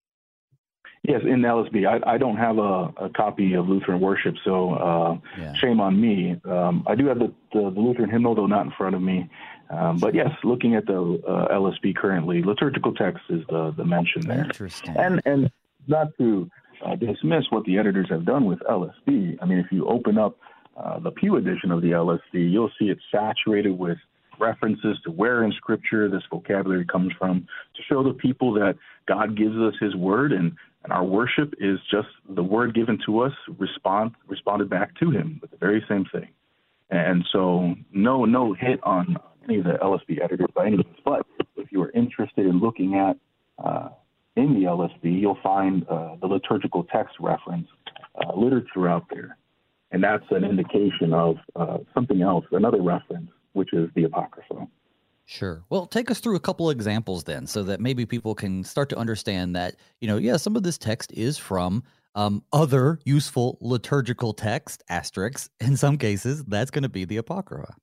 Yes, 1.08 1.22
in 1.24 1.42
LSB. 1.42 1.86
I, 1.88 2.14
I 2.14 2.18
don't 2.18 2.38
have 2.38 2.58
a, 2.58 3.06
a, 3.06 3.10
copy 3.16 3.54
of 3.54 3.68
Lutheran 3.68 4.00
Worship, 4.00 4.36
so 4.44 4.74
uh, 4.74 5.18
yeah. 5.38 5.54
shame 5.56 5.80
on 5.80 6.00
me. 6.00 6.40
Um, 6.46 6.84
I 6.88 6.96
do 6.96 7.08
have 7.08 7.20
the, 7.20 7.34
the, 7.54 7.70
the, 7.70 7.80
Lutheran 7.80 8.10
hymnal, 8.10 8.34
though 8.34 8.48
not 8.48 8.66
in 8.66 8.72
front 8.72 8.96
of 8.96 9.02
me. 9.02 9.30
Um, 9.70 9.98
but 9.98 10.16
yes, 10.16 10.30
looking 10.44 10.76
at 10.76 10.86
the 10.86 11.22
uh, 11.28 11.54
LSB 11.54 11.96
currently, 11.96 12.42
liturgical 12.44 12.94
text 12.94 13.24
is 13.30 13.44
the, 13.50 13.74
the 13.78 13.86
mention 13.86 14.28
there. 14.28 14.46
Interesting. 14.46 14.96
And, 14.98 15.22
and 15.26 15.52
not 15.88 16.08
to 16.18 16.50
uh, 16.84 16.96
dismiss 16.96 17.46
what 17.50 17.66
the 17.66 17.78
editors 17.78 18.08
have 18.10 18.26
done 18.26 18.46
with 18.46 18.60
LSB. 18.60 19.38
I 19.42 19.46
mean, 19.46 19.60
if 19.60 19.72
you 19.72 19.88
open 19.88 20.18
up 20.18 20.38
uh, 20.78 21.00
the 21.00 21.12
Pew 21.12 21.36
edition 21.38 21.72
of 21.72 21.82
the 21.82 21.92
LSB, 21.92 22.52
you'll 22.52 22.72
see 22.80 22.86
it 22.86 23.00
saturated 23.12 23.78
with 23.78 23.98
references 24.40 24.98
to 25.06 25.12
where 25.12 25.44
in 25.44 25.52
Scripture 25.54 26.10
this 26.10 26.24
vocabulary 26.30 26.86
comes 26.86 27.14
from 27.18 27.48
to 27.76 27.82
show 27.84 28.04
the 28.04 28.14
people 28.14 28.54
that 28.54 28.76
God 29.08 29.38
gives 29.38 29.56
us 29.56 29.74
His 29.80 29.96
Word 29.96 30.32
and 30.32 30.54
and 30.86 30.94
our 30.94 31.04
worship 31.04 31.56
is 31.60 31.80
just 31.90 32.08
the 32.30 32.44
word 32.44 32.76
given 32.76 33.00
to 33.08 33.22
us 33.22 33.32
respond 33.58 34.12
responded 34.28 34.70
back 34.70 34.96
to 35.00 35.10
him 35.10 35.40
with 35.42 35.50
the 35.50 35.58
very 35.58 35.84
same 35.90 36.06
thing. 36.12 36.30
And 36.92 37.26
so 37.34 37.74
no 37.92 38.24
no 38.26 38.54
hit 38.54 38.80
on 38.84 39.18
any 39.46 39.58
of 39.58 39.64
the 39.64 39.80
LSB 39.82 40.24
editors 40.24 40.50
by 40.56 40.68
any 40.68 40.78
means. 40.78 40.96
But 41.04 41.26
if 41.58 41.72
you 41.72 41.82
are 41.82 41.90
interested 41.92 42.46
in 42.46 42.60
looking 42.60 42.94
at 42.94 43.18
uh, 43.58 43.90
in 44.36 44.54
the 44.54 44.68
LSB, 44.68 45.20
you'll 45.20 45.40
find 45.42 45.88
uh, 45.90 46.18
the 46.22 46.28
liturgical 46.28 46.84
text 46.84 47.16
reference 47.20 47.68
uh, 48.16 48.36
littered 48.36 48.68
throughout 48.72 49.06
there. 49.10 49.38
And 49.92 50.04
that's 50.04 50.26
an 50.30 50.44
indication 50.44 51.14
of 51.14 51.38
uh, 51.56 51.78
something 51.96 52.22
else, 52.22 52.46
another 52.52 52.82
reference, 52.84 53.32
which 53.54 53.74
is 53.74 53.90
the 53.96 54.04
Apocrypha. 54.04 54.68
Sure. 55.26 55.64
Well, 55.70 55.88
take 55.88 56.12
us 56.12 56.20
through 56.20 56.36
a 56.36 56.40
couple 56.40 56.70
of 56.70 56.76
examples 56.76 57.24
then, 57.24 57.48
so 57.48 57.64
that 57.64 57.82
maybe 57.82 58.06
people 58.06 58.36
can 58.36 58.64
start 58.64 58.90
to 58.90 58.98
understand 58.98 59.56
that, 59.56 59.76
you 60.00 60.08
know, 60.08 60.18
yeah, 60.18 60.38
some 60.38 60.56
of 60.56 60.64
this 60.64 60.78
text 60.78 61.12
is 61.14 61.38
from 61.38 61.84
um, 62.14 62.44
other 62.54 63.00
useful 63.06 63.58
liturgical 63.60 64.34
text, 64.34 64.84
asterisks. 64.88 65.50
In 65.60 65.78
some 65.78 65.98
cases, 65.98 66.44
that's 66.46 66.72
going 66.72 66.84
to 66.84 66.90
be 66.90 67.06
the 67.06 67.18
Apocrypha. 67.18 67.76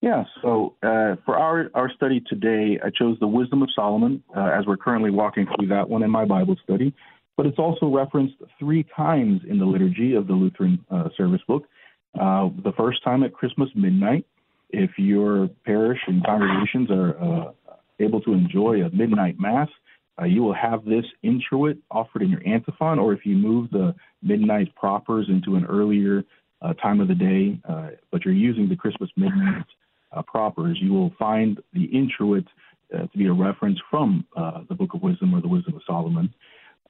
Yeah, 0.00 0.24
so 0.42 0.76
uh, 0.82 1.16
for 1.24 1.38
our, 1.38 1.70
our 1.74 1.90
study 1.90 2.22
today, 2.28 2.78
I 2.84 2.90
chose 2.90 3.16
the 3.20 3.26
Wisdom 3.26 3.62
of 3.62 3.70
Solomon 3.74 4.22
uh, 4.36 4.50
as 4.58 4.66
we're 4.66 4.76
currently 4.76 5.10
walking 5.10 5.46
through 5.46 5.68
that 5.68 5.88
one 5.88 6.02
in 6.02 6.10
my 6.10 6.26
Bible 6.26 6.56
study. 6.62 6.94
But 7.36 7.46
it's 7.46 7.58
also 7.58 7.86
referenced 7.86 8.34
three 8.58 8.84
times 8.96 9.40
in 9.48 9.58
the 9.58 9.64
liturgy 9.64 10.14
of 10.14 10.26
the 10.26 10.34
Lutheran 10.34 10.84
uh, 10.90 11.08
service 11.16 11.40
book. 11.48 11.64
Uh, 12.14 12.50
the 12.62 12.72
first 12.76 13.02
time 13.02 13.22
at 13.24 13.32
Christmas 13.32 13.70
midnight, 13.74 14.26
if 14.74 14.90
your 14.98 15.48
parish 15.64 16.00
and 16.06 16.24
congregations 16.24 16.90
are 16.90 17.18
uh, 17.22 17.52
able 18.00 18.20
to 18.22 18.32
enjoy 18.32 18.82
a 18.84 18.90
midnight 18.90 19.38
mass, 19.38 19.68
uh, 20.20 20.24
you 20.24 20.42
will 20.42 20.54
have 20.54 20.84
this 20.84 21.04
introit 21.22 21.76
offered 21.90 22.22
in 22.22 22.30
your 22.30 22.46
antiphon, 22.46 22.98
or 22.98 23.12
if 23.12 23.24
you 23.24 23.34
move 23.34 23.70
the 23.70 23.94
midnight 24.22 24.74
propers 24.74 25.26
into 25.28 25.56
an 25.56 25.64
earlier 25.64 26.22
time 26.82 26.98
of 26.98 27.08
the 27.08 27.14
day, 27.14 27.60
but 28.10 28.24
you're 28.24 28.32
using 28.32 28.68
the 28.68 28.76
Christmas 28.76 29.10
midnight 29.16 29.66
uh, 30.14 30.22
propers, 30.22 30.78
you 30.80 30.92
will 30.92 31.12
find 31.18 31.60
the 31.72 31.84
introit 31.84 32.44
uh, 32.94 33.06
to 33.06 33.18
be 33.18 33.26
a 33.26 33.32
reference 33.32 33.78
from 33.90 34.24
uh, 34.36 34.60
the 34.68 34.74
Book 34.74 34.94
of 34.94 35.02
Wisdom 35.02 35.34
or 35.34 35.40
the 35.40 35.48
Wisdom 35.48 35.74
of 35.74 35.82
Solomon. 35.86 36.32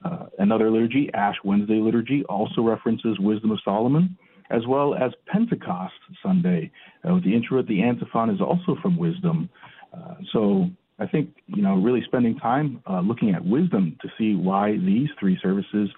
Uh, 0.03 0.25
another 0.39 0.69
liturgy, 0.69 1.09
Ash 1.13 1.35
Wednesday 1.43 1.79
liturgy, 1.79 2.23
also 2.25 2.61
references 2.61 3.17
Wisdom 3.19 3.51
of 3.51 3.59
Solomon, 3.63 4.17
as 4.49 4.65
well 4.67 4.95
as 4.95 5.11
Pentecost 5.27 5.93
Sunday. 6.23 6.71
Uh, 7.03 7.19
the 7.23 7.33
introit, 7.33 7.67
the 7.67 7.81
antiphon 7.81 8.29
is 8.29 8.41
also 8.41 8.75
from 8.81 8.97
Wisdom. 8.97 9.49
Uh, 9.93 10.15
so 10.31 10.69
I 10.99 11.07
think 11.07 11.29
you 11.47 11.61
know 11.61 11.75
really 11.75 12.01
spending 12.05 12.37
time 12.37 12.81
looking 13.03 13.33
at 13.33 13.43
wisdom 13.45 13.97
to 14.01 14.07
see 14.17 14.35
why 14.35 14.77
these 14.77 15.09
three 15.19 15.37
services, 15.41 15.89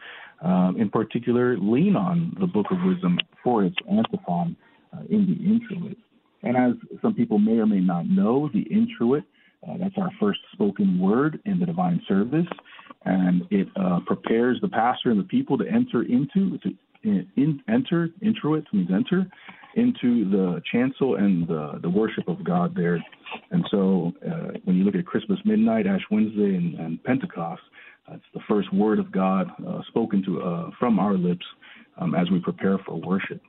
in 0.77 0.89
particular, 0.91 1.57
lean 1.57 1.95
on 1.95 2.35
the 2.39 2.47
Book 2.47 2.67
of 2.71 2.77
Wisdom 2.83 3.17
for 3.43 3.63
its 3.63 3.75
antiphon 3.89 4.55
in 5.09 5.25
the 5.25 5.45
introit. 5.45 5.97
And 6.43 6.55
as 6.55 6.99
some 7.01 7.13
people 7.13 7.39
may 7.39 7.57
or 7.57 7.65
may 7.65 7.79
not 7.79 8.07
know, 8.07 8.49
the 8.53 8.61
introit, 8.61 9.23
uh, 9.67 9.77
that's 9.79 9.95
our 9.97 10.11
first 10.19 10.39
spoken 10.53 10.99
word 10.99 11.39
in 11.45 11.59
the 11.59 11.65
divine 11.65 12.01
service, 12.07 12.45
and 13.05 13.43
it 13.49 13.67
uh, 13.75 13.99
prepares 14.05 14.59
the 14.61 14.67
pastor 14.67 15.09
and 15.09 15.19
the 15.19 15.23
people 15.23 15.57
to 15.57 15.65
enter 15.67 16.03
into, 16.03 16.57
to 16.59 16.69
in, 17.03 17.61
enter, 17.69 18.09
introit 18.21 18.65
means 18.73 18.89
enter, 18.93 19.25
into 19.75 20.29
the 20.29 20.61
chancel 20.71 21.15
and 21.15 21.47
the, 21.47 21.79
the 21.81 21.89
worship 21.89 22.27
of 22.27 22.43
God 22.43 22.75
there. 22.75 23.03
And 23.51 23.65
so 23.69 24.11
uh, 24.25 24.57
when 24.63 24.75
you 24.75 24.83
look 24.83 24.95
at 24.95 25.05
Christmas 25.05 25.39
midnight, 25.45 25.85
Ash 25.85 26.01
Wednesday, 26.09 26.55
and, 26.55 26.75
and 26.75 27.03
Pentecost, 27.03 27.61
it's 28.11 28.23
the 28.33 28.39
first 28.47 28.73
word 28.73 28.99
of 28.99 29.11
God 29.11 29.47
uh, 29.67 29.81
spoken 29.89 30.23
to 30.25 30.41
uh, 30.41 30.69
from 30.79 30.97
our 30.97 31.13
lips 31.13 31.45
um, 31.99 32.15
as 32.15 32.31
we 32.31 32.39
prepare 32.39 32.77
for 32.85 32.95
worship. 32.95 33.41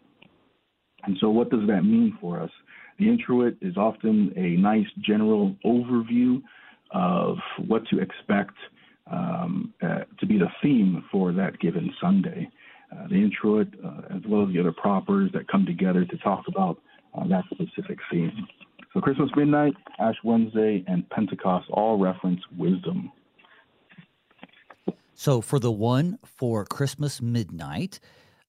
And 1.04 1.16
so, 1.20 1.30
what 1.30 1.50
does 1.50 1.66
that 1.68 1.82
mean 1.82 2.18
for 2.20 2.40
us? 2.40 2.50
The 2.98 3.08
introit 3.08 3.56
is 3.62 3.76
often 3.76 4.32
a 4.36 4.60
nice 4.60 4.86
general 5.00 5.54
overview 5.64 6.42
of 6.90 7.36
what 7.66 7.86
to 7.88 8.00
expect 8.00 8.54
um, 9.10 9.72
uh, 9.82 10.00
to 10.18 10.26
be 10.26 10.38
the 10.38 10.48
theme 10.62 11.04
for 11.10 11.32
that 11.32 11.58
given 11.60 11.94
Sunday. 12.00 12.48
Uh, 12.90 13.06
the 13.08 13.16
introit, 13.16 13.68
uh, 13.84 14.16
as 14.16 14.22
well 14.26 14.42
as 14.42 14.52
the 14.52 14.58
other 14.58 14.72
propers 14.72 15.30
that 15.32 15.46
come 15.48 15.66
together 15.66 16.04
to 16.04 16.16
talk 16.18 16.44
about 16.48 16.80
uh, 17.14 17.26
that 17.28 17.44
specific 17.52 17.98
theme. 18.10 18.46
So, 18.94 19.00
Christmas 19.00 19.30
Midnight, 19.36 19.74
Ash 19.98 20.16
Wednesday, 20.24 20.84
and 20.86 21.08
Pentecost 21.10 21.68
all 21.70 21.98
reference 21.98 22.40
wisdom. 22.56 23.12
So, 25.14 25.40
for 25.42 25.58
the 25.58 25.72
one 25.72 26.18
for 26.24 26.64
Christmas 26.64 27.20
Midnight, 27.20 28.00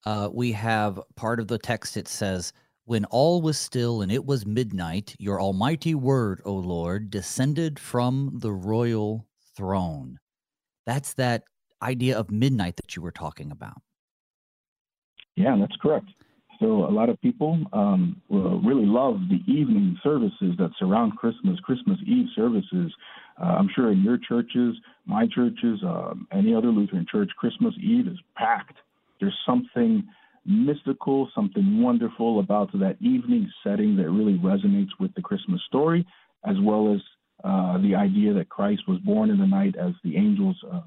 uh, 0.06 0.30
we 0.32 0.54
have 0.54 1.02
part 1.16 1.40
of 1.40 1.48
the 1.48 1.58
text 1.58 1.98
it 1.98 2.08
says, 2.08 2.54
When 2.86 3.06
all 3.06 3.42
was 3.42 3.58
still 3.58 4.02
and 4.02 4.12
it 4.12 4.26
was 4.26 4.46
midnight, 4.46 5.16
your 5.20 5.42
almighty 5.42 5.96
word, 5.96 6.42
O 6.46 6.54
Lord, 6.54 7.10
descended 7.10 7.78
from 7.78 8.38
the 8.40 8.54
royal 8.54 9.28
throne. 9.58 10.20
That's 10.86 11.14
that 11.16 11.44
idea 11.82 12.18
of 12.18 12.32
midnight 12.32 12.78
that 12.78 12.96
you 12.96 13.02
were 13.02 13.12
talking 13.12 13.52
about. 13.52 13.82
Yeah, 15.40 15.56
that's 15.60 15.76
correct. 15.82 16.08
So 16.60 16.86
a 16.86 16.92
lot 16.92 17.10
of 17.10 17.20
people 17.22 17.58
um, 17.72 18.22
really 18.30 18.86
love 18.86 19.20
the 19.30 19.40
evening 19.52 19.98
services 20.04 20.56
that 20.58 20.72
surround 20.78 21.16
Christmas, 21.16 21.58
Christmas 21.62 21.98
Eve 22.06 22.28
services. 22.36 22.94
Uh, 23.42 23.46
I'm 23.46 23.70
sure 23.74 23.92
in 23.92 24.04
your 24.04 24.18
churches, 24.18 24.76
my 25.06 25.26
churches, 25.34 25.80
um, 25.84 26.28
any 26.34 26.54
other 26.54 26.68
Lutheran 26.68 27.06
church, 27.10 27.30
Christmas 27.40 27.74
Eve 27.82 28.08
is 28.08 28.20
packed 28.36 28.78
there's 29.20 29.38
something 29.46 30.08
mystical, 30.46 31.30
something 31.36 31.82
wonderful 31.82 32.40
about 32.40 32.72
that 32.74 32.98
evening 33.02 33.52
setting 33.64 33.96
that 33.98 34.10
really 34.10 34.38
resonates 34.38 34.90
with 35.00 35.14
the 35.16 35.22
Christmas 35.22 35.62
story, 35.68 36.06
as 36.46 36.56
well 36.62 36.94
as 36.94 37.02
uh, 37.44 37.78
the 37.82 37.96
idea 37.96 38.34
that 38.34 38.50
Christ 38.50 38.84
was 38.88 39.00
born 39.00 39.30
in 39.30 39.40
the 39.40 39.46
night 39.46 39.76
as 39.76 39.94
the 40.04 40.16
angels 40.16 40.58
uh, 40.72 40.82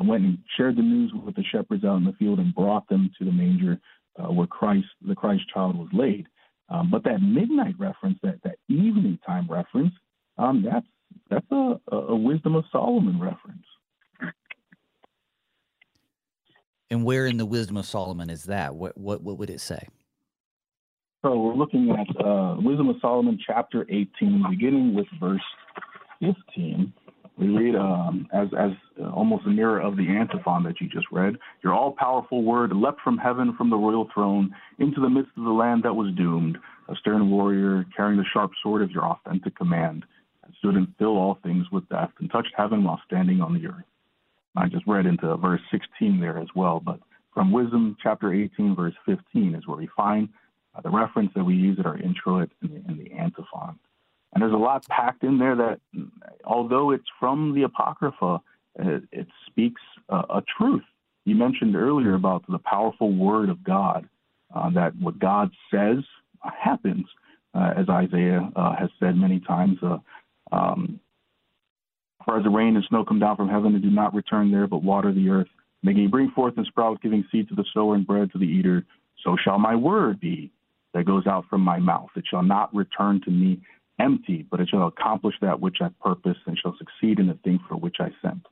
went 0.00 0.24
and 0.24 0.38
shared 0.56 0.76
the 0.76 0.82
news 0.82 1.12
with 1.24 1.34
the 1.34 1.44
shepherds 1.44 1.84
out 1.84 1.96
in 1.96 2.04
the 2.04 2.14
field 2.14 2.38
and 2.38 2.54
brought 2.54 2.88
them 2.88 3.10
to 3.18 3.24
the 3.24 3.32
manger 3.32 3.78
uh, 4.18 4.32
where 4.32 4.46
Christ, 4.46 4.86
the 5.06 5.14
Christ 5.14 5.42
child, 5.52 5.76
was 5.76 5.88
laid. 5.92 6.26
Um, 6.68 6.90
but 6.90 7.04
that 7.04 7.20
midnight 7.20 7.74
reference, 7.78 8.18
that 8.22 8.42
that 8.44 8.56
evening 8.68 9.18
time 9.26 9.46
reference, 9.50 9.92
um, 10.38 10.64
that's 10.64 10.86
that's 11.28 11.50
a, 11.50 11.76
a 11.92 12.16
wisdom 12.16 12.54
of 12.54 12.64
Solomon 12.72 13.20
reference. 13.20 13.64
And 16.90 17.04
where 17.04 17.26
in 17.26 17.38
the 17.38 17.46
Wisdom 17.46 17.76
of 17.76 17.86
Solomon 17.86 18.30
is 18.30 18.44
that? 18.44 18.74
What 18.74 18.96
what 18.96 19.22
what 19.22 19.38
would 19.38 19.50
it 19.50 19.60
say? 19.60 19.88
So 21.22 21.38
we're 21.38 21.54
looking 21.54 21.90
at 21.90 22.24
uh, 22.24 22.56
Wisdom 22.58 22.88
of 22.88 22.96
Solomon, 23.00 23.38
chapter 23.46 23.86
18, 23.88 24.44
beginning 24.50 24.94
with 24.94 25.06
verse 25.20 25.40
15. 26.20 26.92
We 27.38 27.48
read 27.48 27.74
um, 27.74 28.28
as 28.32 28.48
as 28.58 28.70
uh, 29.00 29.10
almost 29.10 29.46
a 29.46 29.50
mirror 29.50 29.80
of 29.80 29.96
the 29.96 30.06
antiphon 30.08 30.64
that 30.64 30.80
you 30.80 30.88
just 30.88 31.06
read. 31.10 31.36
Your 31.64 31.72
all-powerful 31.72 32.42
word 32.42 32.72
leapt 32.74 33.00
from 33.00 33.16
heaven, 33.16 33.54
from 33.56 33.70
the 33.70 33.76
royal 33.76 34.08
throne, 34.12 34.54
into 34.78 35.00
the 35.00 35.08
midst 35.08 35.32
of 35.38 35.44
the 35.44 35.50
land 35.50 35.82
that 35.84 35.94
was 35.94 36.14
doomed. 36.14 36.58
A 36.88 36.96
stern 36.96 37.30
warrior 37.30 37.86
carrying 37.96 38.18
the 38.18 38.26
sharp 38.32 38.50
sword 38.62 38.82
of 38.82 38.90
your 38.90 39.04
authentic 39.04 39.56
command, 39.56 40.04
and 40.44 40.54
stood 40.58 40.74
and 40.74 40.88
filled 40.98 41.16
all 41.16 41.38
things 41.42 41.66
with 41.72 41.88
death, 41.88 42.10
and 42.20 42.30
touched 42.30 42.52
heaven 42.56 42.84
while 42.84 43.00
standing 43.06 43.40
on 43.40 43.54
the 43.54 43.66
earth. 43.66 43.84
I 44.56 44.68
just 44.68 44.86
read 44.86 45.06
into 45.06 45.34
verse 45.38 45.62
16 45.70 46.20
there 46.20 46.38
as 46.38 46.48
well, 46.54 46.80
but 46.80 47.00
from 47.32 47.50
Wisdom 47.50 47.96
chapter 48.02 48.34
18, 48.34 48.76
verse 48.76 48.94
15 49.06 49.54
is 49.54 49.66
where 49.66 49.78
we 49.78 49.88
find 49.96 50.28
uh, 50.74 50.82
the 50.82 50.90
reference 50.90 51.30
that 51.34 51.44
we 51.44 51.54
use 51.54 51.78
at 51.78 51.86
our 51.86 51.96
introit 51.96 52.50
in 52.62 52.68
the, 52.68 52.90
in 52.90 52.98
the 52.98 53.12
antiphon. 53.12 53.78
And 54.32 54.42
there's 54.42 54.52
a 54.52 54.56
lot 54.56 54.86
packed 54.88 55.24
in 55.24 55.38
there 55.38 55.56
that, 55.56 55.80
although 56.44 56.90
it's 56.90 57.04
from 57.20 57.54
the 57.54 57.64
Apocrypha, 57.64 58.40
it, 58.76 59.04
it 59.12 59.26
speaks 59.46 59.80
a 60.08 60.42
truth. 60.56 60.84
You 61.24 61.34
mentioned 61.36 61.76
earlier 61.76 62.14
about 62.14 62.44
the 62.48 62.58
powerful 62.58 63.14
word 63.14 63.48
of 63.48 63.62
God, 63.62 64.08
uh, 64.54 64.70
that 64.70 64.96
what 64.96 65.18
God 65.18 65.50
says 65.70 65.98
happens, 66.42 67.06
uh, 67.54 67.74
as 67.76 67.88
Isaiah 67.88 68.50
uh, 68.56 68.74
has 68.76 68.90
said 68.98 69.16
many 69.16 69.40
times. 69.40 69.78
Uh, 69.82 69.98
um, 70.50 71.00
for 72.24 72.38
as 72.38 72.44
the 72.44 72.50
rain 72.50 72.76
and 72.76 72.84
snow 72.88 73.04
come 73.04 73.18
down 73.18 73.36
from 73.36 73.48
heaven 73.48 73.74
and 73.74 73.82
do 73.82 73.90
not 73.90 74.14
return 74.14 74.50
there, 74.50 74.66
but 74.66 74.82
water 74.82 75.12
the 75.12 75.28
earth, 75.28 75.48
making 75.82 76.04
it 76.04 76.10
bring 76.10 76.30
forth 76.30 76.54
and 76.56 76.66
sprout, 76.66 77.02
giving 77.02 77.24
seed 77.32 77.48
to 77.48 77.54
the 77.54 77.64
sower 77.74 77.94
and 77.94 78.06
bread 78.06 78.30
to 78.32 78.38
the 78.38 78.44
eater, 78.44 78.84
so 79.24 79.36
shall 79.42 79.58
my 79.58 79.74
word 79.74 80.20
be 80.20 80.50
that 80.94 81.04
goes 81.04 81.26
out 81.26 81.44
from 81.48 81.62
my 81.62 81.78
mouth. 81.78 82.10
It 82.16 82.24
shall 82.28 82.42
not 82.42 82.74
return 82.74 83.20
to 83.24 83.30
me 83.30 83.60
empty, 83.98 84.46
but 84.50 84.60
it 84.60 84.68
shall 84.68 84.86
accomplish 84.86 85.34
that 85.42 85.60
which 85.60 85.78
I 85.80 85.88
purpose 86.00 86.36
and 86.46 86.58
shall 86.58 86.76
succeed 86.78 87.18
in 87.18 87.28
the 87.28 87.38
thing 87.44 87.58
for 87.68 87.76
which 87.76 87.96
I 88.00 88.10
sent. 88.22 88.46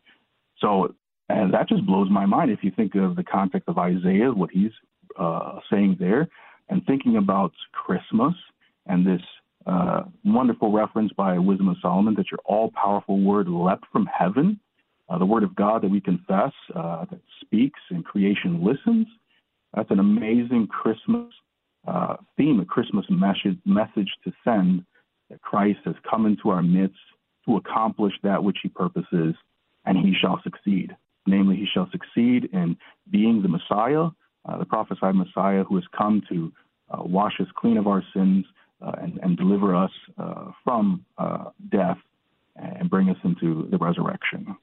So, 0.59 0.95
and 1.29 1.53
that 1.55 1.69
just 1.69 1.87
blows 1.87 2.09
my 2.11 2.27
mind 2.27 2.51
if 2.51 2.63
you 2.63 2.71
think 2.71 2.95
of 2.95 3.17
the 3.17 3.25
context 3.25 3.69
of 3.69 3.79
Isaiah, 3.79 4.33
what 4.33 4.51
he's 4.51 4.73
uh, 5.19 5.59
saying 5.71 5.97
there, 5.99 6.29
and 6.69 6.85
thinking 6.87 7.17
about 7.17 7.53
Christmas 7.73 8.35
and 8.87 9.07
this 9.07 9.23
uh, 9.67 10.03
wonderful 10.25 10.73
reference 10.73 11.13
by 11.13 11.39
Wisdom 11.39 11.69
of 11.69 11.77
Solomon 11.83 12.15
that 12.15 12.31
your 12.31 12.41
all 12.45 12.71
powerful 12.71 13.21
word 13.21 13.49
leapt 13.49 13.85
from 13.93 14.07
heaven, 14.07 14.59
uh, 15.09 15.19
the 15.19 15.27
word 15.27 15.43
of 15.43 15.55
God 15.55 15.83
that 15.83 15.91
we 15.91 16.01
confess, 16.01 16.53
uh, 16.75 17.05
that 17.11 17.21
speaks 17.41 17.81
and 17.91 18.05
creation 18.05 18.65
listens. 18.65 19.07
That's 19.75 19.91
an 19.91 20.01
amazing 20.01 20.69
Christmas 20.69 21.33
uh, 21.87 22.17
theme, 22.37 22.61
a 22.61 22.65
Christmas 22.65 23.05
message, 23.11 23.59
message 23.65 24.11
to 24.25 24.33
send 24.45 24.85
that 25.31 25.41
Christ 25.41 25.81
has 25.85 25.95
come 26.09 26.27
into 26.27 26.51
our 26.51 26.63
midst 26.63 26.99
to 27.47 27.57
accomplish 27.57 28.13
that 28.23 28.43
which 28.43 28.59
he 28.63 28.69
purposes 28.69 29.35
and 29.85 29.97
he 29.97 30.15
shall 30.21 30.41
succeed. 30.43 30.95
Namely, 31.27 31.57
he 31.57 31.67
shall 31.73 31.89
succeed 31.91 32.49
in 32.53 32.77
being 33.11 33.43
the 33.43 33.49
Messiah, 33.49 34.09
uh, 34.47 34.59
the 34.59 34.65
prophesied 34.65 35.15
Messiah 35.15 35.65
who 35.65 35.77
has 35.77 35.85
come 35.97 36.23
to 36.29 36.53
uh, 36.91 37.03
wash 37.03 37.35
us 37.41 37.47
clean 37.57 37.77
of 37.77 37.87
our 37.87 38.03
sins 38.15 38.45
uh, 38.83 38.93
and, 39.01 39.19
and, 39.23 39.37
deliver 39.37 39.77
us 39.77 39.91
uh, 40.19 40.51
from 40.65 41.05
uh, 41.19 41.51
death 41.71 41.99
and 42.57 42.89
bring 42.89 43.11
us 43.11 43.17
into 43.23 43.69
the 43.71 43.77
resurrection. 43.77 44.57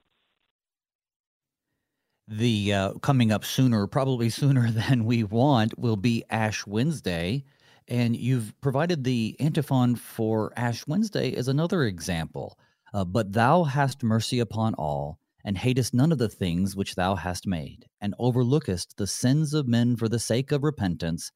The 2.28 2.74
uh, 2.74 2.94
coming 2.96 3.32
up 3.32 3.46
sooner, 3.46 3.88
probably 3.88 4.30
sooner 4.30 4.72
than 4.72 5.06
we 5.06 5.24
want, 5.24 5.78
will 5.78 5.96
be 5.96 6.24
Ash 6.30 6.66
Wednesday. 6.66 7.44
And 7.88 8.16
you've 8.16 8.54
provided 8.62 9.04
the 9.04 9.36
antiphon 9.40 9.96
for 9.96 10.52
Ash 10.58 10.86
Wednesday 10.88 11.34
as 11.36 11.48
another 11.48 11.84
example. 11.84 12.58
Uh, 12.94 13.06
but 13.06 13.34
thou 13.34 13.64
hast 13.64 14.04
mercy 14.04 14.40
upon 14.40 14.74
all, 14.76 15.20
and 15.44 15.58
hatest 15.58 15.94
none 15.94 16.12
of 16.12 16.18
the 16.18 16.30
things 16.30 16.76
which 16.76 16.96
thou 16.96 17.16
hast 17.16 17.48
made, 17.48 17.86
and 18.02 18.14
overlookest 18.20 18.98
the 18.98 19.08
sins 19.08 19.54
of 19.54 19.68
men 19.68 19.96
for 19.96 20.10
the 20.10 20.20
sake 20.20 20.52
of 20.52 20.64
repentance. 20.64 21.32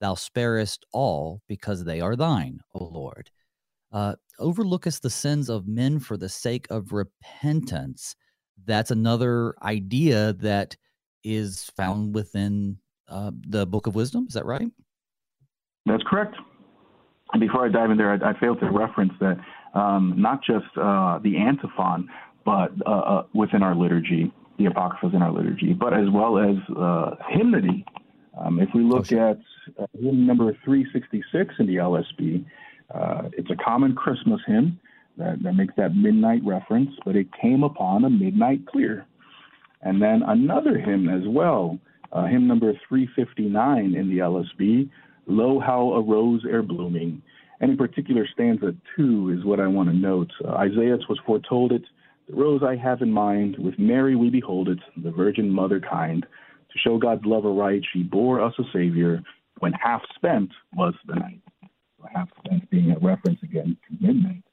Thou 0.00 0.14
sparest 0.14 0.86
all 0.92 1.42
because 1.48 1.84
they 1.84 2.00
are 2.00 2.14
thine, 2.14 2.60
O 2.74 2.84
Lord. 2.84 3.30
Uh, 3.90 4.14
overlookest 4.38 5.02
the 5.02 5.10
sins 5.10 5.48
of 5.48 5.66
men 5.66 5.98
for 5.98 6.16
the 6.16 6.28
sake 6.28 6.66
of 6.70 6.92
repentance. 6.92 8.14
That's 8.64 8.90
another 8.90 9.54
idea 9.62 10.34
that 10.34 10.76
is 11.24 11.70
found 11.76 12.14
within 12.14 12.78
uh, 13.08 13.32
the 13.34 13.66
Book 13.66 13.86
of 13.86 13.94
Wisdom. 13.94 14.26
Is 14.28 14.34
that 14.34 14.46
right? 14.46 14.68
That's 15.88 16.02
correct. 16.04 16.36
And 17.32 17.40
before 17.40 17.66
I 17.66 17.68
dive 17.68 17.90
in 17.90 17.98
there, 17.98 18.12
I, 18.12 18.30
I 18.30 18.38
failed 18.38 18.60
to 18.60 18.70
reference 18.70 19.12
that 19.20 19.38
um, 19.74 20.14
not 20.16 20.42
just 20.42 20.66
uh, 20.76 21.18
the 21.22 21.36
antiphon, 21.36 22.08
but 22.44 22.72
uh, 22.86 22.90
uh, 22.90 23.22
within 23.34 23.62
our 23.62 23.74
liturgy, 23.74 24.32
the 24.58 24.66
apocryphas 24.66 25.14
in 25.14 25.22
our 25.22 25.30
liturgy, 25.30 25.72
but 25.72 25.92
as 25.92 26.08
well 26.10 26.38
as 26.38 26.56
uh, 26.76 27.14
hymnody. 27.28 27.84
Um, 28.40 28.60
if 28.60 28.68
we 28.74 28.82
look 28.82 29.12
at 29.12 29.38
uh, 29.78 29.86
hymn 30.00 30.26
number 30.26 30.56
366 30.64 31.54
in 31.58 31.66
the 31.66 31.76
LSB, 31.76 32.44
uh, 32.94 33.28
it's 33.32 33.50
a 33.50 33.56
common 33.62 33.94
Christmas 33.94 34.40
hymn 34.46 34.80
that, 35.18 35.42
that 35.42 35.52
makes 35.54 35.74
that 35.76 35.94
midnight 35.94 36.40
reference, 36.44 36.90
but 37.04 37.16
it 37.16 37.26
came 37.40 37.62
upon 37.62 38.04
a 38.04 38.10
midnight 38.10 38.66
clear. 38.66 39.06
And 39.82 40.00
then 40.00 40.22
another 40.26 40.78
hymn 40.78 41.08
as 41.08 41.22
well, 41.26 41.78
uh, 42.12 42.26
hymn 42.26 42.46
number 42.46 42.72
359 42.88 43.94
in 43.94 44.08
the 44.08 44.18
LSB, 44.18 44.88
Lo, 45.28 45.60
how 45.60 45.92
a 45.92 46.02
rose 46.02 46.44
ere 46.44 46.62
blooming. 46.62 47.22
And 47.60 47.72
in 47.72 47.76
particular, 47.76 48.26
stanza 48.32 48.74
two 48.96 49.34
is 49.36 49.44
what 49.44 49.60
I 49.60 49.66
want 49.66 49.88
to 49.90 49.94
note. 49.94 50.30
Uh, 50.44 50.52
Isaiah 50.52 50.98
was 51.08 51.20
foretold 51.24 51.72
it, 51.72 51.82
the 52.28 52.36
rose 52.36 52.62
I 52.62 52.76
have 52.76 53.00
in 53.00 53.10
mind, 53.10 53.56
with 53.58 53.78
Mary 53.78 54.14
we 54.14 54.30
behold 54.30 54.68
it, 54.68 54.78
the 55.02 55.10
Virgin 55.10 55.50
Mother 55.50 55.80
kind. 55.80 56.24
To 56.24 56.78
show 56.78 56.98
God's 56.98 57.24
love 57.24 57.46
aright, 57.46 57.82
she 57.90 58.02
bore 58.02 58.42
us 58.42 58.52
a 58.58 58.64
Savior, 58.72 59.22
when 59.60 59.72
half 59.72 60.02
spent 60.14 60.50
was 60.74 60.94
the 61.06 61.14
night. 61.14 61.40
So 61.62 62.06
half 62.14 62.28
spent 62.44 62.68
being 62.70 62.90
a 62.90 62.98
reference 62.98 63.42
again 63.42 63.76
to 63.88 64.06
midnight. 64.06 64.44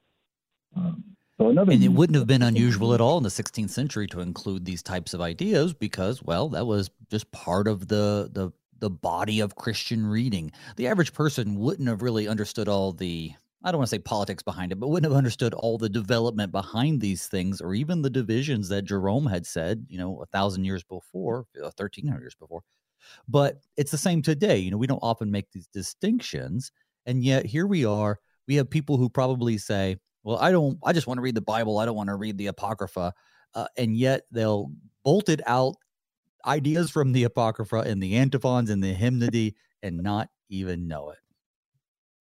Um, 0.76 1.04
so 1.38 1.50
another 1.50 1.74
and 1.74 1.84
it 1.84 1.90
wouldn't 1.90 2.16
have 2.16 2.28
been 2.28 2.42
unusual 2.42 2.94
at 2.94 3.02
all 3.02 3.18
in 3.18 3.24
the 3.24 3.30
16th 3.30 3.70
century 3.70 4.08
to 4.08 4.22
include 4.22 4.64
these 4.64 4.82
types 4.82 5.14
of 5.14 5.20
ideas 5.20 5.74
because, 5.74 6.24
well, 6.24 6.48
that 6.50 6.66
was 6.66 6.90
just 7.12 7.30
part 7.32 7.68
of 7.68 7.90
the 7.90 8.30
the 8.32 8.52
the 8.80 8.90
body 8.90 9.40
of 9.40 9.56
Christian 9.56 10.06
reading. 10.06 10.52
The 10.76 10.88
average 10.88 11.14
person 11.14 11.56
wouldn't 11.56 11.88
have 11.88 12.02
really 12.02 12.28
understood 12.28 12.68
all 12.68 12.92
the 12.92 13.34
I 13.66 13.72
don't 13.72 13.80
want 13.80 13.90
to 13.90 13.96
say 13.96 14.00
politics 14.00 14.44
behind 14.44 14.72
it, 14.72 14.80
but 14.80 14.90
wouldn't 14.90 15.12
have 15.12 15.18
understood 15.18 15.56
all 15.56 15.80
the 15.80 15.90
development 15.90 16.52
behind 16.52 17.02
these 17.02 17.26
things 17.26 17.62
or 17.62 17.74
even 17.74 18.04
the 18.04 18.12
divisions 18.12 18.70
that 18.70 18.84
Jerome 18.84 19.26
had 19.26 19.44
said, 19.48 19.88
you 19.90 19.98
know, 19.98 20.22
a 20.22 20.28
thousand 20.28 20.66
years 20.66 20.84
before, 20.84 21.48
1300 21.56 22.20
years 22.20 22.36
before. 22.36 22.62
But 23.28 23.62
it's 23.76 23.90
the 23.90 23.98
same 23.98 24.22
today. 24.22 24.58
You 24.60 24.70
know, 24.70 24.78
we 24.78 24.86
don't 24.86 25.00
often 25.02 25.32
make 25.32 25.52
these 25.52 25.66
distinctions. 25.66 26.72
And 27.08 27.24
yet 27.24 27.48
here 27.48 27.66
we 27.66 27.86
are. 27.86 28.20
We 28.48 28.56
have 28.58 28.70
people 28.70 28.98
who 28.98 29.10
probably 29.10 29.58
say, 29.58 29.98
well, 30.24 30.38
I 30.38 30.52
don't, 30.52 30.78
I 30.84 30.94
just 30.94 31.08
want 31.08 31.18
to 31.18 31.24
read 31.24 31.36
the 31.36 31.42
Bible. 31.42 31.80
I 31.80 31.86
don't 31.86 31.96
want 31.96 32.10
to 32.10 32.16
read 32.16 32.38
the 32.38 32.48
Apocrypha. 32.48 33.14
Uh, 33.56 33.68
and 33.78 33.98
yet 33.98 34.24
they'll 34.32 34.70
bolt 35.04 35.28
it 35.30 35.42
out 35.48 35.76
ideas 36.46 36.90
from 36.90 37.12
the 37.14 37.24
Apocrypha 37.24 37.78
and 37.78 38.02
the 38.02 38.16
antiphons 38.16 38.70
and 38.70 38.84
the 38.84 38.94
hymnody 38.94 39.56
and 39.82 39.98
not 39.98 40.30
even 40.50 40.88
know 40.88 41.12
it. 41.12 41.18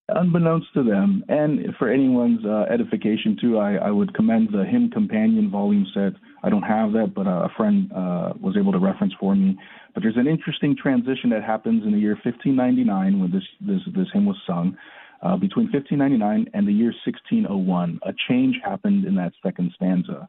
Unbeknownst 0.09 0.67
to 0.75 0.83
them, 0.83 1.25
and 1.31 1.75
for 1.79 1.91
anyone's 1.91 2.45
uh, 2.45 2.67
edification 2.71 3.39
too, 3.41 3.59
I, 3.59 3.77
I, 3.77 3.91
would 3.91 4.13
commend 4.13 4.51
the 4.53 4.63
Hymn 4.63 4.91
Companion 4.91 5.51
volume 5.51 5.87
set. 5.95 6.13
I 6.43 6.51
don't 6.51 6.63
have 6.63 6.93
that, 6.93 7.15
but 7.15 7.27
uh, 7.27 7.49
a 7.49 7.49
friend 7.57 7.91
uh, 7.91 8.35
was 8.39 8.55
able 8.59 8.73
to 8.73 8.79
reference 8.79 9.15
for 9.19 9.35
me. 9.35 9.57
But 9.95 10.03
there's 10.03 10.19
an 10.19 10.27
interesting 10.27 10.77
transition 10.77 11.31
that 11.31 11.43
happens 11.43 11.85
in 11.87 11.93
the 11.93 11.99
year 11.99 12.19
1599 12.23 13.19
when 13.19 13.31
this 13.31 13.45
this, 13.63 13.81
this 13.97 14.07
hymn 14.13 14.27
was 14.27 14.37
sung. 14.47 14.77
Uh, 15.23 15.39
between 15.39 15.73
1599 15.73 16.51
and 16.53 16.69
the 16.69 16.73
year 16.73 16.93
1601, 17.07 17.99
a 18.03 18.13
change 18.29 18.57
happened 18.63 19.07
in 19.07 19.15
that 19.15 19.33
second 19.43 19.73
stanza. 19.75 20.29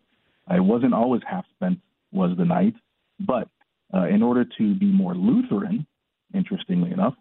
It 0.50 0.64
wasn't 0.64 0.93
always 0.93 1.22
half 1.30 1.43
spent 1.54 1.80
was 2.14 2.32
the 2.38 2.46
night, 2.46 2.76
but 3.20 3.50
uh, 3.96 4.08
in 4.08 4.22
order 4.22 4.46
to 4.58 4.76
be 4.76 4.86
more 4.86 5.16
Lutheran, 5.16 5.88
interestingly 6.34 6.91
enough, 6.91 7.14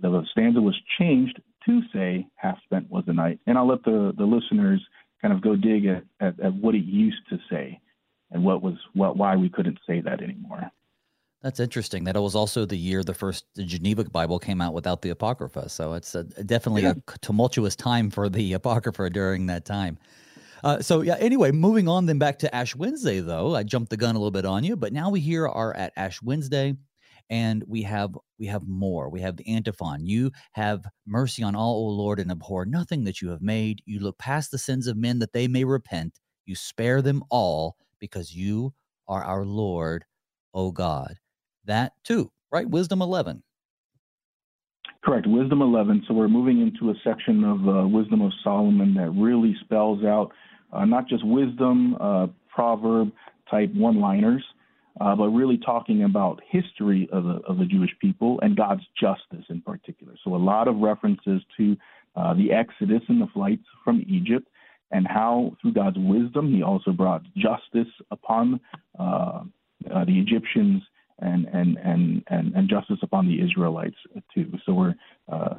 the 0.00 0.22
stanza 0.30 0.60
was 0.60 0.78
changed 0.98 1.40
to 1.66 1.80
say 1.92 2.26
half 2.36 2.58
spent 2.64 2.90
was 2.90 3.04
the 3.06 3.12
night. 3.12 3.40
And 3.46 3.56
I'll 3.56 3.68
let 3.68 3.82
the, 3.84 4.12
the 4.16 4.24
listeners 4.24 4.84
kind 5.22 5.32
of 5.32 5.40
go 5.40 5.56
dig 5.56 5.86
at, 5.86 6.04
at, 6.20 6.38
at 6.40 6.54
what 6.54 6.74
it 6.74 6.84
used 6.84 7.22
to 7.30 7.38
say 7.50 7.80
and 8.30 8.44
what 8.44 8.62
was 8.62 8.74
what 8.94 9.16
why 9.16 9.36
we 9.36 9.48
couldn't 9.48 9.78
say 9.86 10.00
that 10.00 10.22
anymore. 10.22 10.70
That's 11.42 11.60
interesting. 11.60 12.04
That 12.04 12.16
it 12.16 12.20
was 12.20 12.34
also 12.34 12.64
the 12.64 12.76
year 12.76 13.02
the 13.02 13.14
first 13.14 13.44
the 13.54 13.64
Geneva 13.64 14.04
Bible 14.04 14.38
came 14.38 14.60
out 14.60 14.74
without 14.74 15.02
the 15.02 15.10
Apocrypha. 15.10 15.68
So 15.68 15.94
it's 15.94 16.14
a, 16.14 16.24
definitely 16.24 16.82
yeah. 16.82 16.94
a 17.08 17.18
tumultuous 17.18 17.76
time 17.76 18.10
for 18.10 18.28
the 18.28 18.54
Apocrypha 18.54 19.10
during 19.10 19.46
that 19.46 19.64
time. 19.64 19.98
Uh, 20.64 20.80
so 20.80 21.02
yeah. 21.02 21.16
Anyway, 21.20 21.52
moving 21.52 21.88
on 21.88 22.06
then 22.06 22.18
back 22.18 22.38
to 22.38 22.52
Ash 22.54 22.74
Wednesday, 22.74 23.20
though 23.20 23.54
I 23.54 23.62
jumped 23.64 23.90
the 23.90 23.98
gun 23.98 24.14
a 24.14 24.18
little 24.18 24.30
bit 24.30 24.46
on 24.46 24.64
you, 24.64 24.76
but 24.76 24.94
now 24.94 25.10
we 25.10 25.20
here 25.20 25.46
are 25.46 25.76
at 25.76 25.92
Ash 25.94 26.22
Wednesday, 26.22 26.74
and 27.28 27.62
we 27.68 27.82
have 27.82 28.16
we 28.38 28.46
have 28.46 28.66
more. 28.66 29.10
We 29.10 29.20
have 29.20 29.36
the 29.36 29.46
antiphon. 29.46 30.06
You 30.06 30.32
have 30.52 30.86
mercy 31.06 31.42
on 31.42 31.54
all, 31.54 31.86
O 31.86 31.90
Lord, 31.90 32.18
and 32.18 32.30
abhor 32.30 32.64
nothing 32.64 33.04
that 33.04 33.20
you 33.20 33.28
have 33.28 33.42
made. 33.42 33.82
You 33.84 34.00
look 34.00 34.16
past 34.16 34.50
the 34.50 34.58
sins 34.58 34.86
of 34.86 34.96
men 34.96 35.18
that 35.18 35.34
they 35.34 35.48
may 35.48 35.64
repent. 35.64 36.18
You 36.46 36.54
spare 36.54 37.02
them 37.02 37.22
all 37.28 37.76
because 37.98 38.34
you 38.34 38.72
are 39.06 39.22
our 39.22 39.44
Lord, 39.44 40.06
O 40.54 40.72
God. 40.72 41.16
That 41.66 41.92
too, 42.04 42.32
right? 42.50 42.68
Wisdom 42.68 43.02
eleven. 43.02 43.42
Correct. 45.04 45.26
Wisdom 45.26 45.60
11. 45.60 46.04
So 46.08 46.14
we're 46.14 46.28
moving 46.28 46.62
into 46.62 46.88
a 46.90 46.94
section 47.04 47.44
of 47.44 47.68
uh, 47.68 47.86
Wisdom 47.86 48.22
of 48.22 48.32
Solomon 48.42 48.94
that 48.94 49.10
really 49.10 49.54
spells 49.62 50.02
out 50.02 50.32
uh, 50.74 50.84
not 50.84 51.08
just 51.08 51.24
wisdom, 51.24 51.96
uh, 52.00 52.26
proverb 52.54 53.12
type 53.50 53.72
one 53.74 54.00
liners, 54.00 54.44
uh, 55.00 55.14
but 55.14 55.28
really 55.28 55.58
talking 55.58 56.04
about 56.04 56.40
history 56.48 57.08
of 57.12 57.24
the, 57.24 57.40
of 57.48 57.58
the 57.58 57.64
Jewish 57.64 57.90
people 58.00 58.38
and 58.42 58.56
God's 58.56 58.82
justice 59.00 59.44
in 59.48 59.60
particular. 59.60 60.14
So 60.22 60.34
a 60.34 60.36
lot 60.36 60.68
of 60.68 60.76
references 60.76 61.42
to 61.56 61.76
uh, 62.16 62.34
the 62.34 62.52
Exodus 62.52 63.02
and 63.08 63.20
the 63.20 63.26
flights 63.34 63.64
from 63.84 64.04
Egypt 64.08 64.48
and 64.92 65.06
how 65.06 65.56
through 65.60 65.72
God's 65.72 65.96
wisdom 65.98 66.52
he 66.54 66.62
also 66.62 66.92
brought 66.92 67.22
justice 67.36 67.92
upon 68.10 68.60
uh, 68.98 69.42
the 69.84 70.18
Egyptians 70.18 70.82
and 71.18 71.46
and 71.46 71.76
and 71.78 72.22
and, 72.28 72.54
and 72.54 72.68
justice 72.68 72.98
upon 73.02 73.26
the 73.26 73.40
Israelites 73.40 73.96
too. 74.34 74.52
So 74.64 74.74
we're 74.74 74.94
uh, 75.30 75.56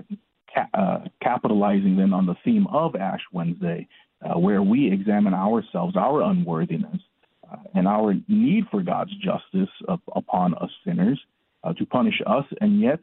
ca- 0.54 0.70
uh, 0.74 1.00
capitalizing 1.22 1.98
then 1.98 2.14
on 2.14 2.26
the 2.26 2.36
theme 2.44 2.68
of 2.68 2.96
Ash 2.96 3.22
Wednesday, 3.32 3.88
uh, 4.22 4.40
where 4.40 4.62
we 4.62 4.92
examine 4.92 5.34
ourselves, 5.34 5.96
our 5.96 6.22
unworthiness, 6.22 7.00
uh, 7.52 7.58
and 7.74 7.88
our 7.88 8.14
need 8.28 8.64
for 8.72 8.82
God's 8.82 9.12
justice 9.18 9.70
up, 9.88 10.02
upon 10.16 10.54
us 10.56 10.70
sinners 10.86 11.20
uh, 11.64 11.74
to 11.74 11.86
punish 11.86 12.22
us, 12.26 12.46
and 12.62 12.80
yet 12.80 13.00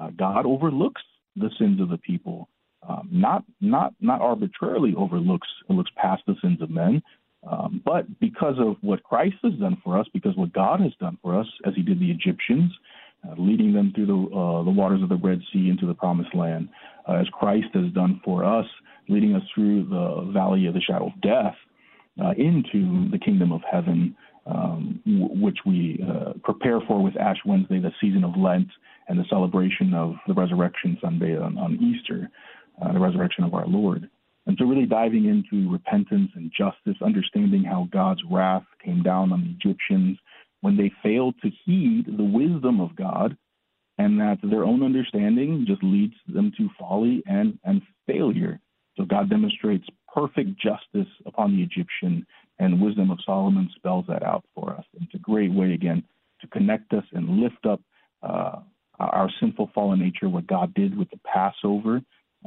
uh, 0.00 0.10
God 0.16 0.46
overlooks 0.46 1.02
the 1.36 1.50
sins 1.58 1.80
of 1.80 1.88
the 1.88 1.98
people. 1.98 2.48
Um, 2.88 3.08
not 3.10 3.44
not 3.60 3.94
not 4.00 4.20
arbitrarily 4.20 4.94
overlooks 4.96 5.48
looks 5.68 5.90
past 5.96 6.22
the 6.26 6.36
sins 6.40 6.62
of 6.62 6.70
men, 6.70 7.02
um, 7.50 7.82
but 7.84 8.04
because 8.20 8.54
of 8.58 8.76
what 8.80 9.02
Christ 9.02 9.36
has 9.42 9.54
done 9.54 9.80
for 9.82 9.98
us, 9.98 10.06
because 10.12 10.36
what 10.36 10.52
God 10.52 10.80
has 10.80 10.92
done 11.00 11.18
for 11.22 11.38
us, 11.38 11.46
as 11.66 11.74
He 11.74 11.82
did 11.82 11.98
the 11.98 12.10
Egyptians, 12.10 12.72
uh, 13.26 13.34
leading 13.38 13.72
them 13.72 13.92
through 13.94 14.06
the 14.06 14.36
uh, 14.36 14.62
the 14.62 14.70
waters 14.70 15.02
of 15.02 15.08
the 15.08 15.16
Red 15.16 15.40
Sea 15.52 15.68
into 15.68 15.86
the 15.86 15.94
Promised 15.94 16.34
Land, 16.34 16.68
uh, 17.08 17.14
as 17.14 17.28
Christ 17.28 17.68
has 17.74 17.92
done 17.92 18.20
for 18.24 18.44
us, 18.44 18.66
leading 19.08 19.34
us 19.34 19.42
through 19.54 19.84
the 19.84 20.30
valley 20.32 20.66
of 20.66 20.74
the 20.74 20.80
shadow 20.80 21.06
of 21.06 21.20
death 21.20 21.54
uh, 22.22 22.32
into 22.36 23.08
the 23.10 23.18
kingdom 23.18 23.52
of 23.52 23.60
heaven, 23.70 24.16
um, 24.46 25.00
w- 25.04 25.42
which 25.42 25.58
we 25.66 26.04
uh, 26.08 26.32
prepare 26.42 26.80
for 26.86 27.02
with 27.02 27.16
Ash 27.16 27.38
Wednesday, 27.44 27.78
the 27.78 27.92
season 28.00 28.24
of 28.24 28.36
Lent, 28.36 28.68
and 29.08 29.18
the 29.18 29.24
celebration 29.28 29.94
of 29.94 30.14
the 30.26 30.34
Resurrection 30.34 30.98
Sunday 31.00 31.36
on, 31.36 31.58
on 31.58 31.74
Easter, 31.76 32.30
uh, 32.82 32.92
the 32.92 33.00
resurrection 33.00 33.44
of 33.44 33.54
our 33.54 33.66
Lord. 33.66 34.08
And 34.46 34.56
so, 34.58 34.64
really 34.64 34.86
diving 34.86 35.26
into 35.26 35.70
repentance 35.70 36.30
and 36.34 36.52
justice, 36.56 37.00
understanding 37.04 37.64
how 37.64 37.88
God's 37.92 38.22
wrath 38.30 38.64
came 38.84 39.02
down 39.02 39.32
on 39.32 39.42
the 39.42 39.68
Egyptians 39.68 40.18
when 40.60 40.76
they 40.76 40.92
failed 41.02 41.34
to 41.42 41.50
heed 41.64 42.06
the 42.16 42.24
wisdom 42.24 42.80
of 42.80 42.94
God, 42.96 43.36
and 43.98 44.20
that 44.20 44.38
their 44.42 44.64
own 44.64 44.82
understanding 44.82 45.64
just 45.66 45.82
leads 45.82 46.14
them 46.28 46.52
to 46.58 46.68
folly 46.78 47.22
and, 47.26 47.58
and 47.64 47.82
failure. 48.06 48.60
So, 48.96 49.04
God 49.04 49.28
demonstrates 49.30 49.86
perfect 50.12 50.58
justice 50.60 51.12
upon 51.26 51.56
the 51.56 51.62
Egyptian, 51.62 52.26
and 52.58 52.80
wisdom 52.80 53.10
of 53.10 53.18
Solomon 53.24 53.70
spells 53.76 54.06
that 54.08 54.22
out 54.22 54.44
for 54.54 54.72
us. 54.72 54.84
It's 54.94 55.14
a 55.14 55.18
great 55.18 55.52
way, 55.52 55.74
again, 55.74 56.02
to 56.40 56.46
connect 56.46 56.92
us 56.94 57.04
and 57.12 57.40
lift 57.40 57.66
up 57.66 57.80
uh, 58.22 58.60
our 58.98 59.30
sinful 59.40 59.70
fallen 59.74 60.00
nature, 60.00 60.28
what 60.28 60.46
God 60.46 60.72
did 60.74 60.96
with 60.96 61.10
the 61.10 61.18
Passover 61.18 62.00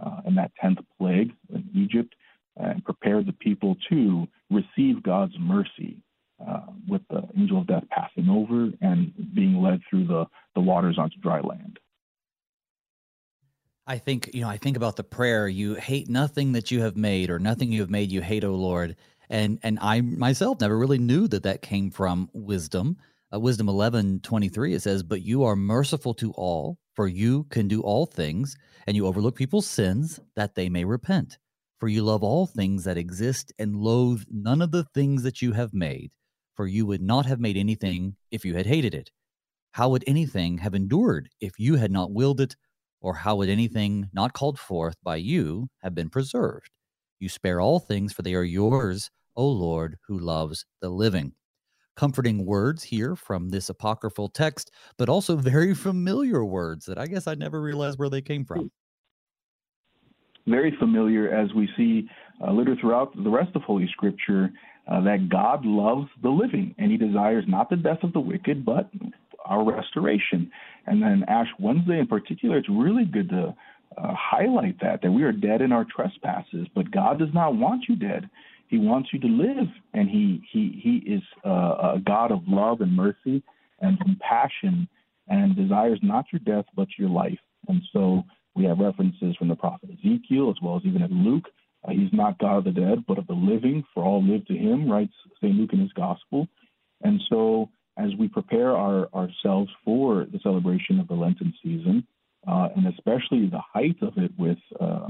uh, 0.04 0.22
and 0.26 0.38
that 0.38 0.52
10th 0.64 0.84
plague 0.98 1.32
in 1.54 1.70
Egypt, 1.76 2.14
and 2.58 2.84
prepare 2.84 3.24
the 3.24 3.34
people 3.34 3.78
to 3.90 4.28
receive 4.50 5.04
God's 5.04 5.34
mercy 5.40 6.02
uh, 6.46 6.62
with 6.88 7.02
the 7.10 7.22
angel 7.38 7.60
of 7.62 7.68
death 7.68 7.84
passing 7.90 8.30
over 8.30 8.70
and 8.82 9.14
being 9.34 9.62
led 9.62 9.82
through 9.90 10.08
the, 10.08 10.26
the 10.56 10.62
waters 10.62 10.98
onto 10.98 11.18
dry 11.18 11.40
land. 11.42 11.80
I 13.86 13.98
think, 13.98 14.30
you 14.34 14.42
know, 14.42 14.50
I 14.50 14.58
think 14.58 14.78
about 14.78 14.98
the 14.98 15.04
prayer, 15.04 15.48
you 15.48 15.74
hate 15.74 16.10
nothing 16.10 16.52
that 16.52 16.70
you 16.70 16.82
have 16.82 16.96
made 16.96 17.32
or 17.32 17.40
nothing 17.40 17.72
you 17.72 17.82
have 17.82 17.90
made 17.90 18.12
you 18.12 18.22
hate, 18.22 18.44
O 18.44 18.54
Lord. 18.54 18.96
And 19.32 19.60
and 19.64 19.80
I 19.82 20.02
myself 20.02 20.60
never 20.62 20.78
really 20.78 20.98
knew 20.98 21.28
that 21.28 21.44
that 21.44 21.62
came 21.62 21.92
from 21.92 22.30
wisdom. 22.34 22.98
Uh, 23.32 23.40
wisdom 23.40 23.70
11 23.70 24.22
23 24.22 24.74
it 24.74 24.82
says 24.82 25.04
but 25.04 25.22
you 25.22 25.44
are 25.44 25.56
merciful 25.56 26.16
to 26.16 26.32
all 26.32 26.80
for 26.96 27.08
you 27.08 27.44
can 27.52 27.68
do 27.68 27.80
all 27.82 28.08
things 28.08 28.56
and 28.88 28.98
you 28.98 29.06
overlook 29.06 29.36
people's 29.36 29.68
sins 29.68 30.20
that 30.36 30.56
they 30.56 30.68
may 30.68 30.84
repent 30.84 31.38
for 31.80 31.88
you 31.88 32.02
love 32.02 32.24
all 32.24 32.48
things 32.48 32.86
that 32.86 32.98
exist 32.98 33.54
and 33.60 33.76
loathe 33.76 34.24
none 34.32 34.64
of 34.64 34.72
the 34.72 34.84
things 34.96 35.22
that 35.22 35.44
you 35.44 35.52
have 35.52 35.76
made 35.76 36.10
for 36.60 36.68
you 36.68 36.86
would 36.86 37.02
not 37.02 37.26
have 37.26 37.40
made 37.40 37.56
anything 37.56 38.18
if 38.32 38.44
you 38.44 38.54
had 38.54 38.66
hated 38.66 38.94
it. 38.94 39.12
How 39.72 39.88
would 39.88 40.04
anything 40.06 40.58
have 40.58 40.76
endured 40.76 41.30
if 41.40 41.58
you 41.58 41.78
had 41.78 41.90
not 41.90 42.12
willed 42.12 42.42
it 42.42 42.58
or 43.00 43.14
how 43.14 43.38
would 43.38 43.48
anything 43.48 44.10
not 44.12 44.34
called 44.34 44.60
forth 44.60 44.98
by 45.02 45.16
you 45.16 45.70
have 45.82 45.96
been 45.96 46.10
preserved? 46.10 46.70
You 47.18 47.30
spare 47.30 47.62
all 47.62 47.80
things 47.80 48.12
for 48.12 48.24
they 48.24 48.34
are 48.34 48.44
yours 48.44 49.10
o 49.38 49.48
lord 49.48 49.96
who 50.06 50.20
loves 50.20 50.66
the 50.82 50.90
living. 50.90 51.32
Comforting 51.96 52.46
words 52.46 52.84
here 52.84 53.16
from 53.16 53.48
this 53.48 53.70
apocryphal 53.70 54.28
text, 54.28 54.70
but 54.98 55.08
also 55.08 55.38
very 55.38 55.74
familiar 55.74 56.44
words 56.44 56.88
that 56.88 56.98
I 56.98 57.08
guess 57.08 57.26
I 57.26 57.36
never 57.36 57.62
realized 57.62 57.98
where 57.98 58.10
they 58.10 58.22
came 58.22 58.44
from. 58.44 58.70
Very 60.46 60.76
familiar 60.78 61.32
as 61.32 61.54
we 61.54 61.70
see 61.78 62.10
uh, 62.46 62.52
littered 62.52 62.80
throughout 62.80 63.16
the 63.22 63.30
rest 63.30 63.56
of 63.56 63.62
Holy 63.64 63.88
Scripture 63.92 64.52
uh, 64.90 65.02
that 65.02 65.30
God 65.30 65.66
loves 65.66 66.08
the 66.22 66.30
living 66.30 66.74
and 66.78 66.92
he 66.92 66.98
desires 66.98 67.46
not 67.48 67.70
the 67.70 67.76
death 67.76 68.00
of 68.04 68.14
the 68.14 68.20
wicked, 68.20 68.66
but 68.66 68.90
our 69.46 69.64
restoration. 69.64 70.52
And 70.86 71.02
then 71.02 71.24
Ash 71.28 71.48
Wednesday 71.60 72.00
in 72.00 72.08
particular, 72.08 72.58
it's 72.58 72.70
really 72.70 73.06
good 73.06 73.30
to 73.30 73.56
uh, 73.98 74.14
highlight 74.18 74.80
that, 74.82 75.02
that 75.02 75.12
we 75.12 75.24
are 75.24 75.32
dead 75.32 75.62
in 75.62 75.72
our 75.72 75.86
trespasses, 75.86 76.68
but 76.76 76.92
God 76.92 77.20
does 77.20 77.34
not 77.34 77.56
want 77.56 77.86
you 77.90 77.96
dead. 77.96 78.30
He 78.68 78.78
wants 78.78 79.10
you 79.12 79.20
to 79.20 79.28
live, 79.28 79.68
and 79.96 80.08
he 80.08 80.44
he 80.52 80.80
he 80.82 81.12
is 81.12 81.24
uh, 81.44 81.96
a 81.96 82.02
God 82.06 82.32
of 82.32 82.42
love 82.48 82.82
and 82.82 82.96
mercy 82.96 83.44
and 83.82 84.00
compassion, 84.00 84.88
and 85.28 85.56
desires 85.56 86.00
not 86.04 86.26
your 86.32 86.40
death 86.46 86.66
but 86.76 86.88
your 86.98 87.10
life. 87.10 87.40
And 87.68 87.82
so 87.92 88.24
we 88.56 88.66
have 88.66 88.78
references 88.78 89.36
from 89.38 89.48
the 89.48 89.56
prophet 89.56 89.90
Ezekiel 89.90 90.52
as 90.52 90.62
well 90.62 90.78
as 90.78 90.84
even 90.86 91.02
in 91.02 91.24
Luke. 91.24 91.46
Uh, 91.88 91.92
he's 91.92 92.12
not 92.12 92.38
God 92.40 92.58
of 92.58 92.64
the 92.66 92.72
dead, 92.72 93.06
but 93.08 93.18
of 93.18 93.28
the 93.28 93.34
living, 93.34 93.84
for 93.94 94.04
all 94.04 94.24
live 94.24 94.46
to 94.48 94.54
him, 94.54 94.90
writes 94.90 95.14
St. 95.38 95.56
Luke 95.56 95.74
in 95.74 95.80
his 95.80 95.94
gospel. 95.94 96.48
And 97.02 97.22
so 97.30 97.70
as 97.98 98.10
we 98.18 98.28
prepare 98.28 98.76
our, 98.76 99.08
ourselves 99.14 99.72
for 99.86 100.26
the 100.32 100.40
celebration 100.44 101.00
of 101.00 101.08
the 101.08 101.14
Lenten 101.14 101.54
season, 101.64 102.06
uh, 102.48 102.70
and 102.76 102.88
especially 102.88 103.48
the 103.48 103.62
height 103.74 103.98
of 104.02 104.18
it 104.18 104.32
with 104.38 104.58
uh, 104.80 105.08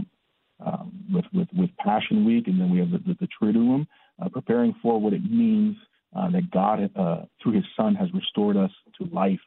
um, 0.66 1.06
with, 1.14 1.24
with, 1.34 1.48
with 1.54 1.70
Passion 1.78 2.26
Week, 2.26 2.48
and 2.48 2.60
then 2.60 2.70
we 2.70 2.80
have 2.80 2.92
the, 2.92 2.98
the, 2.98 3.16
the 3.22 3.28
Triduum, 3.42 3.88
uh, 4.22 4.28
preparing 4.28 4.76
for 4.82 5.00
what 5.00 5.14
it 5.14 5.24
means 5.24 5.78
uh, 6.14 6.30
that 6.32 6.52
God, 6.52 6.92
uh, 6.98 7.22
through 7.42 7.54
His 7.54 7.64
Son, 7.78 7.96
has 7.96 8.10
restored 8.14 8.58
us 8.58 8.72
to 8.98 9.06
life. 9.14 9.40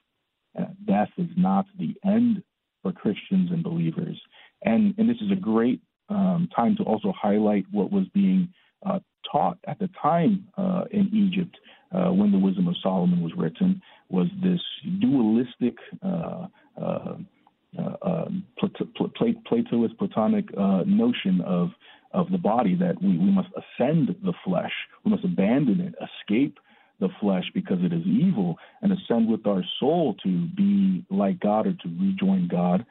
Death 0.86 1.10
is 1.18 1.28
not 1.36 1.66
the 1.78 1.94
end 2.02 2.42
for 2.82 2.92
Christians 2.92 3.50
and 3.50 3.62
believers. 3.62 4.18
And, 4.62 4.94
and 4.96 5.08
this 5.08 5.18
is 5.20 5.30
a 5.30 5.36
great 5.36 5.82
um, 6.12 6.48
time 6.54 6.76
to 6.76 6.82
also 6.84 7.12
highlight 7.20 7.64
what 7.72 7.90
was 7.90 8.04
being 8.14 8.48
uh, 8.84 8.98
taught 9.30 9.58
at 9.66 9.78
the 9.78 9.88
time 10.00 10.46
uh, 10.56 10.84
in 10.90 11.08
Egypt 11.12 11.56
when 11.92 12.32
the 12.32 12.38
Wisdom 12.38 12.68
of 12.68 12.74
Solomon 12.82 13.22
was 13.22 13.32
written, 13.36 13.80
was 14.08 14.26
this 14.42 14.60
dualistic 15.00 15.74
uh, 16.02 16.46
um, 16.76 18.44
Platoist 18.60 19.96
Platonic 19.98 20.46
uh, 20.56 20.82
notion 20.86 21.40
of 21.42 21.70
of 22.12 22.30
the 22.30 22.38
body 22.38 22.74
that 22.74 23.00
we, 23.02 23.16
we 23.16 23.30
must 23.30 23.48
ascend 23.56 24.14
the 24.22 24.34
flesh, 24.44 24.72
we 25.04 25.10
must 25.10 25.24
abandon 25.24 25.80
it, 25.80 25.94
escape 26.20 26.58
the 27.00 27.08
flesh 27.20 27.44
because 27.54 27.78
it 27.80 27.92
is 27.92 28.04
evil, 28.06 28.58
and 28.82 28.92
ascend 28.92 29.28
with 29.28 29.46
our 29.46 29.62
soul 29.80 30.14
to 30.22 30.46
be 30.48 31.04
like 31.10 31.40
God 31.40 31.66
or 31.66 31.72
to 31.72 31.88
rejoin 31.98 32.48
God. 32.48 32.84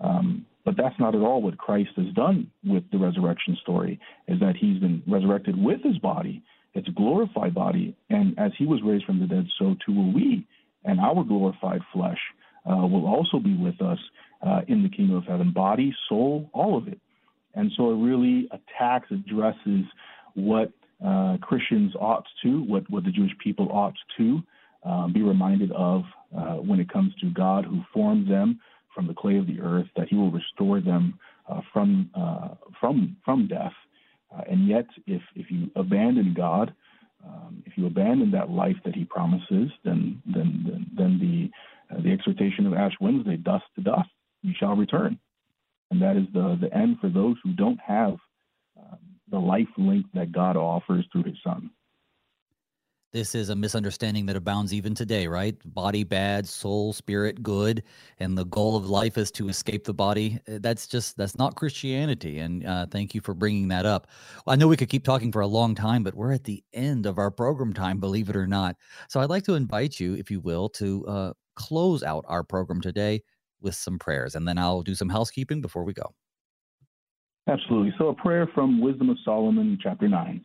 Um, 0.00 0.46
but 0.64 0.76
that's 0.76 0.98
not 0.98 1.14
at 1.14 1.22
all 1.22 1.40
what 1.40 1.56
Christ 1.56 1.90
has 1.96 2.12
done 2.14 2.50
with 2.64 2.84
the 2.92 2.98
resurrection 2.98 3.56
story, 3.62 3.98
is 4.26 4.38
that 4.40 4.54
he's 4.56 4.78
been 4.78 5.02
resurrected 5.06 5.56
with 5.56 5.82
his 5.82 5.98
body. 5.98 6.42
It's 6.74 6.88
a 6.88 6.92
glorified 6.92 7.54
body. 7.54 7.96
And 8.10 8.38
as 8.38 8.52
he 8.58 8.66
was 8.66 8.80
raised 8.84 9.04
from 9.04 9.18
the 9.18 9.26
dead, 9.26 9.46
so 9.58 9.76
too 9.84 9.94
will 9.94 10.12
we. 10.12 10.46
And 10.84 11.00
our 11.00 11.24
glorified 11.24 11.80
flesh 11.92 12.18
uh, 12.70 12.86
will 12.86 13.06
also 13.06 13.38
be 13.38 13.56
with 13.56 13.80
us 13.80 13.98
uh, 14.46 14.60
in 14.68 14.82
the 14.82 14.88
kingdom 14.88 15.16
of 15.16 15.24
heaven 15.24 15.52
body, 15.52 15.94
soul, 16.08 16.50
all 16.52 16.76
of 16.76 16.86
it. 16.86 17.00
And 17.54 17.72
so 17.76 17.90
it 17.90 17.96
really 17.96 18.48
attacks, 18.52 19.10
addresses 19.10 19.84
what 20.34 20.70
uh, 21.04 21.38
Christians 21.40 21.94
ought 21.98 22.26
to, 22.42 22.62
what, 22.64 22.88
what 22.90 23.04
the 23.04 23.10
Jewish 23.10 23.32
people 23.42 23.68
ought 23.72 23.94
to 24.18 24.42
um, 24.84 25.12
be 25.12 25.22
reminded 25.22 25.72
of 25.72 26.02
uh, 26.36 26.56
when 26.56 26.78
it 26.78 26.92
comes 26.92 27.14
to 27.20 27.30
God 27.30 27.64
who 27.64 27.80
formed 27.92 28.30
them 28.30 28.60
from 28.94 29.06
the 29.06 29.14
clay 29.14 29.36
of 29.36 29.46
the 29.46 29.60
earth, 29.60 29.86
that 29.96 30.08
He 30.08 30.16
will 30.16 30.30
restore 30.30 30.80
them 30.80 31.18
uh, 31.48 31.60
from 31.72 32.10
uh, 32.14 32.54
from 32.80 33.16
from 33.24 33.48
death. 33.48 33.72
Uh, 34.34 34.42
and 34.50 34.68
yet, 34.68 34.86
if 35.06 35.22
if 35.34 35.50
you 35.50 35.70
abandon 35.76 36.34
God, 36.36 36.74
um, 37.24 37.62
if 37.66 37.76
you 37.76 37.86
abandon 37.86 38.30
that 38.32 38.50
life 38.50 38.76
that 38.84 38.94
He 38.94 39.04
promises, 39.04 39.70
then 39.84 40.22
then 40.26 40.64
then, 40.66 40.86
then 40.96 41.18
the 41.18 41.94
uh, 41.94 42.02
the 42.02 42.12
exhortation 42.12 42.66
of 42.66 42.74
Ash 42.74 42.94
Wednesday, 43.00 43.36
dust 43.36 43.64
to 43.76 43.82
dust, 43.82 44.08
you 44.42 44.52
shall 44.58 44.76
return. 44.76 45.18
And 45.90 46.02
that 46.02 46.16
is 46.16 46.24
the, 46.32 46.58
the 46.60 46.72
end 46.76 46.98
for 47.00 47.08
those 47.08 47.36
who 47.42 47.52
don't 47.52 47.80
have 47.80 48.16
um, 48.78 48.98
the 49.30 49.38
life 49.38 49.68
link 49.76 50.06
that 50.14 50.32
God 50.32 50.56
offers 50.56 51.06
through 51.10 51.24
his 51.24 51.36
son. 51.42 51.70
This 53.10 53.34
is 53.34 53.48
a 53.48 53.56
misunderstanding 53.56 54.26
that 54.26 54.36
abounds 54.36 54.74
even 54.74 54.94
today, 54.94 55.26
right? 55.26 55.56
Body 55.64 56.04
bad, 56.04 56.46
soul, 56.46 56.92
spirit 56.92 57.42
good, 57.42 57.82
and 58.18 58.36
the 58.36 58.44
goal 58.44 58.76
of 58.76 58.90
life 58.90 59.16
is 59.16 59.30
to 59.32 59.48
escape 59.48 59.84
the 59.84 59.94
body. 59.94 60.38
That's 60.46 60.86
just, 60.86 61.16
that's 61.16 61.38
not 61.38 61.54
Christianity. 61.54 62.40
And 62.40 62.66
uh, 62.66 62.84
thank 62.90 63.14
you 63.14 63.22
for 63.22 63.32
bringing 63.32 63.68
that 63.68 63.86
up. 63.86 64.08
Well, 64.44 64.52
I 64.52 64.56
know 64.56 64.68
we 64.68 64.76
could 64.76 64.90
keep 64.90 65.04
talking 65.04 65.32
for 65.32 65.40
a 65.40 65.46
long 65.46 65.74
time, 65.74 66.02
but 66.02 66.14
we're 66.14 66.34
at 66.34 66.44
the 66.44 66.62
end 66.74 67.06
of 67.06 67.16
our 67.16 67.30
program 67.30 67.72
time, 67.72 67.98
believe 67.98 68.28
it 68.28 68.36
or 68.36 68.46
not. 68.46 68.76
So 69.08 69.20
I'd 69.20 69.30
like 69.30 69.44
to 69.44 69.54
invite 69.54 69.98
you, 69.98 70.12
if 70.12 70.30
you 70.30 70.40
will, 70.40 70.68
to 70.70 71.06
uh, 71.06 71.32
close 71.54 72.02
out 72.02 72.26
our 72.28 72.44
program 72.44 72.82
today 72.82 73.22
with 73.62 73.74
some 73.74 73.98
prayers, 73.98 74.34
and 74.34 74.46
then 74.46 74.58
I'll 74.58 74.82
do 74.82 74.94
some 74.94 75.08
housekeeping 75.08 75.62
before 75.62 75.82
we 75.82 75.94
go. 75.94 76.14
Absolutely. 77.48 77.94
So, 77.98 78.08
a 78.08 78.14
prayer 78.14 78.46
from 78.54 78.80
Wisdom 78.80 79.08
of 79.08 79.16
Solomon, 79.24 79.78
chapter 79.82 80.06
9 80.06 80.42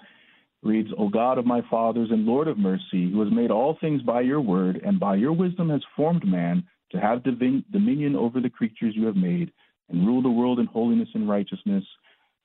reads, 0.63 0.89
O 0.97 1.09
God 1.09 1.37
of 1.37 1.45
my 1.45 1.61
fathers 1.69 2.09
and 2.11 2.25
Lord 2.25 2.47
of 2.47 2.57
mercy, 2.57 3.11
who 3.11 3.21
has 3.21 3.31
made 3.31 3.51
all 3.51 3.77
things 3.79 4.01
by 4.01 4.21
your 4.21 4.41
word, 4.41 4.81
and 4.85 4.99
by 4.99 5.15
your 5.15 5.33
wisdom 5.33 5.69
has 5.69 5.81
formed 5.95 6.25
man 6.25 6.63
to 6.91 6.99
have 6.99 7.23
divin- 7.23 7.65
dominion 7.71 8.15
over 8.15 8.39
the 8.39 8.49
creatures 8.49 8.95
you 8.95 9.05
have 9.05 9.15
made, 9.15 9.51
and 9.89 10.07
rule 10.07 10.21
the 10.21 10.29
world 10.29 10.59
in 10.59 10.65
holiness 10.65 11.09
and 11.13 11.29
righteousness, 11.29 11.83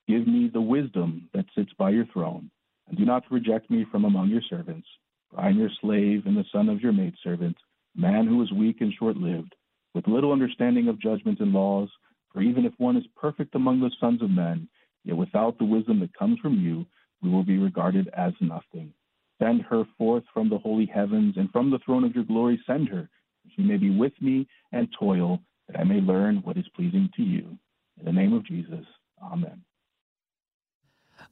give 0.06 0.26
me 0.26 0.50
the 0.52 0.60
wisdom 0.60 1.28
that 1.34 1.46
sits 1.54 1.72
by 1.78 1.90
your 1.90 2.06
throne, 2.06 2.50
and 2.88 2.98
do 2.98 3.04
not 3.04 3.30
reject 3.30 3.70
me 3.70 3.84
from 3.90 4.04
among 4.04 4.28
your 4.28 4.42
servants. 4.48 4.88
For 5.30 5.40
I 5.40 5.50
am 5.50 5.58
your 5.58 5.70
slave 5.80 6.26
and 6.26 6.36
the 6.36 6.44
son 6.52 6.68
of 6.68 6.80
your 6.80 6.92
maidservant, 6.92 7.56
man 7.94 8.26
who 8.26 8.42
is 8.42 8.52
weak 8.52 8.80
and 8.80 8.92
short 8.94 9.16
lived 9.16 9.54
with 9.94 10.06
little 10.06 10.32
understanding 10.32 10.88
of 10.88 11.00
judgment 11.00 11.40
and 11.40 11.52
laws. 11.52 11.88
For 12.32 12.42
even 12.42 12.64
if 12.64 12.72
one 12.78 12.96
is 12.96 13.04
perfect 13.16 13.54
among 13.54 13.80
the 13.80 13.90
sons 14.00 14.22
of 14.22 14.30
men, 14.30 14.68
yet 15.04 15.16
without 15.16 15.58
the 15.58 15.64
wisdom 15.64 16.00
that 16.00 16.16
comes 16.16 16.38
from 16.40 16.54
you, 16.60 16.86
we 17.22 17.30
will 17.30 17.44
be 17.44 17.58
regarded 17.58 18.08
as 18.16 18.32
nothing. 18.40 18.92
Send 19.40 19.62
her 19.62 19.84
forth 19.96 20.24
from 20.32 20.48
the 20.48 20.58
holy 20.58 20.86
heavens, 20.86 21.34
and 21.36 21.50
from 21.50 21.70
the 21.70 21.78
throne 21.84 22.04
of 22.04 22.14
your 22.14 22.24
glory 22.24 22.60
send 22.66 22.88
her, 22.88 23.08
that 23.44 23.52
she 23.54 23.62
may 23.62 23.76
be 23.76 23.90
with 23.90 24.12
me 24.20 24.48
and 24.72 24.88
toil, 24.98 25.40
that 25.68 25.78
I 25.78 25.84
may 25.84 26.00
learn 26.00 26.36
what 26.44 26.56
is 26.56 26.68
pleasing 26.74 27.08
to 27.16 27.22
you. 27.22 27.56
In 27.98 28.04
the 28.04 28.12
name 28.12 28.32
of 28.32 28.46
Jesus, 28.46 28.84
amen. 29.22 29.62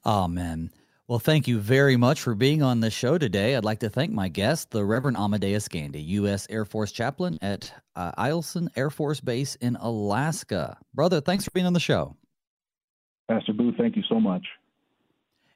Amen. 0.05 0.71
Well, 1.09 1.21
thank 1.21 1.47
you 1.47 1.61
very 1.61 1.97
much 1.97 2.21
for 2.21 2.35
being 2.35 2.65
on 2.65 2.81
the 2.81 2.91
show 2.91 3.17
today. 3.17 3.55
I'd 3.55 3.65
like 3.65 3.79
to 3.81 3.89
thank 3.89 4.11
my 4.11 4.27
guest, 4.27 4.73
the 4.73 4.85
Reverend 4.85 5.17
Amadeus 5.17 5.69
Gandy, 5.69 6.03
U.S. 6.03 6.49
Air 6.51 6.65
Force 6.65 6.91
chaplain 6.91 7.39
at 7.41 7.73
uh, 7.95 8.11
Eielson 8.21 8.69
Air 8.75 8.91
Force 8.91 9.21
Base 9.21 9.55
in 9.57 9.77
Alaska. 9.77 10.79
Brother, 10.95 11.21
thanks 11.21 11.45
for 11.45 11.53
being 11.53 11.67
on 11.67 11.75
the 11.75 11.81
show. 11.81 12.17
Pastor 13.29 13.53
Booe, 13.53 13.73
thank 13.79 13.95
you 13.95 14.03
so 14.09 14.19
much. 14.19 14.45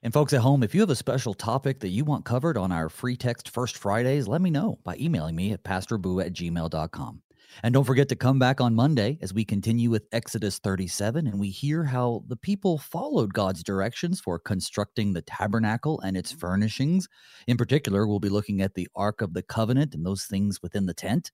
And 0.03 0.14
folks 0.14 0.32
at 0.32 0.40
home, 0.40 0.62
if 0.62 0.74
you 0.74 0.80
have 0.80 0.90
a 0.90 0.96
special 0.96 1.34
topic 1.34 1.80
that 1.80 1.88
you 1.88 2.07
want 2.07 2.24
covered 2.24 2.57
on 2.57 2.72
our 2.72 2.88
free 2.88 3.16
text 3.16 3.51
First 3.51 3.76
Fridays, 3.76 4.26
let 4.26 4.40
me 4.40 4.48
know 4.48 4.78
by 4.82 4.96
emailing 4.98 5.36
me 5.36 5.53
at 5.53 5.62
pastorboo 5.62 6.24
at 6.24 6.32
gmail.com. 6.32 7.22
And 7.62 7.74
don't 7.74 7.84
forget 7.84 8.09
to 8.09 8.16
come 8.16 8.38
back 8.38 8.62
on 8.62 8.74
Monday 8.74 9.18
as 9.20 9.34
we 9.34 9.44
continue 9.44 9.90
with 9.90 10.07
Exodus 10.12 10.59
37 10.59 11.26
and 11.26 11.38
we 11.38 11.51
hear 11.51 11.84
how 11.84 12.24
the 12.28 12.36
people 12.36 12.78
followed 12.78 13.34
God's 13.34 13.62
directions 13.62 14.20
for 14.20 14.38
constructing 14.38 15.12
the 15.12 15.22
tabernacle 15.22 16.01
and 16.01 16.16
its 16.16 16.32
furnishings. 16.32 17.07
In 17.46 17.59
particular, 17.59 18.07
we'll 18.07 18.20
be 18.20 18.30
looking 18.30 18.62
at 18.62 18.74
the 18.74 18.88
Ark 18.94 19.20
of 19.20 19.34
the 19.34 19.42
Covenant 19.42 19.94
and 19.94 20.07
those 20.07 20.24
things 20.24 20.62
within 20.62 20.86
the 20.86 20.94
tent. 20.94 21.30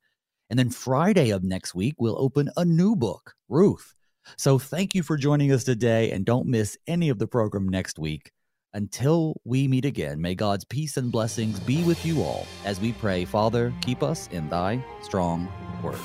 And 0.50 0.58
then 0.58 0.70
Friday 0.70 1.30
of 1.30 1.44
next 1.44 1.74
week, 1.74 1.94
we'll 1.98 2.20
open 2.20 2.50
a 2.56 2.64
new 2.64 2.96
book, 2.96 3.34
Ruth. 3.48 3.94
So 4.36 4.58
thank 4.58 4.94
you 4.94 5.04
for 5.04 5.16
joining 5.16 5.52
us 5.52 5.62
today 5.62 6.10
and 6.10 6.24
don't 6.24 6.48
miss 6.48 6.76
any 6.88 7.10
of 7.10 7.20
the 7.20 7.28
program 7.28 7.68
next 7.68 7.96
week. 7.96 8.32
Until 8.76 9.40
we 9.46 9.68
meet 9.68 9.86
again, 9.86 10.20
may 10.20 10.34
God's 10.34 10.62
peace 10.62 10.98
and 10.98 11.10
blessings 11.10 11.58
be 11.60 11.82
with 11.84 12.04
you 12.04 12.20
all 12.20 12.46
as 12.66 12.78
we 12.78 12.92
pray, 12.92 13.24
Father, 13.24 13.72
keep 13.80 14.02
us 14.02 14.28
in 14.32 14.50
thy 14.50 14.84
strong 15.00 15.48
word. 15.82 15.96